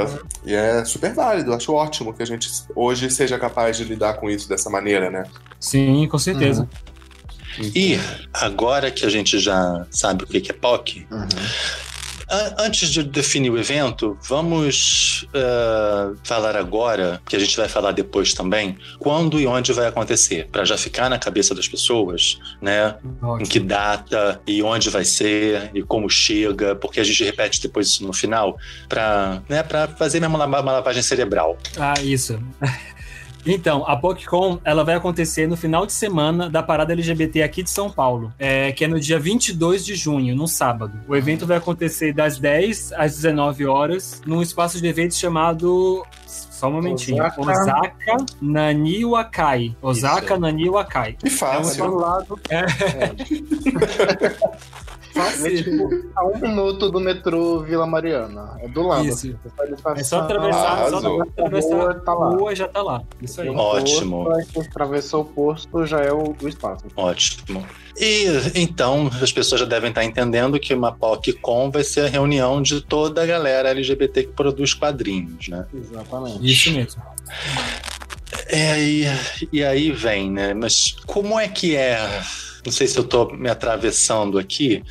[0.04, 0.26] Ofensiva.
[0.44, 1.52] E é super válido.
[1.54, 5.24] Acho ótimo que a gente hoje seja capaz de lidar com isso dessa maneira, né?
[5.58, 6.68] Sim, com certeza.
[7.74, 7.98] E
[8.32, 11.26] agora que a gente já sabe o que que é POC, Uhum.
[12.30, 17.92] An- antes de definir o evento, vamos eh, falar agora, que a gente vai falar
[17.92, 22.96] depois também, quando e onde vai acontecer, para já ficar na cabeça das pessoas, né?
[23.04, 23.48] Em Ótimo.
[23.48, 28.06] que data e onde vai ser e como chega, porque a gente repete depois isso
[28.06, 28.56] no final,
[28.88, 31.58] para né, pra fazer mesmo uma lavagem cerebral.
[31.78, 32.38] Ah, isso.
[33.46, 37.70] Então, a PocCon, ela vai acontecer no final de semana da parada LGBT aqui de
[37.70, 40.92] São Paulo, é, que é no dia 22 de junho, no sábado.
[41.08, 46.04] O evento vai acontecer das 10 às 19 horas, num espaço de eventos chamado...
[46.26, 47.24] Só um momentinho.
[47.24, 47.40] Osaka.
[47.40, 49.74] Osaka Naniwakai.
[49.80, 50.40] Osaka Isso.
[50.40, 51.14] Naniwakai.
[51.14, 51.84] Que fácil.
[51.84, 52.38] É um lado.
[52.50, 52.58] É.
[52.58, 52.66] É
[55.12, 58.56] tipo a um minuto do metrô Vila Mariana.
[58.60, 59.06] É do lado.
[59.06, 59.36] Isso.
[59.96, 62.28] É só atravessar, só atravessar Rua, a tá lá.
[62.28, 63.02] rua já tá lá.
[63.20, 63.48] Isso aí.
[63.48, 64.24] Ótimo.
[64.24, 66.84] posto, atravessou o posto, já é o, o espaço.
[66.96, 67.64] Ótimo.
[67.98, 68.24] E
[68.54, 72.80] então as pessoas já devem estar entendendo que uma PocCon vai ser a reunião de
[72.80, 75.66] toda a galera LGBT que produz quadrinhos, né?
[75.74, 76.50] Exatamente.
[76.50, 77.02] Isso mesmo.
[78.46, 79.04] É, e,
[79.52, 80.54] e aí vem, né?
[80.54, 81.98] Mas como é que é?
[82.64, 84.82] Não sei se eu tô me atravessando aqui,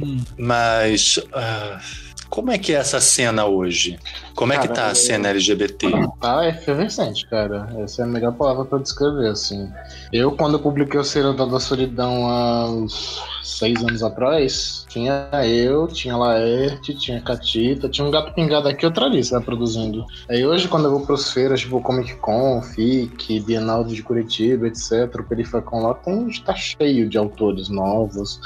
[0.00, 0.22] Hum.
[0.38, 1.80] mas ah,
[2.30, 3.98] como é que é essa cena hoje?
[4.34, 5.90] Como é que Cara, tá a cena LGBT?
[6.20, 7.68] Tá efervescente, cara.
[7.78, 9.68] Essa é a melhor palavra pra descrever, assim.
[10.12, 15.88] Eu, quando eu publiquei o Seriedade da Solidão há uns seis anos atrás, tinha eu,
[15.88, 20.04] tinha Laerte, tinha Catita, tinha um gato pingado aqui e outra ali, né, produzindo.
[20.28, 25.14] Aí hoje, quando eu vou pros feiras, tipo Comic Con, FIC, Bienal de Curitiba, etc.,
[25.18, 28.40] o Perifacon lá, tem, tá cheio de autores novos.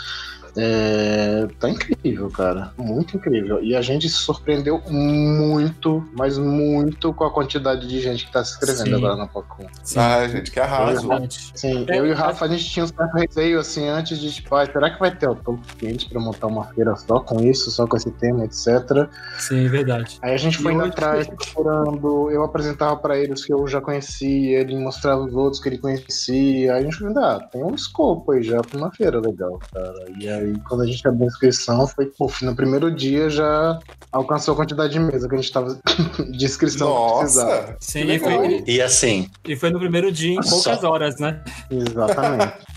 [0.57, 2.73] É, tá incrível, cara.
[2.77, 3.62] Muito incrível.
[3.62, 8.45] E a gente se surpreendeu muito, mas muito com a quantidade de gente que tá
[8.45, 8.95] se inscrevendo Sim.
[8.95, 9.66] agora na Pocon.
[9.83, 9.99] Sim.
[9.99, 11.09] Ah, gente, que arraso.
[11.55, 14.19] Sim, É, eu e o é- Rafa, a gente tinha um certo receio, assim, antes
[14.19, 17.41] de, tipo, ah, será que vai ter autor suficiente pra montar uma feira só com
[17.41, 19.09] isso, só com esse tema, etc.
[19.39, 20.19] Sim, verdade.
[20.23, 24.61] Aí a gente foi indo atrás, procurando, eu apresentava pra eles que eu já conhecia,
[24.61, 28.33] ele mostrava os outros que ele conhecia, aí a gente falou, ah, tem um escopo
[28.33, 30.05] aí já pra uma feira legal, cara.
[30.19, 33.78] E aí, quando a gente abriu a inscrição, foi, puf, no primeiro dia já
[34.10, 35.78] alcançou a quantidade de mesa que a gente tava
[36.31, 37.51] de inscrição que precisava.
[37.56, 37.77] Nossa!
[37.81, 41.43] Sim, e foi, E assim, e foi no primeiro dia em Só- poucas horas, né?
[41.70, 42.52] Exatamente.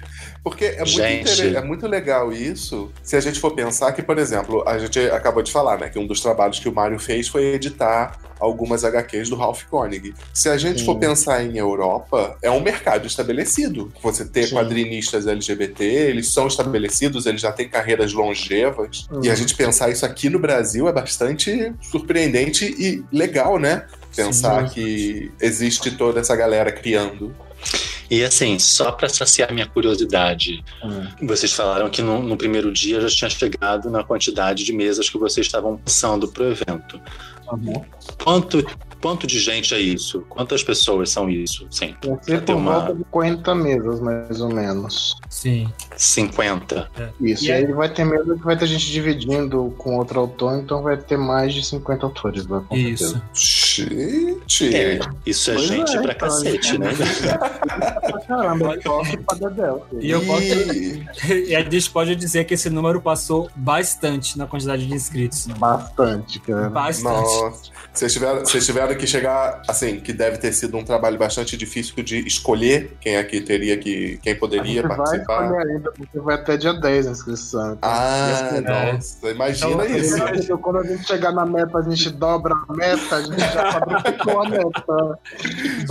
[0.45, 4.63] Porque é muito, é muito legal isso, se a gente for pensar que, por exemplo,
[4.67, 7.55] a gente acabou de falar, né, que um dos trabalhos que o Mário fez foi
[7.55, 10.13] editar algumas HQs do Ralph Koenig.
[10.31, 10.85] Se a gente Sim.
[10.85, 13.91] for pensar em Europa, é um mercado estabelecido.
[14.03, 14.53] Você ter Sim.
[14.53, 19.07] quadrinistas LGBT, eles são estabelecidos, eles já têm carreiras longevas.
[19.09, 19.21] Uhum.
[19.23, 23.87] E a gente pensar isso aqui no Brasil é bastante surpreendente e legal, né?
[24.15, 24.75] Pensar Sim.
[24.75, 27.33] que existe toda essa galera criando.
[28.09, 31.27] E assim, só para saciar minha curiosidade, Hum.
[31.27, 35.17] vocês falaram que no, no primeiro dia já tinha chegado na quantidade de mesas que
[35.17, 36.99] vocês estavam pensando pro evento.
[38.23, 38.65] Quanto,
[39.01, 40.21] quanto de gente é isso?
[40.29, 41.67] Quantas pessoas são isso?
[41.69, 41.95] Sim.
[42.03, 45.15] Vai ser ter por uma- volta de 40 mesas, mais ou menos.
[45.29, 45.71] Sim.
[45.95, 46.89] 50.
[47.21, 50.57] Isso, E aí- aí vai ter mesa que vai ter gente dividindo com outro autor,
[50.59, 53.21] então vai ter mais de 50 autores lá, com Isso.
[53.33, 54.75] Gente.
[54.75, 56.89] É, isso é Pois gente é, pra então, cacete, né?
[58.27, 59.85] Caramba, eu posso pra Dedel.
[59.99, 60.43] E eu posso.
[60.43, 61.05] E-
[61.49, 65.45] E a gente pode dizer que esse número passou bastante na quantidade de inscritos.
[65.47, 66.69] Bastante, cara.
[66.69, 67.03] Bastante.
[67.13, 71.55] Nossa, vocês tiveram, vocês tiveram que chegar, assim, que deve ter sido um trabalho bastante
[71.57, 75.43] difícil de escolher quem é que teria que, quem A poderia gente vai participar.
[75.45, 77.73] escolher ainda, porque vai até dia 10 a inscrição.
[77.73, 78.61] Então, Ah, É.
[78.93, 80.17] nossa, imagina Então, isso.
[80.43, 83.71] Então, quando a gente chegar na meta, a gente dobra a meta, a gente já
[83.71, 85.19] fabricou a meta.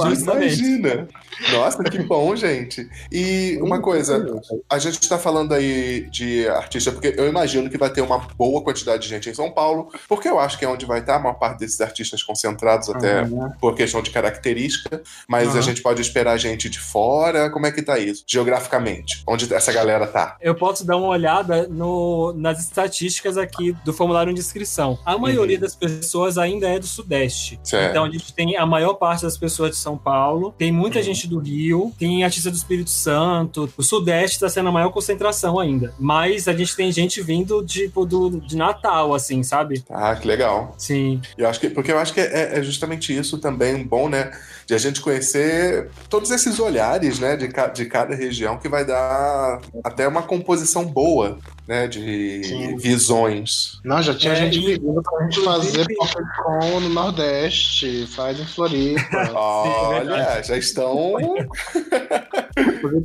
[0.09, 0.60] Justamente.
[0.60, 1.09] Imagina.
[1.52, 2.89] Nossa, que bom, gente.
[3.10, 4.24] E uma coisa,
[4.70, 8.62] a gente está falando aí de artista, porque eu imagino que vai ter uma boa
[8.62, 11.18] quantidade de gente em São Paulo, porque eu acho que é onde vai estar a
[11.18, 13.50] maior parte desses artistas concentrados, até Uhum.
[13.60, 15.58] por questão de característica, mas Aham.
[15.58, 17.50] a gente pode esperar gente de fora.
[17.50, 18.24] Como é que tá isso?
[18.26, 20.36] Geograficamente, onde essa galera tá?
[20.40, 24.98] Eu posso dar uma olhada no- nas estatísticas aqui do formulário de inscrição.
[25.04, 27.58] A maioria das pessoas ainda é do Sudeste.
[27.62, 27.90] Certo.
[27.90, 31.26] Então a gente tem a maior parte das pessoas de São Paulo, tem muita gente
[31.28, 33.72] do Rio, tem artista do Espírito Santo.
[33.76, 35.92] O Sudeste está sendo a maior concentração ainda.
[35.98, 39.84] Mas a gente tem gente vindo tipo do, de Natal, assim, sabe?
[39.90, 40.74] Ah, que legal.
[40.78, 41.20] Sim.
[41.36, 44.31] Eu acho que, porque eu acho que é, é justamente isso também bom, né?
[44.66, 47.36] De a gente conhecer todos esses olhares, né?
[47.36, 51.38] De, ca- de cada região que vai dar até uma composição boa,
[51.68, 51.86] né?
[51.86, 52.76] De Sim.
[52.76, 53.78] visões.
[53.84, 58.40] Não, já tinha É, gente e- pedindo pra gente fazer Pocket Con no Nordeste, faz
[58.40, 59.00] em Floripa,
[59.34, 60.94] Olha, já estão.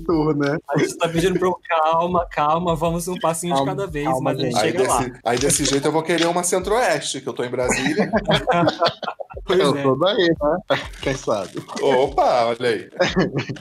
[0.05, 0.57] tour, né?
[0.69, 4.21] A gente tá pedindo pro calma, calma, vamos um passinho de Calma, cada vez, calma,
[4.21, 4.97] mas a gente Aí chega lá.
[4.99, 8.09] desse, aí desse jeito eu vou querer uma centro-oeste, que eu tô em Brasília.
[9.45, 9.81] Pois Eu é.
[9.81, 10.77] sou daí, né?
[11.01, 11.48] Quem sabe?
[11.81, 12.89] Opa, olha aí.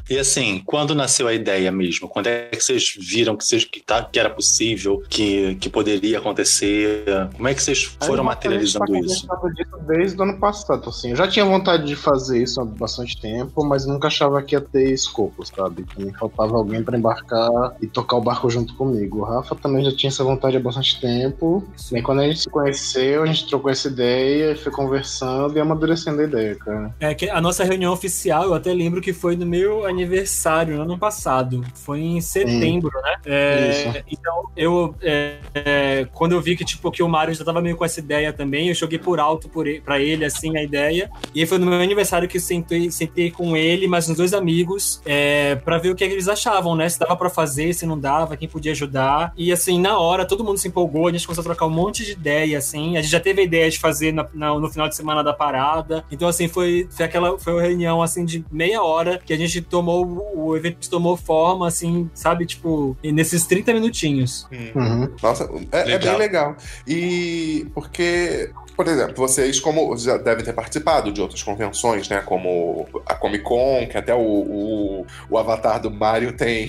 [0.08, 2.08] E assim, quando nasceu a ideia mesmo?
[2.08, 6.18] Quando é que vocês viram que, vocês, que, tá, que era possível, que, que poderia
[6.18, 7.04] acontecer?
[7.34, 9.26] Como é que vocês foram materializando isso?
[9.26, 11.10] tá conversando disso desde o ano passado, assim.
[11.10, 14.60] Eu já tinha vontade de fazer isso há bastante tempo, mas nunca achava que ia
[14.60, 15.84] ter escopo, sabe?
[15.84, 19.20] Que me faltava alguém pra embarcar e tocar o barco junto comigo.
[19.20, 21.66] O Rafa também já tinha essa vontade há bastante tempo.
[21.92, 26.20] E quando a gente se conheceu, a gente trocou essa ideia, foi conversando e amadurecendo
[26.20, 26.94] a ideia, cara.
[27.00, 30.82] É que a nossa reunião oficial, eu até lembro que foi no meu aniversário, no
[30.82, 31.64] ano passado.
[31.74, 33.16] Foi em setembro, né?
[33.26, 34.94] É, então, eu.
[35.02, 38.00] é, é, quando eu vi que, tipo, que o Mário já tava meio com essa
[38.00, 41.10] ideia também, eu joguei por alto por ele, pra ele, assim, a ideia.
[41.34, 45.00] E foi no meu aniversário que eu sentei, sentei com ele, mais uns dois amigos,
[45.04, 46.88] é, pra ver o que, é que eles achavam, né?
[46.88, 49.32] Se dava pra fazer, se não dava, quem podia ajudar.
[49.36, 52.04] E assim, na hora, todo mundo se empolgou, a gente começou a trocar um monte
[52.04, 52.96] de ideia, assim.
[52.96, 55.32] A gente já teve a ideia de fazer na- na- no final de semana da
[55.32, 56.04] parada.
[56.10, 60.32] Então, assim, foi, foi aquela foi reunião assim de meia hora que a gente tomou,
[60.34, 64.46] o evento tomou forma, assim, sabe, tipo, nesses 30 minutinhos.
[64.52, 65.08] Uhum.
[65.22, 66.56] Nossa, é, é bem Legal.
[66.86, 72.20] E porque, por exemplo, vocês como já devem ter participado de outras convenções, né?
[72.22, 76.68] Como a Comic Con, que até o, o, o avatar do Mario tem.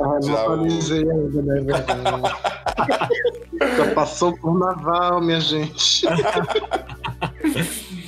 [0.00, 1.60] Ah, já não o- ainda, né?
[1.60, 2.36] Verdade.
[3.78, 6.04] Já passou por naval, minha gente.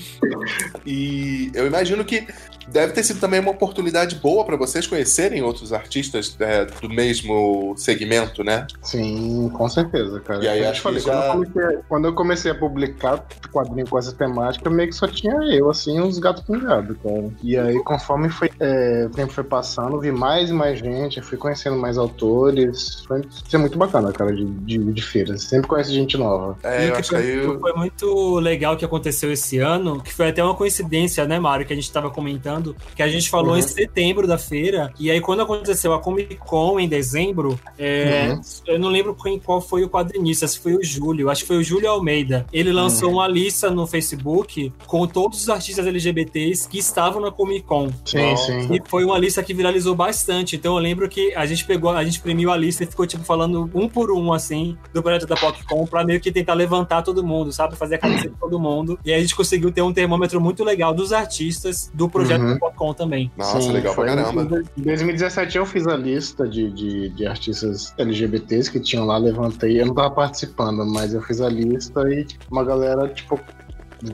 [0.86, 2.26] E eu imagino que
[2.70, 7.74] deve ter sido também uma oportunidade boa para vocês conhecerem outros artistas é, do mesmo
[7.76, 8.66] segmento, né?
[8.82, 10.44] Sim, com certeza, cara.
[10.44, 12.54] E aí, eu acho te falei, que já- quando, eu comecei, quando eu comecei a
[12.54, 17.28] publicar quadrinho com essa temática, meio que só tinha eu, assim, uns gatos pingados, cara.
[17.42, 21.38] E aí, conforme foi, é, o tempo foi passando, vi mais e mais gente, fui
[21.38, 23.02] conhecendo mais autores.
[23.06, 25.36] Foi isso é muito bacana, cara, de, de, de feira.
[25.36, 26.56] Você sempre conhece gente nova.
[26.62, 30.12] É, E eu que acho que eu- Foi muito legal que aconteceu esse ano, que
[30.12, 32.57] foi até uma coincidência, né, Mário, que a gente tava comentando,
[32.94, 33.58] que a gente falou Uhum.
[33.58, 38.40] em setembro da feira, e aí quando aconteceu a Comic Con em dezembro, é, Uhum.
[38.66, 41.58] eu não lembro quem, qual foi o quadrinista, se foi o Júlio, acho que foi
[41.58, 42.46] o Júlio Almeida.
[42.52, 47.62] Ele lançou uma lista no Facebook com todos os artistas LGBTs que estavam na Comic
[47.66, 47.88] Con.
[48.04, 48.74] Sim, sim.
[48.74, 50.56] E foi uma lista que viralizou bastante.
[50.56, 53.24] Então eu lembro que a gente pegou, a gente imprimiu a lista e ficou, tipo,
[53.24, 57.24] falando um por um, assim, do projeto da PocCon pra meio que tentar levantar todo
[57.24, 57.76] mundo, sabe?
[57.76, 58.98] Fazer a cabeça de todo mundo.
[59.04, 62.94] E aí a gente conseguiu ter um termômetro muito legal dos artistas do projeto Uhum.
[62.94, 63.30] também.
[63.36, 64.62] Nossa, Sim, legal pra foi caramba.
[64.76, 69.80] Em 2017 eu fiz a lista de, de, de artistas LGBTs que tinham lá, levantei.
[69.80, 73.38] Eu não tava participando, mas eu fiz a lista e uma galera, tipo,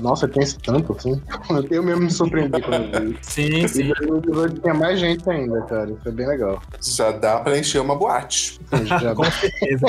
[0.00, 1.20] nossa, tem esse tanto, assim.
[1.70, 3.18] Eu mesmo me surpreendi quando eu vi.
[3.22, 3.88] Sim, E sim.
[3.88, 5.90] 2018 tinha mais gente ainda, cara.
[5.90, 6.62] Isso é bem legal.
[6.80, 8.58] Já dá pra encher uma boate.
[9.00, 9.86] Já Com certeza.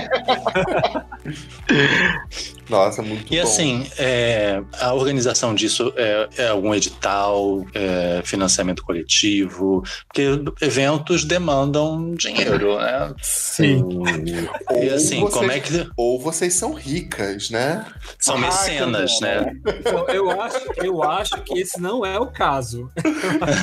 [2.70, 3.44] Nossa, muito E bom.
[3.44, 10.28] assim, é, a organização disso é, é algum edital, é financiamento coletivo, porque
[10.62, 13.14] eventos demandam dinheiro, né?
[13.22, 13.84] Sim.
[14.72, 15.88] E Ou assim, vocês- como é que.
[15.98, 17.86] Ou vocês são ricas, né?
[18.20, 19.46] São Ah, mecenas, né?
[19.86, 22.90] Eu, eu acho, eu acho que esse não é o caso.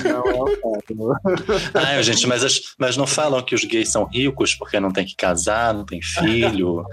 [0.05, 1.15] Não é o caso.
[1.74, 5.05] Ah, gente, mas, as- mas não falam que os gays são ricos porque não tem
[5.05, 6.85] que casar, não tem filho?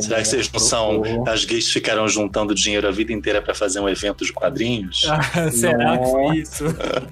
[0.00, 1.02] Será que vocês não são.
[1.26, 5.02] As gays ficaram juntando dinheiro a vida inteira pra fazer um evento de quadrinhos?
[5.52, 6.64] Será que foi isso?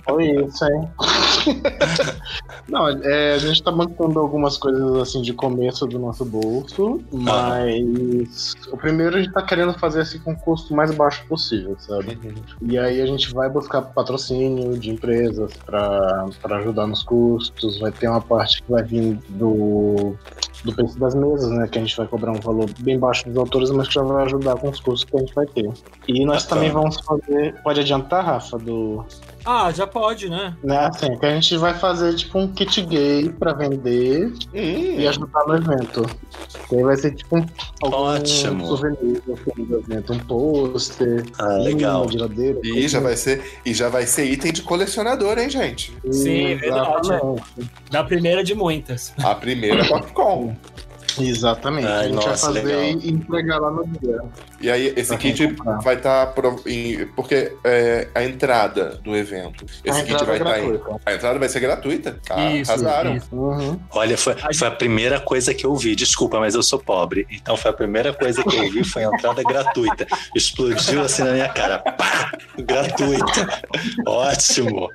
[0.04, 0.88] Foi isso, hein?
[2.68, 8.54] Não, é, a gente tá mantendo algumas coisas assim de começo do nosso bolso, mas
[8.70, 12.18] o primeiro a gente tá querendo fazer assim com o custo mais baixo possível, sabe?
[12.62, 16.26] E aí a gente vai buscar patrocínio de empresas pra
[16.56, 20.16] ajudar nos custos, vai ter uma parte que vai vir do,
[20.64, 21.68] do preço das mesas, né?
[21.68, 24.24] Que a gente vai cobrar um valor bem baixo dos autores, mas que já vai
[24.24, 25.70] ajudar com os custos que a gente vai ter.
[26.08, 26.60] E nós Bacana.
[26.60, 27.54] também vamos fazer.
[27.62, 29.04] Pode adiantar, Rafa, do,
[29.44, 30.56] Ah, já pode, né?
[30.62, 35.06] né, assim, que a gente vai fazer tipo um kit gay pra vender Hum, e
[35.06, 36.06] ajudar no evento.
[36.68, 37.46] Que aí vai ser tipo um
[37.82, 38.66] Ótimo.
[38.66, 42.02] souvenir assim, do evento, um pôster, Ah, legal.
[42.02, 42.58] uma geladeira.
[42.64, 45.94] E já vai ser, e já vai ser item de colecionador, hein, gente?
[46.10, 47.08] Sim, verdade.
[47.08, 47.42] Exatamente.
[47.90, 49.12] Da primeira de muitas.
[49.22, 50.56] A primeira Popcorn.
[51.20, 51.86] Exatamente.
[51.86, 53.00] Ai, a gente nossa, vai fazer legal.
[53.02, 54.20] e entregar lá no dia.
[54.64, 55.78] E aí, esse kit comprar.
[55.80, 56.32] vai estar.
[57.14, 59.66] porque é, a entrada do evento.
[59.84, 60.68] Esse a kit vai estar em.
[60.70, 61.00] gratuita.
[61.04, 62.20] A entrada vai ser gratuita?
[62.30, 63.16] Ah, Isso, arrasaram.
[63.16, 63.28] isso.
[63.30, 63.78] Uhum.
[63.90, 65.94] Olha, foi, foi a primeira coisa que eu vi.
[65.94, 67.26] Desculpa, mas eu sou pobre.
[67.30, 70.06] Então foi a primeira coisa que eu vi, foi a entrada gratuita.
[70.34, 71.80] Explodiu assim na minha cara.
[71.80, 72.32] Pá!
[72.58, 73.62] Gratuita.
[74.06, 74.88] Ótimo.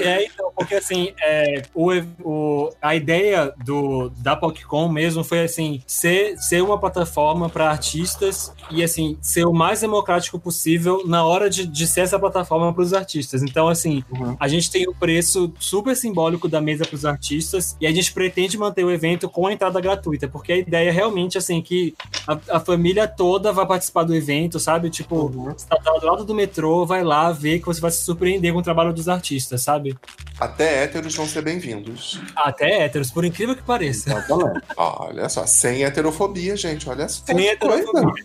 [0.00, 1.90] É, então, porque assim, é, o,
[2.24, 8.52] o, a ideia do, da PocCon mesmo foi assim, ser, ser uma plataforma para artistas
[8.70, 12.82] e assim, ser o mais democrático possível na hora de, de ser essa plataforma para
[12.82, 13.42] os artistas.
[13.42, 14.36] Então, assim, Uhum.
[14.38, 18.12] a gente tem o preço super simbólico da mesa para os artistas e a gente
[18.12, 21.94] pretende manter o evento com a entrada gratuita, porque a ideia é realmente assim que
[22.26, 24.90] a, a família toda vai participar do evento, sabe?
[24.90, 28.52] Tipo, você tá do lado do metrô, vai lá ver que você vai se surpreender
[28.52, 29.96] com o trabalho dos artistas, sabe?
[30.38, 32.20] Até héteros vão ser bem-vindos.
[32.34, 34.10] Até héteros, por incrível que pareça.
[34.10, 34.64] Exatamente.
[34.76, 36.88] Olha só, sem heterofobia, gente.
[36.88, 37.22] Olha só.
[37.26, 38.24] Sem heterofobia.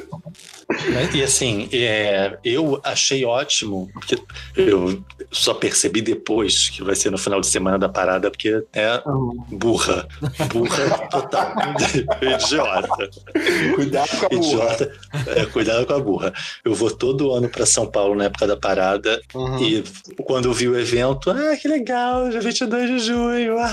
[1.13, 4.17] E assim, é, eu achei ótimo, porque
[4.55, 9.01] eu só percebi depois que vai ser no final de semana da parada, porque é
[9.05, 9.43] Uhum.
[9.51, 10.07] burra.
[10.51, 11.53] Burra total.
[12.21, 13.09] Idiota.
[13.75, 14.45] Cuidado com a burra.
[14.45, 14.91] Idiota.
[15.27, 16.33] É, cuidado com a burra.
[16.63, 19.57] Eu vou todo ano para São Paulo na época da parada Uhum.
[19.63, 19.83] e
[20.23, 23.55] quando eu vi o evento, ah, que legal, dia 22 de junho.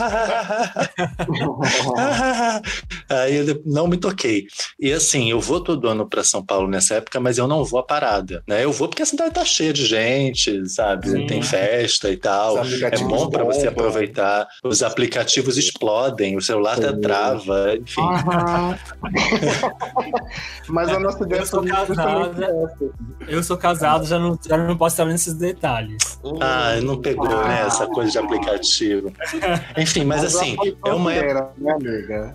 [3.09, 4.47] Aí eu não me toquei.
[4.79, 7.81] E assim, eu vou todo ano para São Paulo nessa época, mas eu não vou
[7.81, 8.65] à parada, né?
[8.65, 11.09] Eu vou porque a cidade tá cheia de gente, sabe?
[11.09, 11.27] Sim.
[11.27, 12.59] Tem festa e tal.
[12.59, 13.87] É bom para você bombam.
[13.87, 14.47] aproveitar.
[14.63, 18.01] Os aplicativos explodem, o celular até trava, enfim.
[20.69, 22.45] Mas a nossa ideia Eu sou casada.
[22.45, 22.91] essa.
[23.27, 26.19] Eu sou casado, já não, já não posso estar nesses detalhes.
[26.41, 27.65] Ah, não pegou, né?
[27.67, 29.13] Essa coisa de aplicativo.
[29.77, 31.31] Enfim, mas assim, é uma época.
[31.31, 32.35] Era, né, amiga?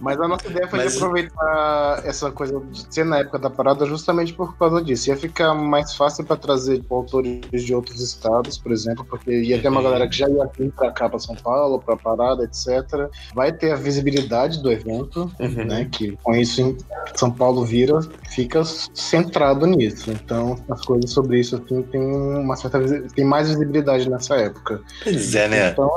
[0.00, 3.50] Mas a nossa ideia foi Mas- de aproveitar essa coisa de ser na época da
[3.50, 5.08] parada justamente por causa disso.
[5.08, 9.60] Ia ficar mais fácil para trazer tipo, autores de outros estados, por exemplo, porque ia
[9.60, 13.08] ter uma galera que já ia vir para cá, para São Paulo, para parada, etc.
[13.34, 15.64] Vai ter a visibilidade do evento, Uhum.
[15.64, 15.88] né?
[15.90, 16.76] Que com isso
[17.14, 17.98] São Paulo vira,
[18.30, 18.62] fica
[18.94, 20.10] centrado nisso.
[20.10, 22.80] Então as coisas sobre isso assim tem uma certa
[23.14, 24.80] tem mais visibilidade nessa época.
[25.02, 25.70] Pois é, né?
[25.70, 25.90] Então,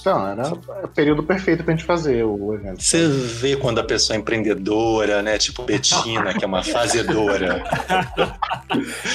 [0.00, 0.52] então era
[0.84, 2.82] o período perfeito pra gente fazer o evento.
[3.24, 5.38] Vê quando a pessoa é empreendedora, né?
[5.38, 7.62] Tipo Betina, que é uma fazedora.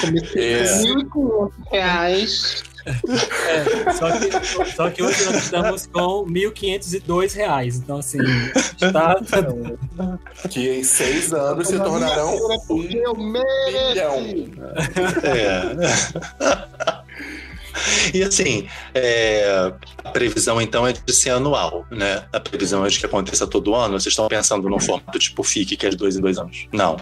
[0.00, 0.64] Comecei É.
[1.10, 2.62] com 1.500 reais.
[2.86, 4.30] É, só, que,
[4.74, 7.76] só que hoje nós estamos com 1.502 reais.
[7.76, 8.18] Então, assim,
[8.90, 9.16] tá,
[10.48, 12.38] Que em seis anos se tornarão
[12.70, 14.16] um milhão.
[15.24, 17.00] É.
[18.14, 19.72] E assim, é,
[20.04, 22.24] a previsão então é de ser anual, né?
[22.32, 23.98] A previsão é de que aconteça todo ano.
[23.98, 26.66] Vocês estão pensando num formato tipo FIC, que é de dois em dois anos?
[26.72, 26.96] Não.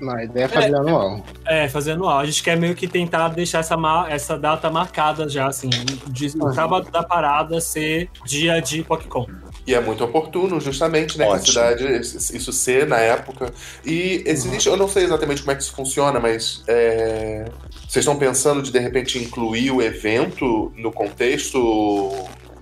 [0.00, 1.24] Não, a ideia é fazer anual.
[1.44, 2.18] é, fazer anual.
[2.18, 3.76] A gente quer meio que tentar deixar essa,
[4.08, 5.70] essa data marcada já, assim,
[6.06, 9.26] de, o sábado da parada ser dia de PocCon.
[9.68, 11.26] E é muito oportuno, justamente, né?
[11.26, 13.52] Que a cidade, isso ser na época.
[13.84, 17.44] E existe, eu não sei exatamente como é que isso funciona, mas é,
[17.86, 22.10] vocês estão pensando de de repente incluir o evento no contexto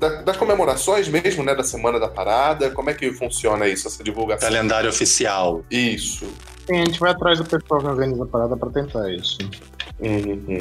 [0.00, 1.54] da- das comemorações mesmo, né?
[1.54, 2.70] Da semana da parada.
[2.70, 4.48] Como é que funciona isso, essa divulgação?
[4.48, 5.62] Calendário oficial.
[5.70, 6.26] Isso.
[6.66, 9.38] Sim, a gente vai atrás do pessoal que organiza a parada pra tentar isso.
[10.00, 10.58] Uhum.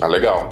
[0.00, 0.48] Ah, legal.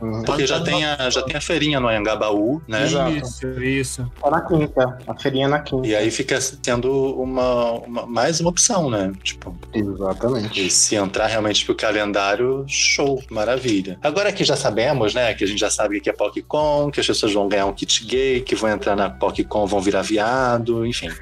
[0.00, 0.22] Uhum.
[0.24, 2.84] Porque já tem a, já tem a feirinha no Anhangabaú, né?
[2.84, 3.10] Exato.
[3.16, 4.12] Isso, isso.
[4.22, 4.98] Tá na quinta.
[5.06, 5.86] A feirinha é na quinta.
[5.86, 6.90] E aí fica sendo
[7.20, 9.12] uma, uma- mais uma opção, né?
[9.22, 10.66] Tipo, Exatamente.
[10.66, 13.98] e se entrar realmente pro calendário, show, maravilha.
[14.02, 15.34] Agora que já sabemos, né?
[15.34, 18.04] Que a gente já sabe que é PocCon, que as pessoas vão ganhar um kit
[18.06, 21.08] gay, que vão entrar na PocCon, vão virar viado, enfim.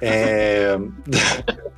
[0.00, 0.76] É...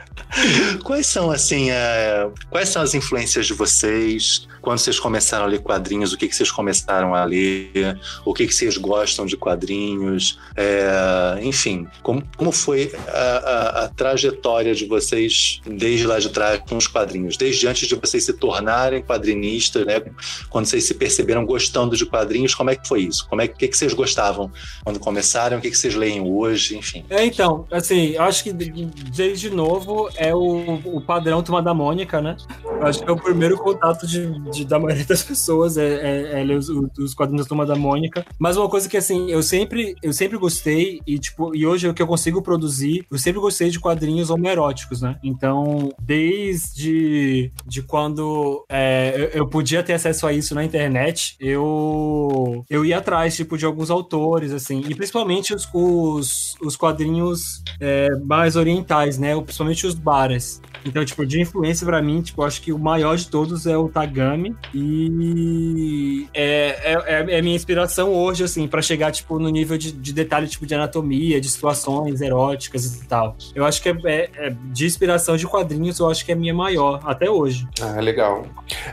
[0.85, 4.47] Quais são, assim, é, quais são as influências de vocês?
[4.61, 7.99] Quando vocês começaram a ler quadrinhos, o que, que vocês começaram a ler?
[8.25, 10.39] O que, que vocês gostam de quadrinhos?
[10.57, 16.61] É, enfim, como, como foi a, a- a trajetória de vocês desde lá de trás
[16.69, 17.37] com os quadrinhos?
[17.37, 20.03] Desde antes de vocês se tornarem quadrinistas, né?
[20.49, 23.27] Quando vocês se perceberam gostando de quadrinhos, como é que foi isso?
[23.29, 24.51] Como é que, que, vocês gostavam
[24.85, 25.59] quando começaram?
[25.59, 26.77] O que, que vocês leem hoje?
[26.77, 27.05] Enfim.
[27.09, 28.71] É, então, assim, acho que de-
[29.15, 32.37] desde novo é o, o padrão Turma da Mônica, né?
[32.65, 35.87] Eu acho que é o primeiro contato de, de- da maioria das pessoas é,
[36.35, 38.25] é- é ler os, os quadrinhos da Turma da Mônica.
[38.39, 41.91] Mas uma coisa que, assim, eu sempre, eu sempre gostei e, tipo, e hoje é
[41.91, 45.19] o que eu consigo produzir, eu sempre gostei de quadrinhos homoeróticos, né?
[45.23, 52.85] Então, desde de quando é, eu, podia ter acesso a isso na internet, eu, eu
[52.85, 58.57] ia atrás, tipo, de alguns autores, assim, e principalmente os, os, os quadrinhos é, mais
[58.57, 59.39] orientais, né?
[59.41, 60.61] Principalmente os bares.
[60.85, 63.89] Então, tipo, de influência pra mim, tipo, acho que o maior de todos é o
[63.89, 64.40] Tagami.
[64.75, 69.93] E é, é, é a minha inspiração hoje, assim, pra chegar, tipo, no nível de,
[69.93, 73.37] de detalhe, tipo, de anatomia, de situações eróticas e tal.
[73.55, 76.39] Eu acho que é, é- é de inspiração de quadrinhos, eu acho que é a
[76.39, 77.67] minha maior, até hoje.
[77.81, 78.47] Ah, legal.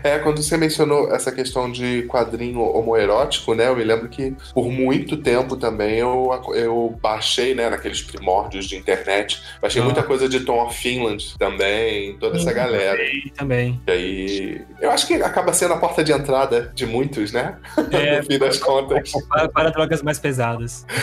[0.03, 3.67] É, quando você mencionou essa questão de quadrinho homoerótico, né?
[3.67, 8.75] Eu me lembro que por muito tempo também eu, eu baixei, né, naqueles primórdios de
[8.75, 9.85] internet, baixei Ah.
[9.85, 13.01] muita coisa de Tom of Finland também, toda essa galera.
[13.03, 13.79] E também.
[13.87, 17.57] E aí, eu acho que acaba sendo a porta de entrada de muitos, né?
[17.91, 19.11] É, no fim das contas.
[19.29, 20.83] para, para drogas mais pesadas.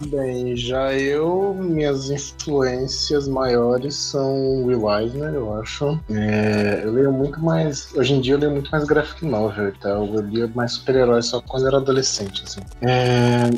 [0.00, 5.98] Bem, já eu, minhas influências maiores são Will Eisner, eu acho.
[6.10, 7.92] É, eu leio muito mais.
[7.96, 10.06] Hoje em dia eu leio muito mais graphic novel e tal.
[10.06, 12.60] Eu lia mais super-heróis só quando eu era adolescente, assim.
[12.82, 13.50] É,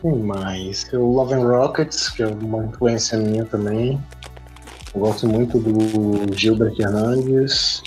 [0.00, 0.86] quem mais?
[0.92, 4.00] O Love and Rockets, que é uma influência minha também.
[4.94, 7.82] Eu gosto muito do Gilbert Hernandes.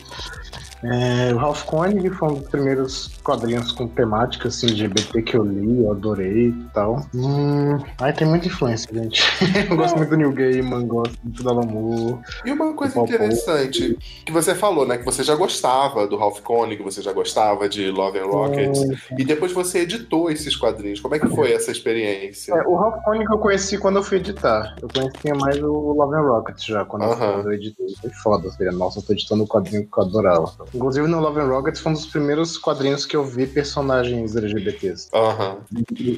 [0.83, 5.43] É, o Ralph Koenig foi um dos primeiros quadrinhos com temática assim, LGBT que eu
[5.43, 7.05] li, eu adorei e tal.
[7.13, 9.21] Hum, ai, tem muita influência, gente.
[9.69, 12.19] eu gosto muito do Neil Gaiman, gosto muito do Alan Moore.
[12.45, 14.97] E uma coisa interessante que você falou, né?
[14.97, 18.79] Que você já gostava do Ralph Koenig, você já gostava de Love and Rockets,
[19.17, 21.01] e depois você editou esses quadrinhos.
[21.01, 22.53] Como é que foi essa experiência?
[22.53, 24.75] É, o Ralph Koenig eu conheci quando eu fui editar.
[24.81, 27.33] Eu conhecia mais o Love and Rockets já, quando eu- Aham.
[27.33, 27.87] quando eu editei.
[28.01, 30.68] Foi foda, assim, nossa, eu tô editando o quadrinho que eu adorava.
[30.73, 35.09] Inclusive no Love and Rockets foi um dos primeiros quadrinhos que eu vi personagens LGBTs.
[35.13, 35.57] Aham,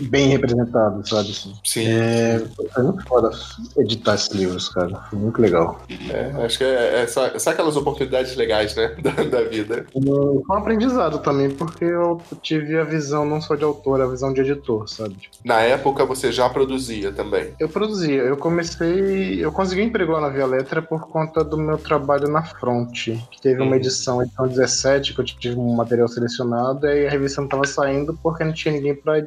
[0.10, 1.54] Bem representados, sabe assim.
[1.64, 1.86] sim.
[1.88, 2.42] É,
[2.74, 3.32] foi muito foda
[3.78, 4.96] editar esses livros, cara.
[5.10, 5.80] Foi muito legal.
[6.10, 8.96] É, acho que é, é só, só aquelas oportunidades legais, né?
[9.02, 9.86] Da, da vida.
[9.96, 14.08] E Foi um aprendizado também, porque eu tive a visão não só de autor, a
[14.08, 15.16] visão de editor, sabe?
[15.44, 17.54] Na época você já produzia também.
[17.60, 19.44] Eu produzia, eu comecei.
[19.44, 23.42] Eu consegui emprego lá na Via Letra por conta do meu trabalho na Fronte, que
[23.42, 23.76] teve uma Uhum.
[23.78, 27.66] edição, edição 17, que eu tive um material selecionado, e aí a revista não tava
[27.66, 29.20] saindo porque não tinha ninguém pra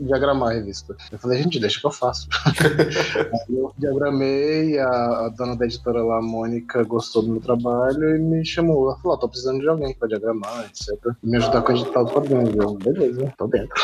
[0.00, 0.96] diagramar a revista.
[1.10, 2.28] Eu falei, gente, deixa que eu faço.
[2.56, 4.86] aí eu diagramei, a,
[5.26, 8.90] a dona da editora lá, a Mônica, gostou do meu trabalho e me chamou.
[8.90, 10.88] Ela falou, ó, tô precisando de alguém pra diagramar, etc.
[11.22, 12.54] E me ajudar com a editar os quadrinhos.
[12.54, 13.74] Eu, beleza, tô dentro.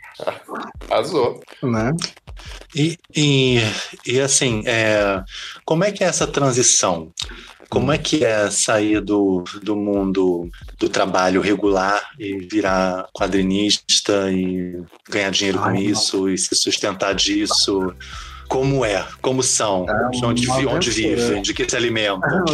[0.90, 1.40] Arrasou.
[1.62, 1.92] Né?
[2.74, 3.58] E, e,
[4.06, 5.22] e assim, é,
[5.64, 7.12] como é que é essa transição?
[7.70, 14.82] Como é que é sair do, do mundo do trabalho regular e virar quadrinista e
[15.08, 17.94] ganhar dinheiro com Ai, isso e se sustentar disso?
[18.48, 19.06] Como é?
[19.22, 19.86] Como são?
[19.88, 21.40] É De onde, onde vivem?
[21.40, 22.44] De que se alimentam?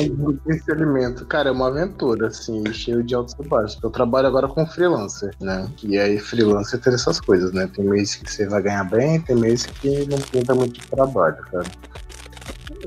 [0.47, 3.83] Esse alimento, cara, é uma aventura, assim, cheio de altos e baixos.
[3.83, 5.67] Eu trabalho agora com freelancer, né?
[5.83, 7.67] E aí, freelancer tem essas coisas, né?
[7.75, 11.39] Tem mês que você vai ganhar bem, tem mês que não pinta muito de trabalho,
[11.51, 11.65] cara.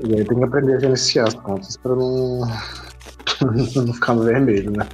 [0.02, 2.40] E aí tem que aprender a gerenciar as contas pra não,
[3.86, 4.86] não ficar vermelho, né?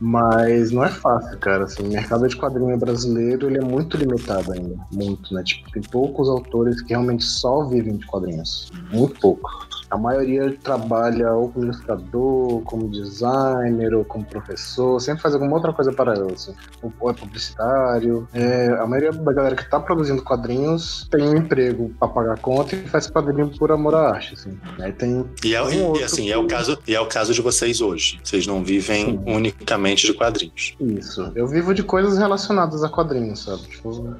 [0.00, 1.64] Mas não é fácil, cara.
[1.64, 4.76] Assim, o mercado de quadrinho brasileiro ele é muito limitado ainda.
[4.92, 5.42] Muito, né?
[5.42, 8.70] Tipo, tem poucos autores que realmente só vivem de quadrinhos.
[8.92, 9.48] Muito pouco.
[9.90, 15.72] A maioria trabalha ou como ilustrador, como designer, ou como professor, sempre faz alguma outra
[15.72, 16.52] coisa paralela, assim.
[17.00, 18.28] Ou é publicitário.
[18.34, 22.36] É, a maioria da galera que tá produzindo quadrinhos tem um emprego pra pagar a
[22.36, 24.58] conta e faz quadrinho por amor à arte, assim.
[24.80, 25.24] Aí tem.
[25.44, 27.80] E, é, um e, assim, é o, que- caso, e é o caso de vocês
[27.80, 28.20] hoje.
[28.22, 30.74] Vocês não vivem unicamente de quadrinhos.
[30.80, 31.30] Isso.
[31.34, 33.62] Eu vivo de coisas relacionadas a quadrinhos, sabe?
[33.62, 34.14] Tipo,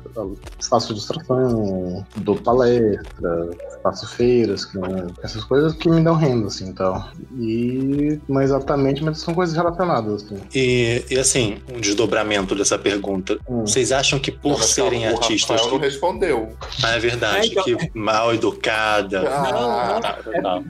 [0.69, 3.51] faço ilustração, dou palestra,
[3.83, 7.09] faço feiras, que não- essas coisas que me dão renda, assim, tal.
[7.39, 10.37] E não exatamente, mas são coisas relacionadas, assim.
[10.55, 13.39] E, e, assim, um desdobramento dessa pergunta.
[13.49, 13.61] Hum.
[13.63, 15.61] Vocês acham que por Não, serem calma, artistas.
[15.63, 15.85] O não Que...
[15.87, 16.57] respondeu.
[16.83, 19.29] Ah, é verdade, É, então- que mal educada.
[19.29, 20.63] Ah, Tá, tá.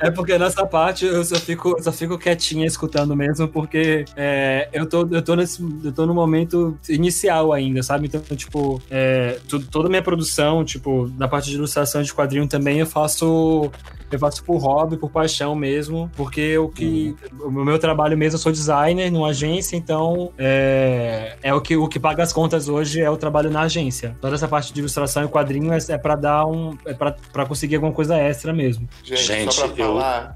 [0.00, 4.68] É porque nessa parte eu só fico, eu só fico quietinha escutando mesmo, porque é,
[4.72, 8.06] eu, tô, eu, tô nesse, eu tô no momento inicial ainda, sabe?
[8.06, 12.46] Então, tipo, é, tu- toda a minha produção, tipo, na parte de ilustração de quadrinho
[12.48, 13.70] também, eu faço.
[14.08, 17.16] Eu faço por hobby, por paixão mesmo, porque o que.
[17.40, 21.88] O meu trabalho mesmo, eu sou designer numa agência, então é, é o, que, o
[21.88, 24.16] que paga as contas hoje é o trabalho na agência.
[24.20, 26.76] Toda essa parte de ilustração e quadrinho é, é para dar um.
[26.86, 28.88] É pra, pra conseguir alguma coisa extra mesmo.
[29.02, 30.34] gente, Gente, só pra eu- falar,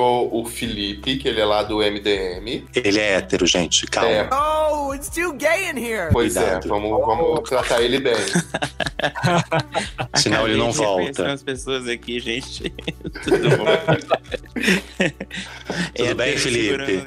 [0.00, 2.64] entrou o Felipe, que ele é lá do MDM.
[2.74, 4.10] Ele é hétero, gente, calma.
[4.10, 6.08] É, Oh, it's too gay in here.
[6.12, 6.64] pois Cuidado.
[6.64, 8.14] é, vamos, vamos tratar ele bem.
[10.16, 11.32] Senão ele não volta.
[11.32, 12.72] as pessoas aqui, gente.
[13.24, 13.66] Tudo bom?
[15.94, 17.06] Tudo bem, Felipe?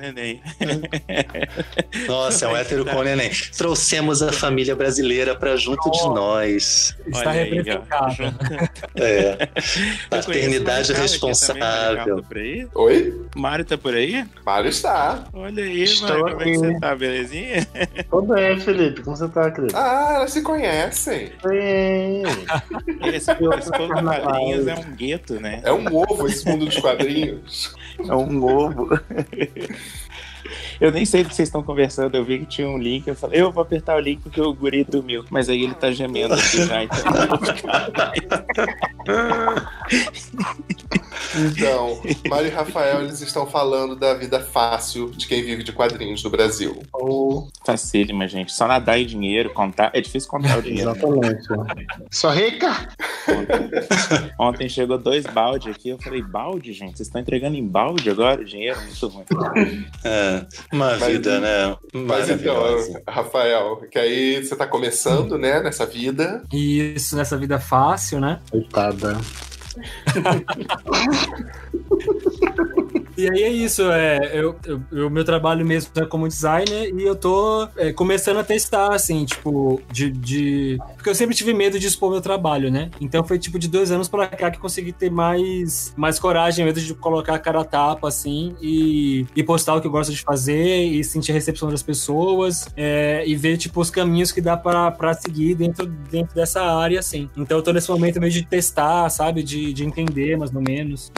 [2.07, 3.32] Nossa, é um hétero com neném.
[3.57, 6.95] Trouxemos a família brasileira pra junto de nós.
[7.07, 7.56] Está Olha aí, ó.
[7.56, 8.36] representada.
[8.95, 9.48] É.
[10.10, 12.24] Paternidade Mário responsável.
[12.84, 13.27] Oi?
[13.34, 14.26] Mário tá por aí?
[14.45, 15.23] Mário está.
[15.31, 16.93] Olha aí, Estou Mário, como é que você tá?
[16.93, 17.68] Belezinha?
[18.11, 19.01] Tudo bem, Felipe.
[19.01, 19.73] Como você tá, querido?
[19.73, 21.31] Ah, elas se conhecem.
[21.45, 22.23] Bem.
[23.14, 25.61] Esse, esse povo de quadrinhos é um gueto, né?
[25.64, 27.73] É um ovo esse mundo dos quadrinhos.
[27.99, 28.89] É um ovo.
[30.80, 32.16] Eu nem sei do que vocês estão conversando.
[32.16, 33.08] Eu vi que tinha um link.
[33.08, 35.24] Eu falei, eu vou apertar o link porque o guri dormiu.
[35.30, 36.84] Mas aí ele tá gemendo aqui já.
[36.84, 37.04] Então...
[41.36, 46.24] Então, Mário e Rafael, eles estão falando da vida fácil de quem vive de quadrinhos
[46.24, 46.82] no Brasil.
[46.94, 48.52] Ou- Facílima, gente.
[48.54, 49.90] Só nadar em dinheiro, contar.
[49.94, 50.91] É difícil contar o dinheiro.
[50.91, 50.98] né?
[50.98, 51.88] Exatamente.
[52.12, 52.88] Só rica?
[54.40, 55.90] Ontem chegou dois balde aqui.
[55.90, 56.98] Eu falei, balde, gente?
[56.98, 58.80] Vocês estão entregando em balde agora o dinheiro?
[58.82, 59.86] Muito ruim.
[60.04, 61.78] É, uma Mas- vida, né?
[61.94, 62.78] Mas então.
[63.08, 66.44] Rafael, que aí você tá começando, né, nessa vida.
[66.52, 68.40] E isso nessa vida fácil, né?
[68.52, 69.18] Coitada.
[73.15, 74.56] E aí é isso, é, eu,
[74.91, 78.91] eu- o meu trabalho mesmo é como designer e eu tô é, começando a testar,
[78.94, 82.90] assim, tipo, de, de- Porque eu sempre tive medo de expor meu trabalho, né?
[82.99, 86.81] Então foi tipo de dois anos pra cá que consegui ter mais, mais coragem mesmo
[86.81, 90.22] de colocar a cara a tapa, assim, e, e postar o que eu gosto de
[90.22, 94.57] fazer e sentir a recepção das pessoas é, e ver, tipo, os caminhos que dá
[94.57, 97.30] pra, pra seguir dentro, dentro dessa área, assim.
[97.38, 99.44] Então eu tô nesse momento meio de testar, sabe?
[99.44, 101.11] De, de entender, mais ou menos.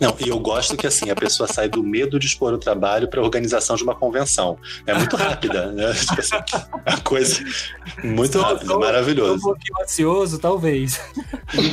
[0.00, 3.08] Não, e eu gosto que assim, a pessoa sai do medo de expor o trabalho
[3.08, 4.58] para a organização de uma convenção.
[4.86, 5.92] É muito rápida, né?
[5.98, 6.36] Tipo assim,
[6.86, 7.44] é uma coisa
[8.04, 9.42] muito rápida, Tô um maravilhoso.
[9.42, 11.00] pouquinho ansioso, talvez.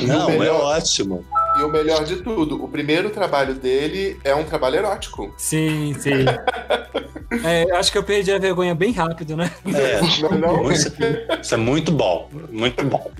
[0.08, 1.26] Não, é ótimo.
[1.58, 5.34] E o melhor de tudo, o primeiro trabalho dele é um trabalho erótico.
[5.38, 6.26] Sim, sim.
[7.44, 9.52] É, acho que eu perdi a vergonha bem rápido, né?
[9.66, 10.72] É, Não, não?
[10.72, 10.92] Isso,
[11.42, 13.12] isso é muito bom, muito bom.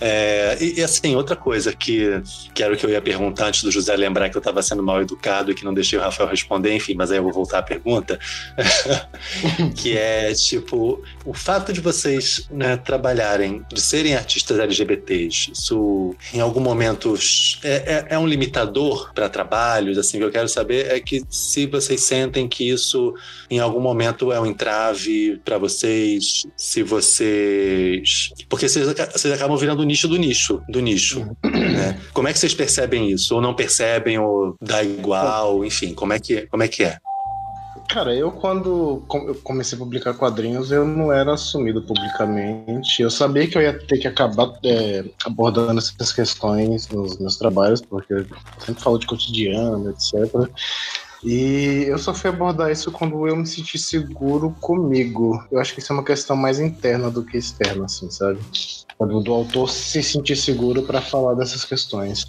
[0.00, 2.22] É, e, e, assim, outra coisa que,
[2.54, 4.82] que era o que eu ia perguntar antes do José lembrar que eu estava sendo
[4.82, 7.58] mal educado e que não deixei o Rafael responder, enfim, mas aí eu vou voltar
[7.58, 8.18] à pergunta,
[9.74, 16.40] que é tipo o fato de vocês né, trabalharem, de serem artistas LGBTs, isso em
[16.40, 17.14] algum momento
[17.62, 19.98] é, é, é um limitador para trabalhos?
[19.98, 23.14] Assim, o que eu quero saber é que se vocês sentem que isso
[23.50, 28.32] em algum momento é um entrave para vocês, se vocês.
[28.48, 31.26] Porque vocês, vocês acabam virando o nicho do nicho, do nicho.
[31.42, 32.00] Né?
[32.12, 33.34] Como é que vocês percebem isso?
[33.34, 36.98] Ou não percebem, ou dá igual, enfim, como é que, como é, que é?
[37.88, 43.02] Cara, eu quando eu comecei a publicar quadrinhos, eu não era assumido publicamente.
[43.02, 47.80] Eu sabia que eu ia ter que acabar é, abordando essas questões nos meus trabalhos,
[47.80, 48.26] porque eu
[48.58, 50.50] sempre falo de cotidiano, etc.
[51.24, 55.42] E eu só fui abordar isso quando eu me senti seguro comigo.
[55.50, 58.38] Eu acho que isso é uma questão mais interna do que externa, assim, sabe?
[58.98, 62.26] Quando do autor se sentir seguro para falar dessas questões.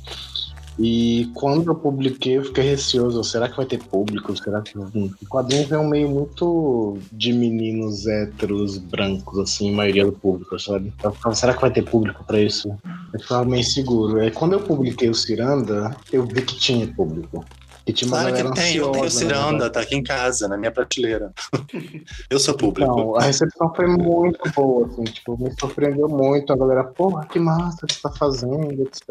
[0.78, 3.24] E quando eu publiquei, eu fiquei receoso.
[3.24, 4.36] Será que vai ter público?
[4.36, 4.78] Será que.
[4.78, 10.94] Hum, quadrinhos é um meio muito de meninos héteros, brancos, assim, maioria do público, sabe?
[11.02, 12.70] Eu ficava, será que vai ter público pra isso?
[13.14, 14.20] Eu ficava meio inseguro.
[14.20, 17.46] Aí quando eu publiquei o Ciranda, eu vi que tinha público.
[17.88, 19.36] E tinha uma Claro que tem, eu tenho ansiosa, né?
[19.36, 21.32] ciranda, tá aqui em casa, na minha prateleira.
[22.30, 22.92] eu sou público.
[22.92, 26.52] Então, a recepção foi muito boa, assim, tipo, me surpreendeu muito.
[26.52, 29.08] A galera, porra, que massa que você tá fazendo, etc.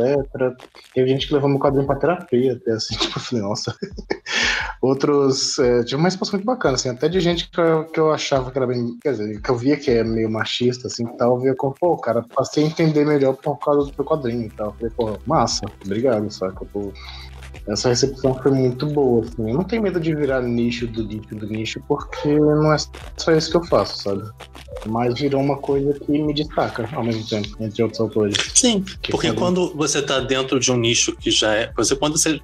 [0.92, 3.76] Teve gente que levou meu quadrinho pra terapia, até assim, tipo, eu falei, nossa.
[4.82, 8.12] Outros, é, tive uma resposta muito bacana, assim, até de gente que eu, que eu
[8.12, 11.16] achava que era bem, quer dizer, que eu via que é meio machista, assim, e
[11.16, 14.46] tal, eu via como, pô, cara, passei a entender melhor por causa do teu quadrinho
[14.46, 14.66] e tal.
[14.66, 16.92] Eu falei, pô, massa, obrigado, saca, pô.
[17.68, 19.50] Essa recepção foi muito boa, assim.
[19.50, 22.76] Eu não tenho medo de virar nicho do nicho do nicho, porque não é
[23.16, 24.22] só isso que eu faço, sabe?
[24.86, 28.36] Mas virou uma coisa que me destaca ao mesmo tempo, entre outros autores.
[28.54, 31.72] Sim, Que porque quando- quando você tá dentro de um nicho que já é.
[31.74, 32.38] Você, quando você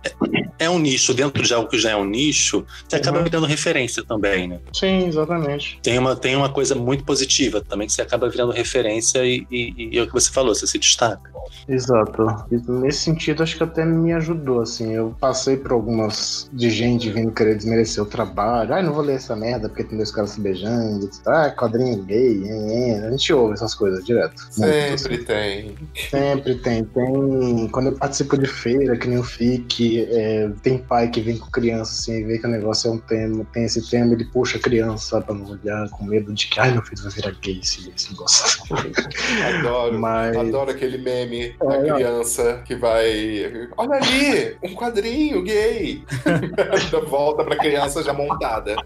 [0.59, 3.25] é um nicho dentro de algo que já é um nicho, você acaba Uhum.
[3.25, 4.59] virando referência também, né?
[4.75, 5.79] Sim, exatamente.
[5.83, 9.91] Tem uma, tem uma coisa muito positiva também, que você acaba virando referência e, e,
[9.93, 11.30] e é o que você falou, você se destaca.
[11.69, 12.27] Exato.
[12.51, 14.93] E nesse sentido, acho que até me ajudou, assim.
[14.93, 18.75] Eu passei por algumas de gente vindo querer desmerecer o trabalho.
[18.75, 21.09] Ai, não vou ler essa merda porque tem dois caras se beijando.
[21.27, 22.43] Ah, quadrinho gay.
[22.45, 23.05] hein.
[23.05, 24.43] A gente ouve essas coisas direto.
[24.51, 25.75] Sempre tem.
[26.11, 26.85] Sempre tem.
[26.85, 27.69] Tem.
[27.69, 31.51] Quando eu participo de feira, que nem o FIC, é, tem pai que vem com
[31.51, 34.59] criança assim e vê que o negócio é um tema, tem esse tema, ele puxa
[34.59, 37.61] a criança, pra não olhar com medo de que, ai, meu filho vai virar gay
[37.63, 38.63] se esse negócio.
[39.59, 39.99] Adoro.
[39.99, 40.37] Mas.
[40.37, 43.69] Adoro aquele meme da É, criança que vai.
[43.77, 46.03] Olha ali, um quadrinho gay.
[47.09, 48.77] Volta pra criança já montada.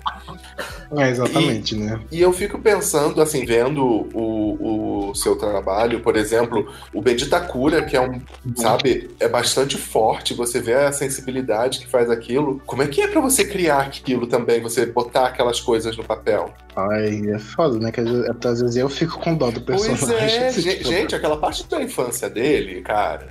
[0.97, 2.01] É, exatamente, né?
[2.11, 3.85] E eu fico pensando, assim, vendo
[4.15, 8.21] o, o seu trabalho, por exemplo, o Bendita Cura, que é um,
[8.57, 12.61] sabe, é bastante forte, você vê a sensibilidade que faz aquilo.
[12.67, 16.53] Como é que é pra você criar aquilo também, você botar aquelas coisas no papel?
[16.77, 17.93] Ai, é foda, né?
[17.93, 20.07] Que às vezes, vezes eu fico com dó do personagem.
[20.07, 23.29] Pois é, gente, gente, aquela parte da infância dele, cara,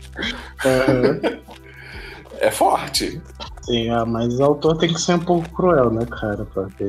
[0.66, 3.22] é, é forte.
[3.62, 6.46] sim, ah, mas o autor tem que ser um pouco cruel, né, cara?
[6.54, 6.84] Porque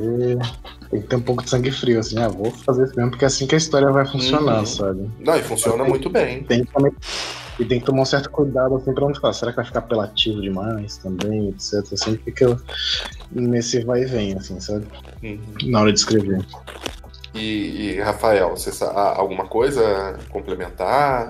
[0.91, 3.24] tem que ter um pouco de sangue frio, assim, ah, vou fazer isso mesmo, porque
[3.24, 4.66] é assim que a história vai funcionar, Uhum.
[4.66, 5.11] sabe?
[5.20, 6.43] Não, e funciona muito bem.
[6.45, 6.93] Tem também.
[7.57, 9.32] E tem que tomar um certo cuidado assim pra onde falar.
[9.32, 11.85] Será que vai ficar apelativo demais também, etc.
[11.97, 12.61] Sempre fica
[13.31, 14.85] nesse vai e vem, assim, sabe?
[15.23, 15.39] Uhum.
[15.66, 16.45] Na hora de escrever.
[17.32, 21.28] E, e, Rafael, você sabe alguma coisa complementar?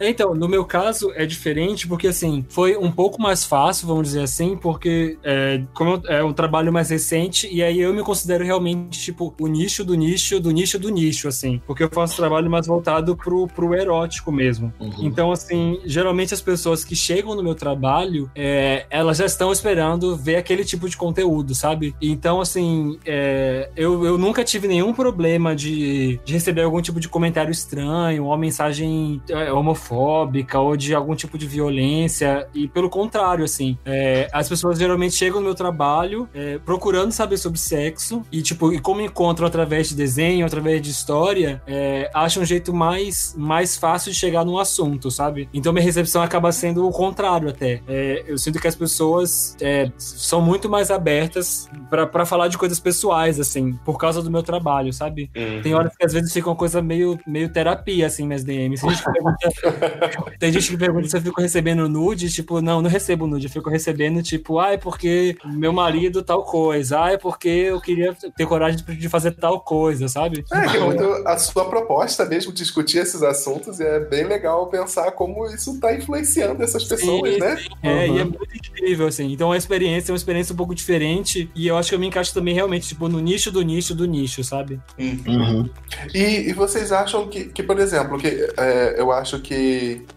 [0.00, 4.22] Então, no meu caso é diferente porque assim foi um pouco mais fácil, vamos dizer
[4.22, 9.00] assim, porque é, como é um trabalho mais recente e aí eu me considero realmente
[9.00, 12.66] tipo o nicho do nicho do nicho do nicho, assim, porque eu faço trabalho mais
[12.66, 14.72] voltado pro, pro erótico mesmo.
[14.98, 20.16] Então, assim, geralmente as pessoas que chegam no meu trabalho, é, elas já estão esperando
[20.16, 21.94] ver aquele tipo de conteúdo, sabe?
[22.00, 27.08] Então, assim, é, eu, eu nunca tive nenhum problema de, de receber algum tipo de
[27.08, 32.48] comentário estranho, uma mensagem é, homofóbica ou de algum tipo de violência.
[32.54, 37.36] E pelo contrário, assim, é, as pessoas geralmente chegam no meu trabalho é, procurando saber
[37.36, 42.42] sobre sexo e, tipo, e como encontram através de desenho, através de história, é, acham
[42.42, 45.48] um jeito mais, mais fácil de chegar num assunto, sabe?
[45.52, 47.80] Então minha recepção acaba sendo o contrário até.
[47.88, 52.56] É, eu sinto que as pessoas é, são muito mais abertas pra pra falar de
[52.56, 55.30] coisas pessoais, assim, por causa do meu trabalho, sabe?
[55.62, 58.80] Tem horas que às vezes fica uma coisa meio, meio terapia, assim, minhas DMs.
[58.80, 59.48] Tem gente pergunta,
[60.38, 63.50] tem gente que pergunta se eu fico recebendo nude, tipo, não, não recebo nude, eu
[63.50, 68.14] fico recebendo, tipo, ah, é porque meu marido tal coisa, ah, é porque eu queria
[68.36, 70.44] ter coragem de- fazer tal coisa, sabe?
[70.52, 74.66] É, que é muito a sua proposta mesmo discutir esses assuntos e é bem legal
[74.68, 77.56] pensar como isso tá influenciando essas pessoas, Sim, né?
[77.56, 79.32] sim, É, e é muito incrível, assim.
[79.32, 82.06] Então a experiência é uma experiência um pouco diferente e eu acho que eu me
[82.06, 84.80] encaixo também realmente, tipo, no nicho do nicho do nicho, sabe?
[84.98, 85.68] Uhum.
[86.14, 88.26] E, e vocês acham que, que por exemplo, que
[88.56, 89.53] é, eu acho que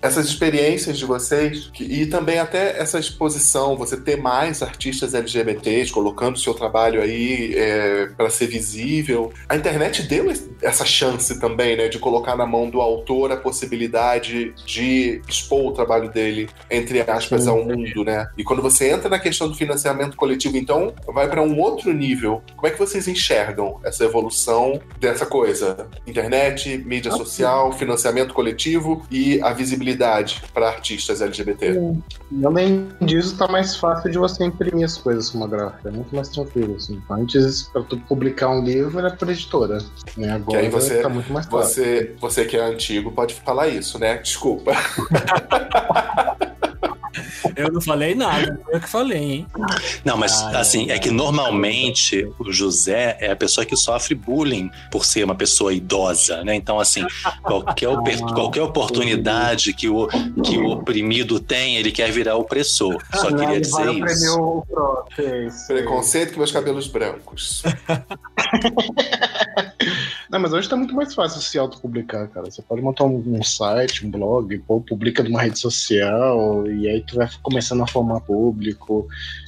[0.02, 5.92] essas experiências de vocês, que- e também até essa exposição, você ter mais artistas LGBTs
[5.92, 11.40] colocando o seu trabalho aí é, para ser visível, a internet deu es- essa chance
[11.40, 16.50] também, né, de colocar na mão do autor a possibilidade de expor o trabalho dele,
[16.70, 17.50] entre aspas, Sim.
[17.50, 18.28] ao mundo, né?
[18.38, 22.42] E quando você entra na questão do financiamento coletivo, então, vai para um outro nível.
[22.56, 25.88] Como é que vocês enxergam essa evolução dessa coisa?
[26.06, 31.80] Internet, mídia social, financiamento coletivo e a visibilidade para artistas LGBT.
[32.32, 35.90] E além disso, tá mais fácil de você imprimir as coisas com uma gráfica.
[35.90, 37.02] É muito mais tranquilo, assim.
[37.10, 39.78] Antes, pra tu publicar um livro, era por editora.
[39.78, 39.84] Né?
[40.06, 41.84] Que Agora aí você, tá muito mais fácil.
[41.84, 44.18] você, você que é antigo pode falar isso, né?
[44.18, 44.72] Desculpa.
[47.56, 49.48] Eu não falei nada, eu que falei, hein?
[50.04, 55.06] Não, mas assim, é que normalmente o José é a pessoa que sofre bullying por
[55.06, 56.56] ser uma pessoa idosa, né?
[56.56, 57.06] Então, assim,
[57.44, 60.08] qualquer, oper- qualquer oportunidade que o,
[60.44, 63.02] que o oprimido tem, ele quer virar opressor.
[63.16, 64.02] Só queria Ele dizer vai isso.
[64.04, 65.28] oprimir o próprio.
[65.28, 65.68] é isso.
[65.68, 67.64] Preconceito com meus cabelos brancos.
[70.30, 72.50] Não, mas hoje tá muito mais fácil se autopublicar, cara.
[72.52, 77.02] Você pode montar um, um site, um blog, pô, publica numa rede social, e aí
[77.08, 79.08] tu vai começando a formar público.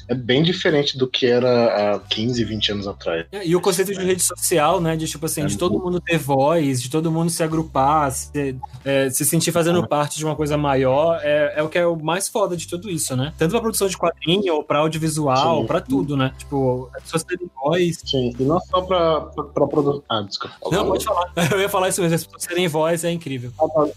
[0.10, 3.28] É bem diferente do que era há 15, 20 anos atrás.
[3.44, 4.96] E o conceito de rede social, né?
[4.96, 9.10] De tipo assim, de todo mundo ter voz, de todo mundo se agrupar, se, é,
[9.12, 12.28] se sentir fazendo parte de uma coisa maior, é, é o que é o mais
[12.28, 13.34] foda de tudo isso, né?
[13.38, 15.68] Tanto pra produção de quadrinho, ou pra audiovisual, Sim.
[15.68, 16.34] pra tudo, né?
[16.40, 18.02] Tipo, as pessoas terem voz.
[18.04, 20.04] Sim, e não só pra, pra, pra produção.
[20.10, 20.56] Ah, desculpa.
[20.72, 21.32] Não, pode falar.
[21.52, 23.52] Eu ia falar isso mesmo, as pessoas terem voz é incrível.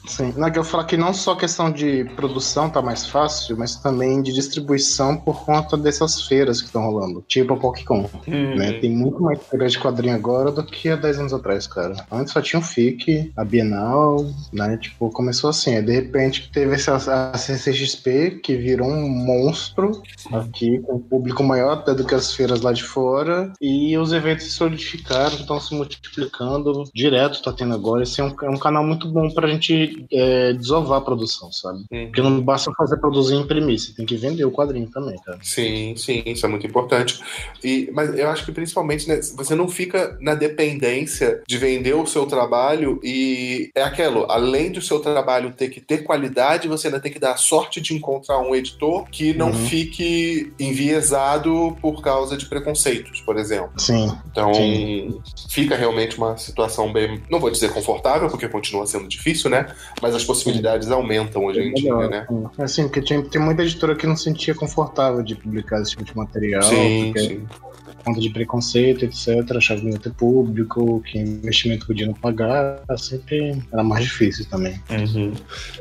[0.07, 3.77] Sim, não, que eu falar que não só questão de produção tá mais fácil, mas
[3.77, 7.25] também de distribuição por conta dessas feiras que estão rolando.
[7.27, 8.09] Tipo a PocCon.
[8.27, 8.75] Né?
[8.75, 11.95] Tem muito mais feira de quadrinho agora do que há 10 anos atrás, cara.
[12.11, 14.77] Antes só tinha o FIC, a Bienal, né?
[14.77, 15.77] Tipo, começou assim.
[15.77, 16.97] Aí, de repente teve essa,
[17.33, 20.03] a CCXP, que virou um monstro
[20.33, 23.53] aqui, com um público maior até do que as feiras lá de fora.
[23.61, 26.85] E os eventos se solidificaram, estão se multiplicando.
[26.95, 28.03] Direto tá tendo agora.
[28.03, 31.85] Esse é um, é um canal muito bom pra gente é, desovar a produção, sabe?
[31.89, 35.39] Porque não basta fazer produzir e imprimir, você tem que vender o quadrinho também, cara.
[35.43, 37.21] Sim, sim, isso é muito importante.
[37.63, 42.07] E, mas eu acho que principalmente né, você não fica na dependência de vender o
[42.07, 47.01] seu trabalho e é aquilo, além do seu trabalho ter que ter qualidade, você ainda
[47.01, 49.67] tem que dar a sorte de encontrar um editor que não Uhum.
[49.67, 53.73] fique enviesado por causa de preconceitos, por exemplo.
[53.79, 54.11] Sim.
[54.31, 55.21] Então, Sim.
[55.51, 59.67] fica realmente uma situação bem, não vou dizer confortável, porque continua sendo difícil, né?
[60.01, 62.27] Mas as possibilidades aumentam hoje em dia, né?
[62.59, 66.05] Assim, porque tinha, tem muita editora que não se sentia confortável de publicar esse tipo
[66.05, 67.47] de material, Sim, porque sim.
[67.85, 69.61] por conta de preconceito, etc.,
[69.99, 74.81] ter público, que investimento podia não pagar, sempre era mais difícil também.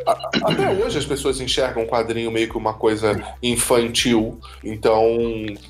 [0.05, 4.39] A- Até hoje as pessoas enxergam o quadrinho meio que uma coisa infantil.
[4.63, 5.03] Então,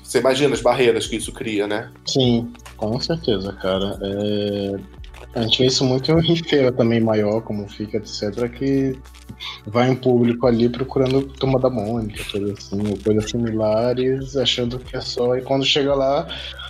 [0.02, 1.90] você imagina as barreiras que isso cria, né?
[2.06, 3.98] Sim, com certeza, cara.
[4.02, 4.76] É,
[5.34, 8.94] A gente vê isso muito em feira também maior, como fica, etc., que
[9.66, 14.96] vai um público ali procurando turma da Mônica, coisa assim, ou coisas similares, achando que
[14.96, 15.36] é só.
[15.36, 16.26] E quando chega lá,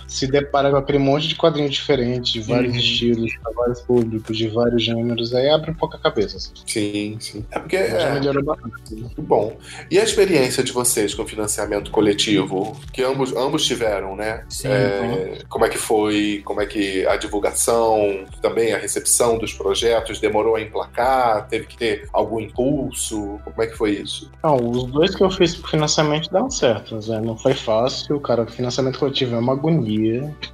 [0.07, 2.79] se depara com aquele monte de quadrinhos diferentes, de vários Uhum.
[2.79, 6.37] estilos, pra vários públicos, de vários gêneros, aí abre um pouco a cabeça.
[6.37, 6.51] assim.
[6.67, 7.45] Sim, sim.
[7.51, 8.95] É porque Já é, melhorou bastante.
[8.95, 9.57] muito bom.
[9.89, 14.45] E a experiência de vocês com financiamento coletivo, que ambos, ambos tiveram, né?
[14.49, 14.67] Sim.
[14.67, 16.41] É, como é que foi?
[16.45, 21.47] Como é que a divulgação, também a recepção dos projetos demorou a emplacar?
[21.47, 23.39] Teve que ter algum impulso?
[23.43, 24.29] Como é que foi isso?
[24.43, 27.19] Não, os dois que eu fiz pro financiamento deram certo, né?
[27.21, 30.33] não foi fácil, cara, o financiamento coletivo é uma agonia.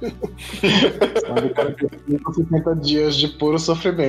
[1.20, 1.74] Sabe, o cara
[2.06, 4.00] tem 50 dias de puro sofrimento.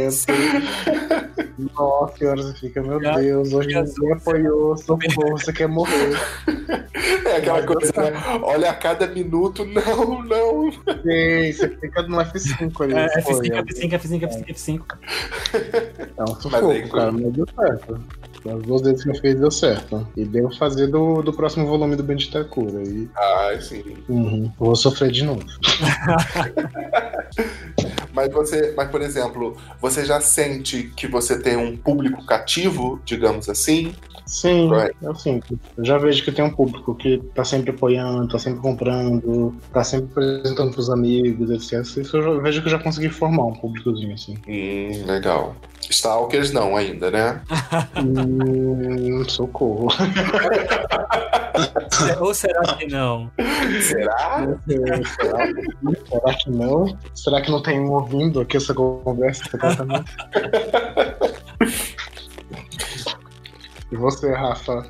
[1.75, 6.17] Nossa senhora, você fica, meu Já- Deus, hoje já ninguém apoiou, socorro, você quer morrer.
[7.25, 8.11] É aquela coisa, né?
[8.43, 10.71] olha a cada minuto, não, não.
[10.71, 12.93] Sim, você fica no F5 ali.
[12.93, 14.81] É, pô, F5, é- F5, F5, F5, F5.
[16.17, 17.80] É um sufoco, cara, mas deu certo.
[17.89, 18.20] Alpha.
[18.45, 20.07] As duas vezes que eu fiz deu certo.
[20.17, 22.81] E devo fazer do, do próximo volume do Bendita Cura.
[22.83, 23.83] E Ah, sim.
[24.09, 25.43] uhum, vou sofrer de novo.
[28.13, 33.47] Mas você, mas por exemplo, você já sente que você tem um público cativo, digamos
[33.47, 33.95] assim?
[34.25, 34.93] Sim, Right.
[35.01, 35.57] eu sinto.
[35.77, 39.83] Eu já vejo que tem um público que tá sempre apoiando, tá sempre comprando, tá
[39.83, 41.85] sempre apresentando pros amigos, etc.
[42.01, 44.37] Isso eu já- vejo que eu já consegui formar um públicozinho, assim.
[44.47, 45.55] Hum, legal.
[45.89, 47.41] Stalkers não ainda, né?
[48.31, 49.89] hum, socorro.
[52.19, 53.29] Ou será que não?
[53.81, 54.47] Será?
[54.67, 54.99] Será,
[56.09, 56.97] será que não?
[57.13, 59.43] Será que não tem um ouvindo aqui essa conversa?
[63.91, 64.87] E você, Rafa?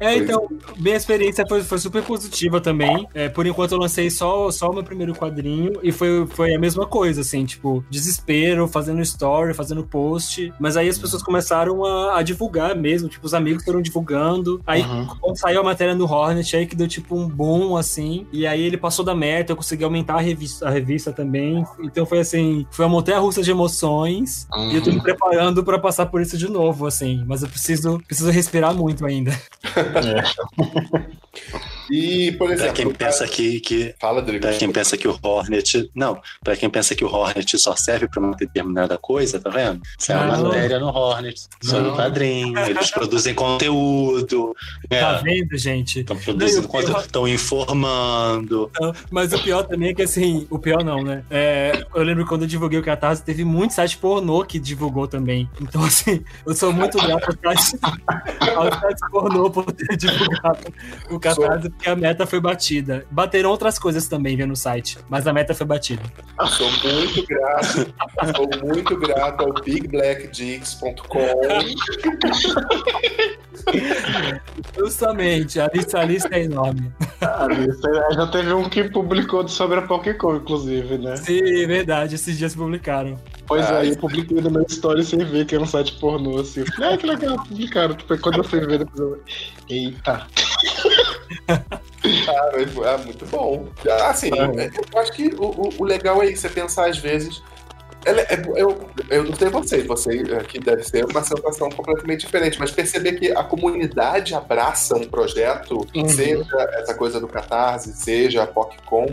[0.00, 3.06] É, então, minha experiência foi, foi super positiva também.
[3.14, 6.58] É, por enquanto eu lancei só, só o meu primeiro quadrinho e foi, foi a
[6.58, 10.52] mesma coisa, assim, tipo, desespero, fazendo story, fazendo post.
[10.58, 14.60] Mas aí as pessoas começaram a, a divulgar mesmo, tipo, os amigos foram divulgando.
[14.66, 15.34] Aí Uhum.
[15.34, 18.26] saiu a matéria no Hornet, aí que deu tipo um boom, assim.
[18.32, 21.64] E aí ele passou da meta, eu consegui aumentar a revista, a revista também.
[21.80, 24.46] Então foi assim, foi uma montanha russa de emoções.
[24.70, 27.24] E eu tô me preparando pra passar por isso de novo, assim.
[27.26, 29.32] Mas eu preciso, preciso respirar muito ainda.
[29.76, 31.75] ハハハハ。
[31.90, 34.40] E, por Pra exemplo, quem pensa que, que Fala, Drigo.
[34.46, 35.90] Pra quem pensa que o Hornet.
[35.94, 39.80] Não, pra quem pensa que o Hornet só serve pra uma determinada coisa, tá vendo?
[39.98, 41.96] Isso é uma matéria no Hornet, sobre Não.
[41.96, 44.54] quadrinho, eles produzem conteúdo,
[44.88, 46.00] Tá é, vendo, gente?
[46.00, 48.70] estão produzindo pior- conteúdo, estão informando.
[48.80, 51.24] Não, Mas o pior também é que, assim, o pior não, né?
[51.30, 55.48] É, eu lembro quando eu divulguei o Catarse, teve muito site pornô que divulgou também.
[55.60, 57.78] Então, assim, eu sou muito grato ao site,
[58.56, 60.72] ao site pornô por ter divulgado
[61.10, 63.06] o Catarse, porque a meta foi batida.
[63.10, 66.02] Bateram outras coisas também, vendo no site, mas a meta foi batida.
[66.48, 67.94] Sou muito grato.
[68.34, 71.18] sou muito grato ao bigblackdicks.com.
[74.78, 76.92] Justamente, a lista, a lista é enorme.
[77.20, 81.16] Ah, isso aí, já teve um que publicou sobre a Pokécon, inclusive, né?
[81.16, 83.16] Sim, verdade, esses dias publicaram.
[83.46, 83.96] Pois Ah, aí, isso.
[83.98, 86.60] eu publiquei no meu story sem ver que era um site pornô, assim.
[86.60, 87.94] Eu falei, ah, que legal, publicaram.
[87.94, 89.22] Tipo, quando eu fui ver, depois eu...
[89.68, 90.26] Eita.
[92.28, 93.68] Ah, ah, muito bom.
[94.08, 97.42] Assim, eu acho que o, o- legal é isso, você pensar às vezes.
[98.04, 102.70] é- eu, eu não sei vocês, você aqui deve ser uma sensação completamente diferente, mas
[102.70, 106.08] perceber que a comunidade abraça um projeto, Uhum.
[106.08, 106.44] seja
[106.74, 109.06] essa coisa do Catarse, seja a PocCon,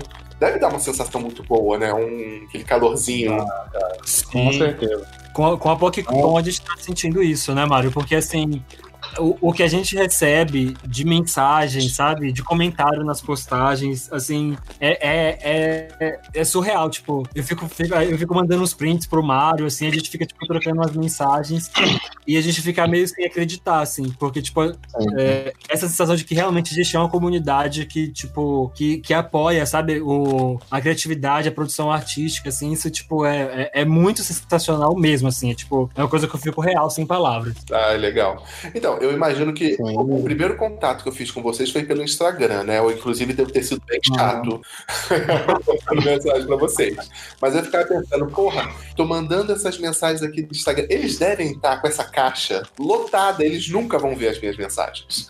[0.44, 1.94] deve dar uma sensação muito boa, né?
[1.94, 3.46] Um, aquele calorzinho.
[4.32, 4.58] Com Sim.
[4.58, 5.08] certeza.
[5.34, 7.92] Com a, com a Pokémon a gente tá sentindo isso, né, Mário?
[7.92, 8.64] Porque assim,
[9.20, 12.32] o, o que a gente recebe de mensagem, sabe?
[12.32, 16.90] De comentário nas postagens, assim, é, é, é, é surreal.
[16.90, 17.70] Tipo, eu fico,
[18.10, 21.72] eu fico mandando uns prints pro Mário, assim, a gente fica, tipo, trocando umas mensagens
[22.28, 24.64] e a gente fica meio sem acreditar, assim, porque, tipo,
[25.18, 30.02] é, essa sensação de que realmente existe uma comunidade que, tipo, que, que apoia, sabe,
[30.02, 35.28] o, a criatividade, a produção artística, assim, isso, tipo, é, é, é muito sensacional mesmo,
[35.28, 37.56] assim, é, tipo, é uma coisa que eu fico real, sem palavras.
[37.72, 38.44] Ah, legal.
[38.74, 39.98] Então, eu imagino que Sim.
[39.98, 42.82] o, primeiro contato que eu fiz com vocês foi pelo Instagram, né?
[42.82, 44.62] Ou inclusive deve ter sido bem chato
[45.10, 46.96] mandando mensagem pra vocês.
[47.42, 50.86] Mas eu ficava pensando, porra, tô mandando essas mensagens aqui do Instagram.
[50.90, 55.30] Eles devem estar com essa caixa lotada, eles nunca vão ver as minhas mensagens.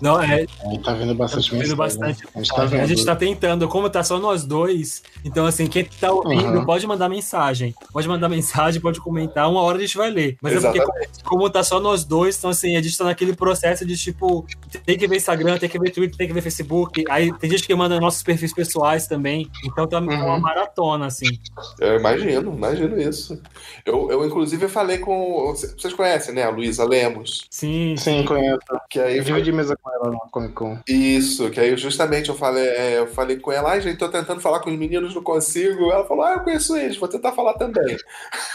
[0.00, 2.30] Não, é, A gente tá vendo bastante Tá vendo mensagem, bastante né?
[2.34, 2.80] A gente tá vendo.
[2.82, 6.64] a gente tá tentando, como tá só nós dois, então assim, quem tá ouvindo Uhum.
[6.64, 7.74] pode mandar mensagem.
[7.92, 10.36] Pode mandar mensagem, pode comentar, uma hora a gente vai ler.
[10.42, 10.84] Mas é porque
[11.24, 14.44] como tá só nós dois, então assim, a gente tá naquele processo de tipo,
[14.84, 17.02] tem que ver Instagram, tem que ver Twitter, tem que ver Facebook.
[17.08, 19.50] Aí tem gente que manda nossos perfis pessoais também.
[19.64, 20.40] Então tá uma Uhum.
[20.40, 21.38] maratona, assim.
[21.80, 23.40] Eu imagino, imagino isso.
[23.86, 25.54] Eu, eu inclusive, falei com.
[25.54, 26.42] Vocês conhecem, né?
[26.42, 27.46] A Luísa Lemos.
[27.48, 28.58] Sim, Sim, conheço.
[28.90, 30.78] Que aí Eu dividi mesa com ela na Comic Con.
[30.86, 34.42] Isso, que aí justamente eu falei, é, eu falei com ela, ai, gente, tô tentando
[34.42, 35.90] falar com os meninos, não consigo.
[35.90, 37.96] Ela falou, ah, eu conheço eles, vou tentar falar também.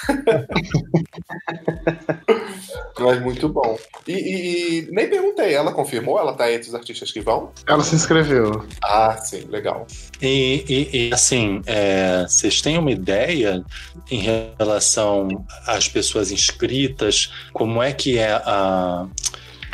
[3.00, 3.79] Mas muito bom.
[4.08, 6.18] E, e- e nem perguntei, ela confirmou?
[6.20, 7.52] Ela tá entre os artistas que vão?
[7.68, 8.66] Ela se inscreveu.
[8.84, 9.86] Ah, sim, legal.
[10.22, 13.64] E, e- e, assim, é, vocês têm uma ideia
[14.10, 14.22] em
[14.58, 15.28] relação
[15.68, 17.32] às pessoas inscritas?
[17.54, 19.08] Como é que é a.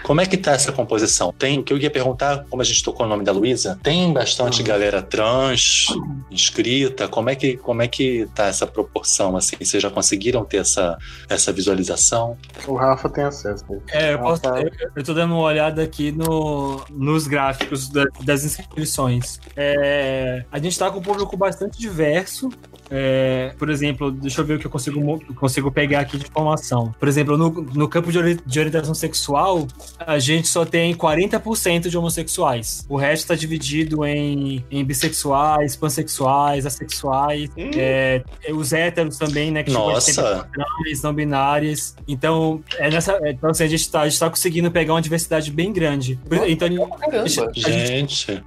[0.05, 1.33] Como é que tá essa composição?
[1.33, 4.61] Tem, que eu ia perguntar, como a gente tocou o nome da Luísa, tem bastante
[4.61, 5.87] galera trans
[6.29, 7.07] inscrita?
[7.07, 9.55] Como é que como é que tá essa proporção assim?
[9.59, 12.37] Vocês já conseguiram ter essa essa visualização?
[12.67, 13.65] O Rafa tem acesso.
[13.91, 14.61] É, eu, Ah, posso, tá.
[14.61, 19.39] eu, eu tô dando uma olhada aqui no, nos gráficos da- das inscrições.
[19.55, 22.49] É, a gente tá com um público bastante diverso.
[22.89, 26.93] É, por exemplo, deixa eu ver o que eu consigo, consigo pegar aqui de informação.
[26.99, 29.67] Por exemplo, no, no campo de, ori- de orientação sexual,
[29.99, 32.85] a gente só tem 40% de homossexuais.
[32.87, 39.63] O resto tá dividido em, em bissexuais, pansexuais, assexuais, é, os héteros também, né?
[39.63, 40.11] Que Nossa.
[40.11, 41.95] 80% trans, não binárias.
[42.07, 45.51] Então, é nessa, é, então assim, a, gente tá, gente tá conseguindo pegar uma diversidade
[45.51, 46.19] bem grande.
[46.47, 46.67] Então,
[46.99, 47.23] Caramba.
[47.23, 48.43] a gente, Gente,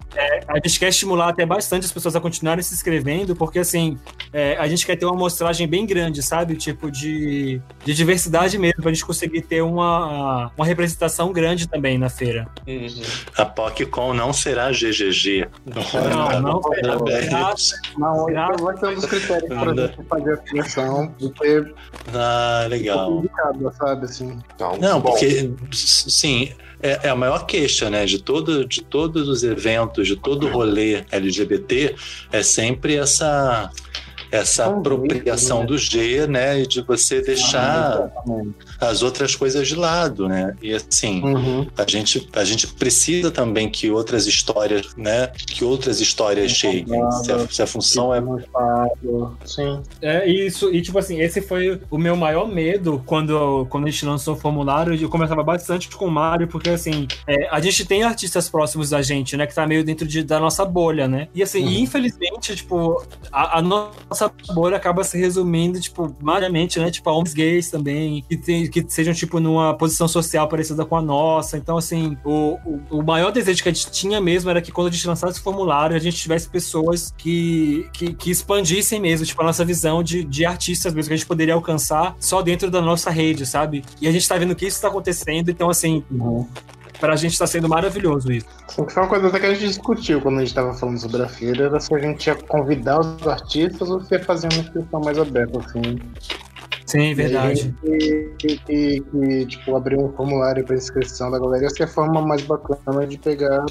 [0.47, 3.97] a gente quer estimular até bastante as pessoas a continuarem se inscrevendo, porque assim,
[4.33, 6.57] é, a gente quer ter uma amostragem bem grande, sabe?
[6.57, 12.09] Tipo de, de diversidade mesmo, pra gente conseguir ter uma, uma representação grande também na
[12.09, 12.49] feira.
[12.67, 13.03] Uhum.
[13.37, 15.49] a PocCon não será GGG.
[15.67, 17.55] Não, não será.
[17.97, 21.65] Não, Graças vai ser um dos critérios pra gente fazer a seleção, porque
[22.13, 23.11] Ah, legal.
[23.13, 24.39] complicado, sabe, assim.
[24.55, 25.11] Então, Não, bom.
[25.11, 26.53] porque, sim,
[26.83, 30.51] é, é a maior queixa, né, de, todo, de todos os eventos, de todo o
[30.51, 31.95] rolê LGBT,
[32.33, 33.71] é sempre essa
[34.31, 36.61] essa apropriação do G, né?
[36.61, 38.11] E de você deixar
[38.81, 40.55] as outras coisas de lado, né?
[40.63, 41.67] E assim, Uhum.
[41.77, 45.27] a gente, a gente precisa também que outras histórias, né?
[45.29, 47.01] Que outras histórias cheguem.
[47.23, 48.21] Se a, se a função é.
[49.45, 49.83] Sim.
[50.03, 54.05] É isso, e tipo assim, esse foi o meu maior medo quando, quando a gente
[54.05, 54.95] lançou o formulário.
[54.95, 59.03] Eu conversava bastante com o Mário, porque assim, é, a gente tem artistas próximos da
[59.03, 59.47] gente, né?
[59.47, 61.29] Que tá meio dentro de- da nossa bolha, né?
[61.35, 63.03] E assim, e infelizmente, tipo,
[63.33, 66.91] a, a nossa bolha acaba se resumindo, tipo, mariamente, né?
[66.91, 70.97] Tipo, a homens gays também, que, tem, que sejam, tipo, numa posição social parecida com
[70.97, 71.57] a nossa.
[71.57, 74.89] Então, assim, o, o, o maior desejo que a gente tinha mesmo era que quando
[74.89, 79.41] a gente lançasse esse formulário, a gente tivesse pessoas que, que, que expandissem mesmo, tipo,
[79.43, 82.81] a nossa visão de, de artistas mesmo, que a gente poderia alcançar só dentro da
[82.81, 83.85] nossa rede, sabe?
[84.01, 86.05] E a gente tá vendo que isso tá acontecendo, então, assim,
[86.99, 88.47] pra gente tá sendo maravilhoso isso.
[88.69, 91.23] Sim, foi uma coisa até que a gente discutiu quando a gente estava falando sobre
[91.23, 94.61] a feira, era se a gente ia convidar os artistas ou se ia fazer uma
[94.61, 95.99] inscrição mais aberta, assim.
[96.89, 97.75] Sim, verdade.
[97.85, 101.87] E, e- e- e, tipo, abrir um formulário para inscrição da galera ia ser a
[101.89, 103.65] forma mais bacana de pegar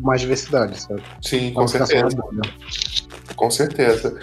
[0.00, 1.02] mais diversidade, sabe?
[1.20, 2.16] Sim, Pra com na certeza.
[3.34, 4.16] Com certeza.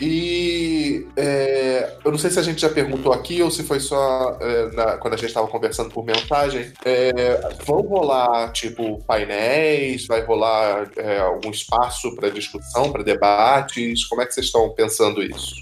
[0.00, 4.36] E é, eu não sei se a gente já perguntou aqui ou se foi só
[4.40, 6.72] é, na- quando a gente estava conversando por mensagem.
[6.84, 10.06] É, vão rolar, tipo, painéis?
[10.06, 14.04] Vai rolar é, algum espaço para discussão, para debates?
[14.06, 15.54] Como é que vocês estão pensando isso?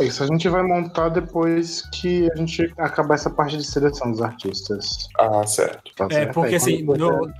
[0.00, 4.10] É Isso a gente vai montar depois que a gente acabar essa parte de seleção
[4.12, 5.08] dos artistas.
[5.18, 5.92] Ah, certo.
[5.96, 6.34] Tá É, certo?
[6.34, 7.32] porque Aí, assim, quando, no-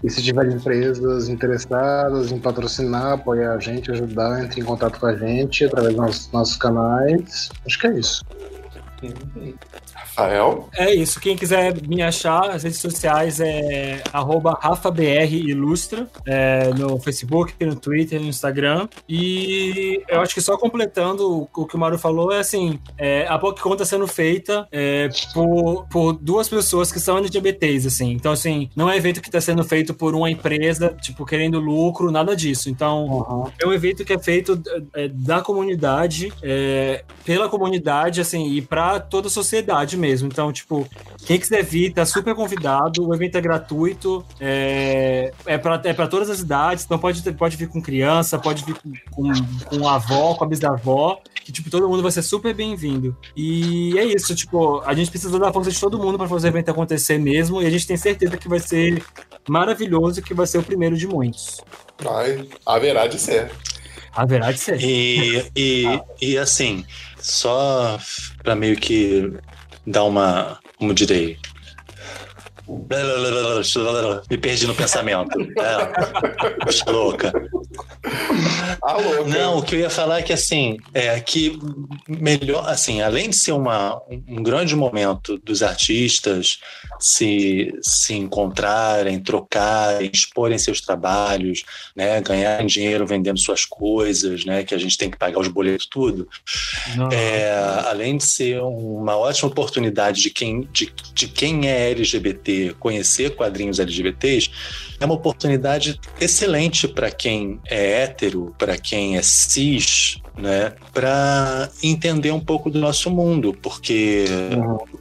[0.03, 5.07] E se tiver empresas interessadas em patrocinar, apoiar a gente, ajudar, entre em contato com
[5.07, 7.51] a gente através dos nossos canais.
[7.67, 8.25] Acho que é isso.
[9.95, 10.69] Rafael?
[10.75, 11.21] É isso.
[11.21, 18.27] Quem quiser me achar, as redes sociais é RafaBRIlustra, é, no Facebook, no Twitter, no
[18.27, 18.89] Instagram.
[19.09, 23.39] E eu acho que só completando o que o Maru falou, é assim, é, a
[23.39, 28.13] PocCon está sendo feita é, por, por duas pessoas que são LGBTs, assim.
[28.13, 31.59] Então, assim, não é um evento que está sendo feito por uma empresa, tipo, querendo
[31.59, 32.69] lucro, nada disso.
[32.69, 34.61] Então, é um evento que é feito
[34.95, 40.27] é, da comunidade, é, pela comunidade, assim, e para toda a sociedade mesmo.
[40.27, 40.89] Então, tipo,
[41.25, 43.07] quem quiser vir, tá super convidado.
[43.07, 46.85] O evento é gratuito, é, é para é pra todas as idades.
[46.85, 49.31] Então, pode, ter- pode vir com criança, pode vir com, com,
[49.69, 53.17] com a avó, com a bisavó, que, tipo, todo mundo vai ser super bem-vindo.
[53.37, 56.51] E é isso, tipo, a gente precisa da força de todo mundo para fazer o
[56.51, 57.61] evento acontecer mesmo.
[57.63, 59.05] E a gente tem certeza que vai ser
[59.49, 61.61] maravilhoso e que vai ser o primeiro de muitos.
[62.03, 63.51] Vai, haverá de ser.
[64.13, 64.81] Haverá de ser.
[64.83, 66.85] E, e, e assim,
[67.21, 67.99] só
[68.43, 69.33] para meio que
[69.87, 70.59] dar uma.
[70.79, 71.39] Como direi?
[74.31, 75.31] Me perdi no pensamento.
[75.61, 77.33] É, puxa louca.
[78.83, 81.59] Alô, Não, o que eu ia falar é que assim, é que
[82.09, 86.61] melhor, assim, além de ser uma, um grande momento dos artistas
[87.01, 91.65] se, se encontrarem, trocarem, exporem seus trabalhos,
[91.95, 95.87] né, ganharem dinheiro vendendo suas coisas, né, que a gente tem que pagar os boletos
[95.87, 96.29] tudo.
[97.13, 97.51] É,
[97.87, 103.79] além de ser uma ótima oportunidade de quem, de, de quem é LGBT conhecer quadrinhos
[103.79, 104.51] LGBTs,
[105.01, 112.31] é uma oportunidade excelente para quem é hétero, para quem é cis, né, para entender
[112.33, 114.27] um pouco do nosso mundo, porque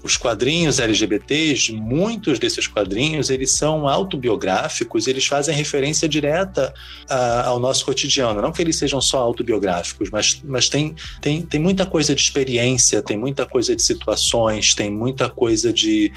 [0.02, 6.74] os quadrinhos LGBTs, muitos desses quadrinhos, eles são autobiográficos, eles fazem referência direta
[7.10, 8.42] a- ao nosso cotidiano.
[8.42, 13.02] Não que eles sejam só autobiográficos, mas, mas tem, tem, tem muita coisa de experiência,
[13.02, 16.12] tem muita coisa de situações, tem muita coisa de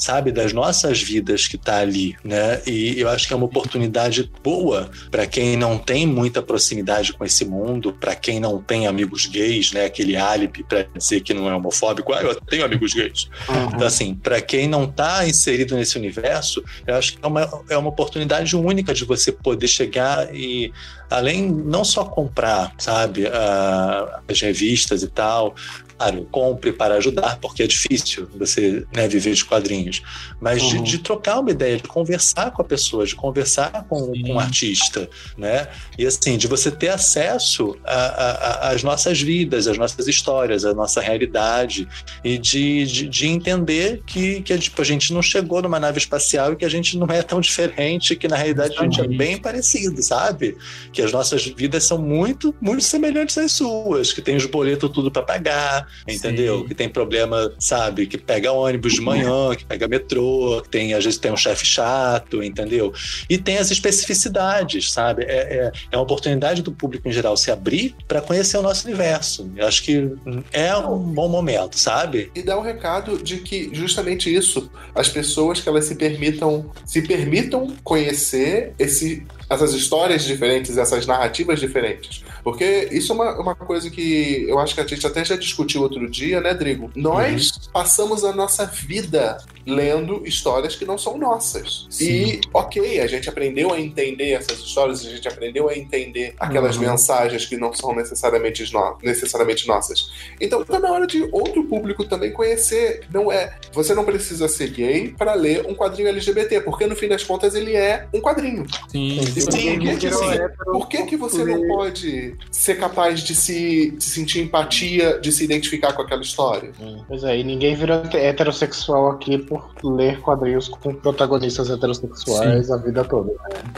[0.00, 2.62] sabe, das nossas vidas que está ali, né?
[2.66, 7.24] E eu acho que é uma oportunidade boa para quem não tem muita proximidade com
[7.24, 9.84] esse mundo, para quem não tem amigos gays, né?
[9.84, 13.28] Aquele álibi para dizer que não é homofóbico, ah, eu tenho amigos gays.
[13.74, 17.76] Então, assim, para quem não está inserido nesse universo, eu acho que é uma, é
[17.76, 20.72] uma oportunidade única de você poder chegar e,
[21.10, 25.54] além, não só comprar, sabe, a- as revistas e tal,
[26.00, 30.02] claro, compre para ajudar, porque é difícil você né, viver de quadrinhos,
[30.40, 30.82] mas de, Uhum.
[30.82, 35.10] de trocar uma ideia, de conversar com a pessoa, de conversar com, com o artista,
[35.36, 35.68] né?
[35.98, 41.86] E assim, de você ter acesso às nossas vidas, às nossas histórias, à nossa realidade,
[42.24, 46.52] e de, de, de entender que, que tipo, a gente não chegou numa nave espacial
[46.52, 49.36] e que a gente não é tão diferente, que na realidade a gente é bem
[49.36, 50.56] parecido, sabe?
[50.92, 55.10] Que as nossas vidas são muito, muito semelhantes às suas, que tem os boletos tudo
[55.10, 56.60] para pagar, entendeu?
[56.60, 56.68] Sim.
[56.68, 58.06] Que tem problema, sabe?
[58.06, 61.66] Que pega ônibus de manhã, que pega metrô, que tem, às vezes tem um chefe
[61.66, 62.92] chato, entendeu?
[63.28, 65.24] E tem as especificidades, sabe?
[65.24, 68.86] É, é, é uma oportunidade do público em geral se abrir para conhecer o nosso
[68.86, 69.50] universo.
[69.56, 70.10] Eu acho que
[70.52, 72.30] é um bom momento, sabe?
[72.34, 77.02] E dá um recado de que justamente isso, as pessoas que elas se permitam, se
[77.02, 82.22] permitam conhecer esse, essas histórias diferentes, essas narrativas diferentes.
[82.44, 85.82] Porque isso é uma, uma coisa que eu acho que a gente até já discutiu
[85.82, 86.90] outro dia, né, Drigo?
[86.94, 89.36] Nós passamos a nossa vida
[89.66, 91.86] lendo histórias que não são nossas.
[92.00, 96.76] E, ok, a gente aprendeu a entender essas histórias, a gente aprendeu a entender aquelas
[96.76, 96.82] Uhum.
[96.82, 100.10] mensagens que não são necessariamente, no- necessariamente nossas.
[100.40, 103.02] Então tá na hora de outro público também conhecer.
[103.12, 103.54] Não é.
[103.72, 107.54] Você não precisa ser gay para ler um quadrinho LGBT, porque no fim das contas
[107.54, 108.64] ele é um quadrinho.
[108.88, 113.90] Sim, E Sim, virou hétero, por que, que você não pode ser capaz de se
[113.90, 116.70] de sentir empatia, de se identificar com aquela história?
[117.08, 123.04] Pois é, e ninguém vira heterossexual aqui por ler quadrinhos com protagonistas heterossexuais a vida
[123.04, 123.32] toda.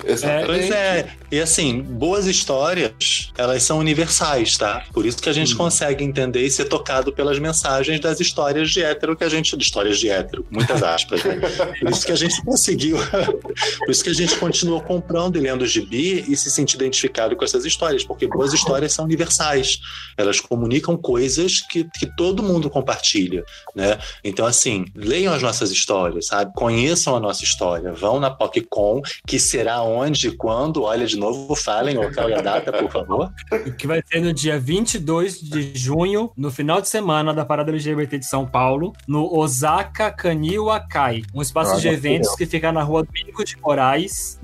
[0.04, 0.46] Exatamente.
[0.46, 1.08] Pois é.
[1.30, 4.84] E assim, boas histórias, elas são universais, tá?
[4.92, 8.82] Por isso que a gente consegue entender e ser tocado pelas mensagens das histórias de
[8.82, 9.56] hétero que a gente.
[9.56, 11.38] De histórias de hétero, muitas aspas, né?
[11.80, 12.96] Por isso que a gente conseguiu.
[13.78, 17.44] Por isso que a gente continuou comprando e lendo gibi e se sentir identificado com
[17.44, 19.80] essas histórias, porque boas histórias são universais.
[20.16, 23.98] Elas comunicam coisas que, que todo mundo compartilha, né?
[24.24, 26.52] Então, assim, leiam as nossas histórias, sabe?
[26.54, 27.92] Conheçam a nossa história.
[27.92, 30.82] Vão na PocCon, que será onde, quando?
[30.82, 33.32] Olha, de novo, falem o local e a data, por favor.
[33.78, 38.18] que vai ser no dia 22 de junho, no final de semana da Parada LGBT
[38.18, 43.04] de São Paulo, no Osaka Kaniwa-kai, um espaço Ah, de eventos que fica na rua
[43.04, 44.38] Domingos de Moraes,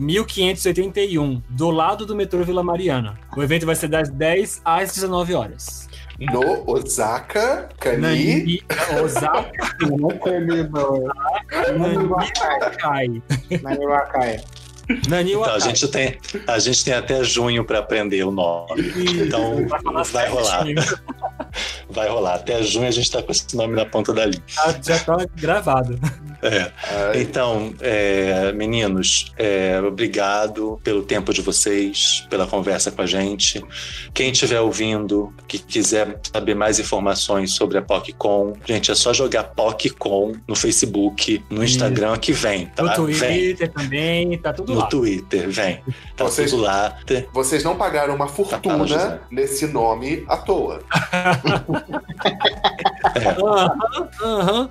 [1.07, 3.19] 1581, do lado do metrô Vila Mariana.
[3.37, 5.89] O evento vai ser das 10 às 19 horas.
[6.19, 7.99] No Osaka, Kani.
[8.01, 8.63] Nani,
[9.05, 9.53] Osaka
[9.83, 11.09] Não terminou.
[11.79, 13.23] Naniwa-kai.
[13.63, 14.41] Naniwakai.
[14.91, 18.91] Então, a gente tem, a gente tem até junho para aprender o nome.
[19.23, 19.67] Então,
[20.11, 20.65] Vai rolar.
[21.91, 22.35] Vai rolar.
[22.37, 24.43] Até junho a gente tá com esse nome na ponta da língua.
[24.49, 25.99] Já- Já tá gravado.
[26.41, 26.71] É.
[27.21, 33.65] Então, é, meninos, é, obrigado pelo tempo de vocês, pela conversa com a gente.
[34.15, 39.45] Quem estiver ouvindo, que quiser saber mais informações sobre a PocCon, gente, é só jogar
[39.45, 42.83] PocCon no Facebook, no Instagram que vem, tá?
[42.85, 43.17] No Vem.
[43.17, 44.87] Twitter também, tá tudo No lá.
[44.87, 45.83] Twitter, vem.
[46.17, 46.97] Tá Vocês- tudo lá.
[47.33, 49.19] Vocês não pagaram uma Tá, fala, fortuna José.
[49.31, 50.83] nesse nome à toa.
[53.19, 53.71] Aham,
[54.23, 54.71] aham.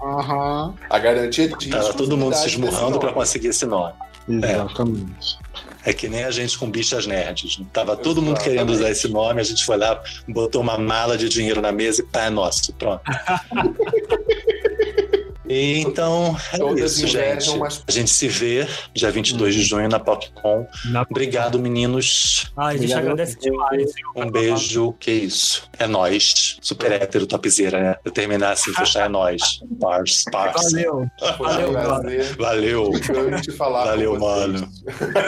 [0.00, 0.74] Aham.
[0.88, 3.94] A garantia de Tava todo mundo se esmurrando para conseguir esse nome.
[4.28, 5.38] Exatamente.
[5.84, 7.60] É que nem a gente com bichas nerds.
[7.72, 8.56] Tava todo mundo Exatamente.
[8.56, 12.02] querendo usar esse nome, a gente foi lá, botou uma mala de dinheiro na mesa
[12.02, 12.72] e pá, é nosso.
[12.74, 13.00] Pronto.
[15.48, 17.50] E, então, é isso, gente.
[17.86, 20.66] A gente se vê dia 22 de junho na PocCon.
[20.86, 22.50] Na- Obrigado, meninos.
[22.56, 23.00] Ai, a gente Obrigado.
[23.02, 23.90] agradece demais.
[24.16, 24.92] Um beijo.
[25.00, 25.68] Que isso.
[25.78, 26.58] É nós.
[26.60, 27.96] Super hétero, topzera, né?
[28.04, 29.40] Eu terminar assim, fechar é nós.
[29.80, 30.70] Pars, parça.
[30.70, 31.06] Valeu.
[31.38, 32.24] Valeu, Valeu.
[32.36, 34.18] Valeu, vocês.
[34.20, 34.68] mano.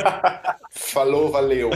[0.70, 1.70] Falou, valeu.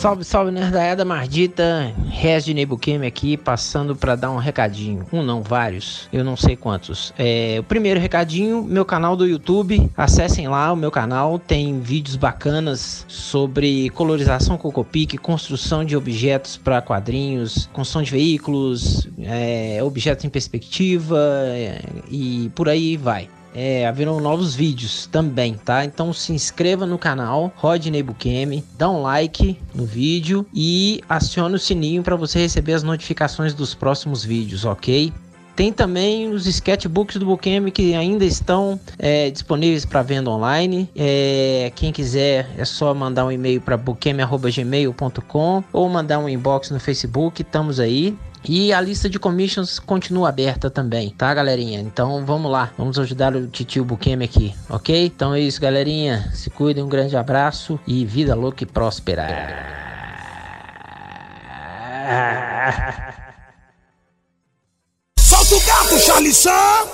[0.00, 1.92] Salve, salve, nerdaiada mardita.
[2.08, 5.04] Rez de Nebuqueme aqui, passando para dar um recadinho.
[5.12, 6.08] Um não, vários.
[6.10, 7.12] Eu não sei quantos.
[7.18, 9.90] É, o primeiro recadinho, meu canal do YouTube.
[9.94, 11.38] Acessem lá o meu canal.
[11.38, 19.80] Tem vídeos bacanas sobre colorização Cocopic, construção de objetos para quadrinhos, construção de veículos, é,
[19.82, 21.18] objetos em perspectiva
[21.48, 25.84] é, e por aí vai é, haverão novos vídeos também, tá?
[25.84, 31.58] Então se inscreva no canal Rodney Bukemi, dá um like no vídeo e acione o
[31.58, 35.12] sininho para você receber as notificações dos próximos vídeos, ok?
[35.60, 40.88] Tem também os sketchbooks do Bukemi que ainda estão é, disponíveis para venda online.
[40.96, 46.80] É, quem quiser é só mandar um e-mail para bukemi.gmail.com ou mandar um inbox no
[46.80, 47.42] Facebook.
[47.42, 48.16] Estamos aí.
[48.42, 51.78] E a lista de commissions continua aberta também, tá, galerinha?
[51.78, 55.04] Então vamos lá, vamos ajudar o titio Bukemi aqui, ok?
[55.04, 56.30] Então é isso, galerinha.
[56.32, 59.28] Se cuidem, um grande abraço e vida louca e próspera.
[66.10, 66.88] Charlição!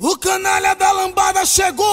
[0.00, 1.86] O canalha da lambada chegou!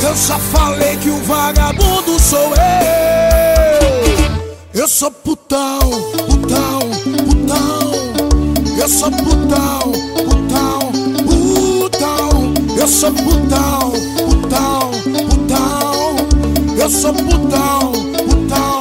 [0.00, 3.80] Eu só falei que o vagabundo sou eu.
[4.72, 5.80] Eu sou putão,
[6.28, 6.78] putão,
[7.26, 7.90] putão.
[8.78, 9.92] Eu sou putão,
[10.24, 10.92] putão,
[11.26, 12.54] putão.
[12.78, 13.90] Eu sou putão,
[14.28, 14.90] putão,
[15.28, 16.16] putão.
[16.78, 17.92] Eu sou putão,
[18.28, 18.79] putão.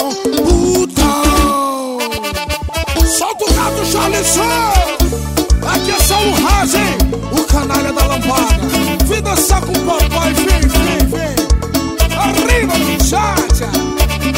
[4.10, 4.98] Charleston.
[5.68, 6.98] Aqui é só o Razen,
[7.32, 8.60] o canalha da lambada.
[9.06, 11.36] Vem dançar com o papai, vem, vem, vem.
[12.18, 13.70] Arriba, muchacha.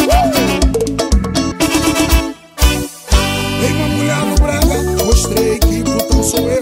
[0.08, 0.32] Uh!
[3.62, 6.60] Tem uma mulher no brega, mostrei que putão sou eu.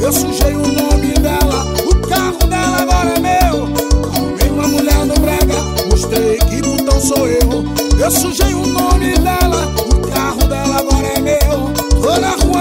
[0.00, 3.68] Eu sujei o nome dela, o carro dela agora é meu.
[4.12, 7.64] Arrumei uma mulher no brega, mostrei que putão sou eu.
[7.98, 11.39] Eu sujei o nome dela, o carro dela agora é meu.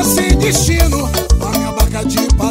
[0.03, 1.09] Sem destino,
[1.41, 2.48] a minha barca de patrão.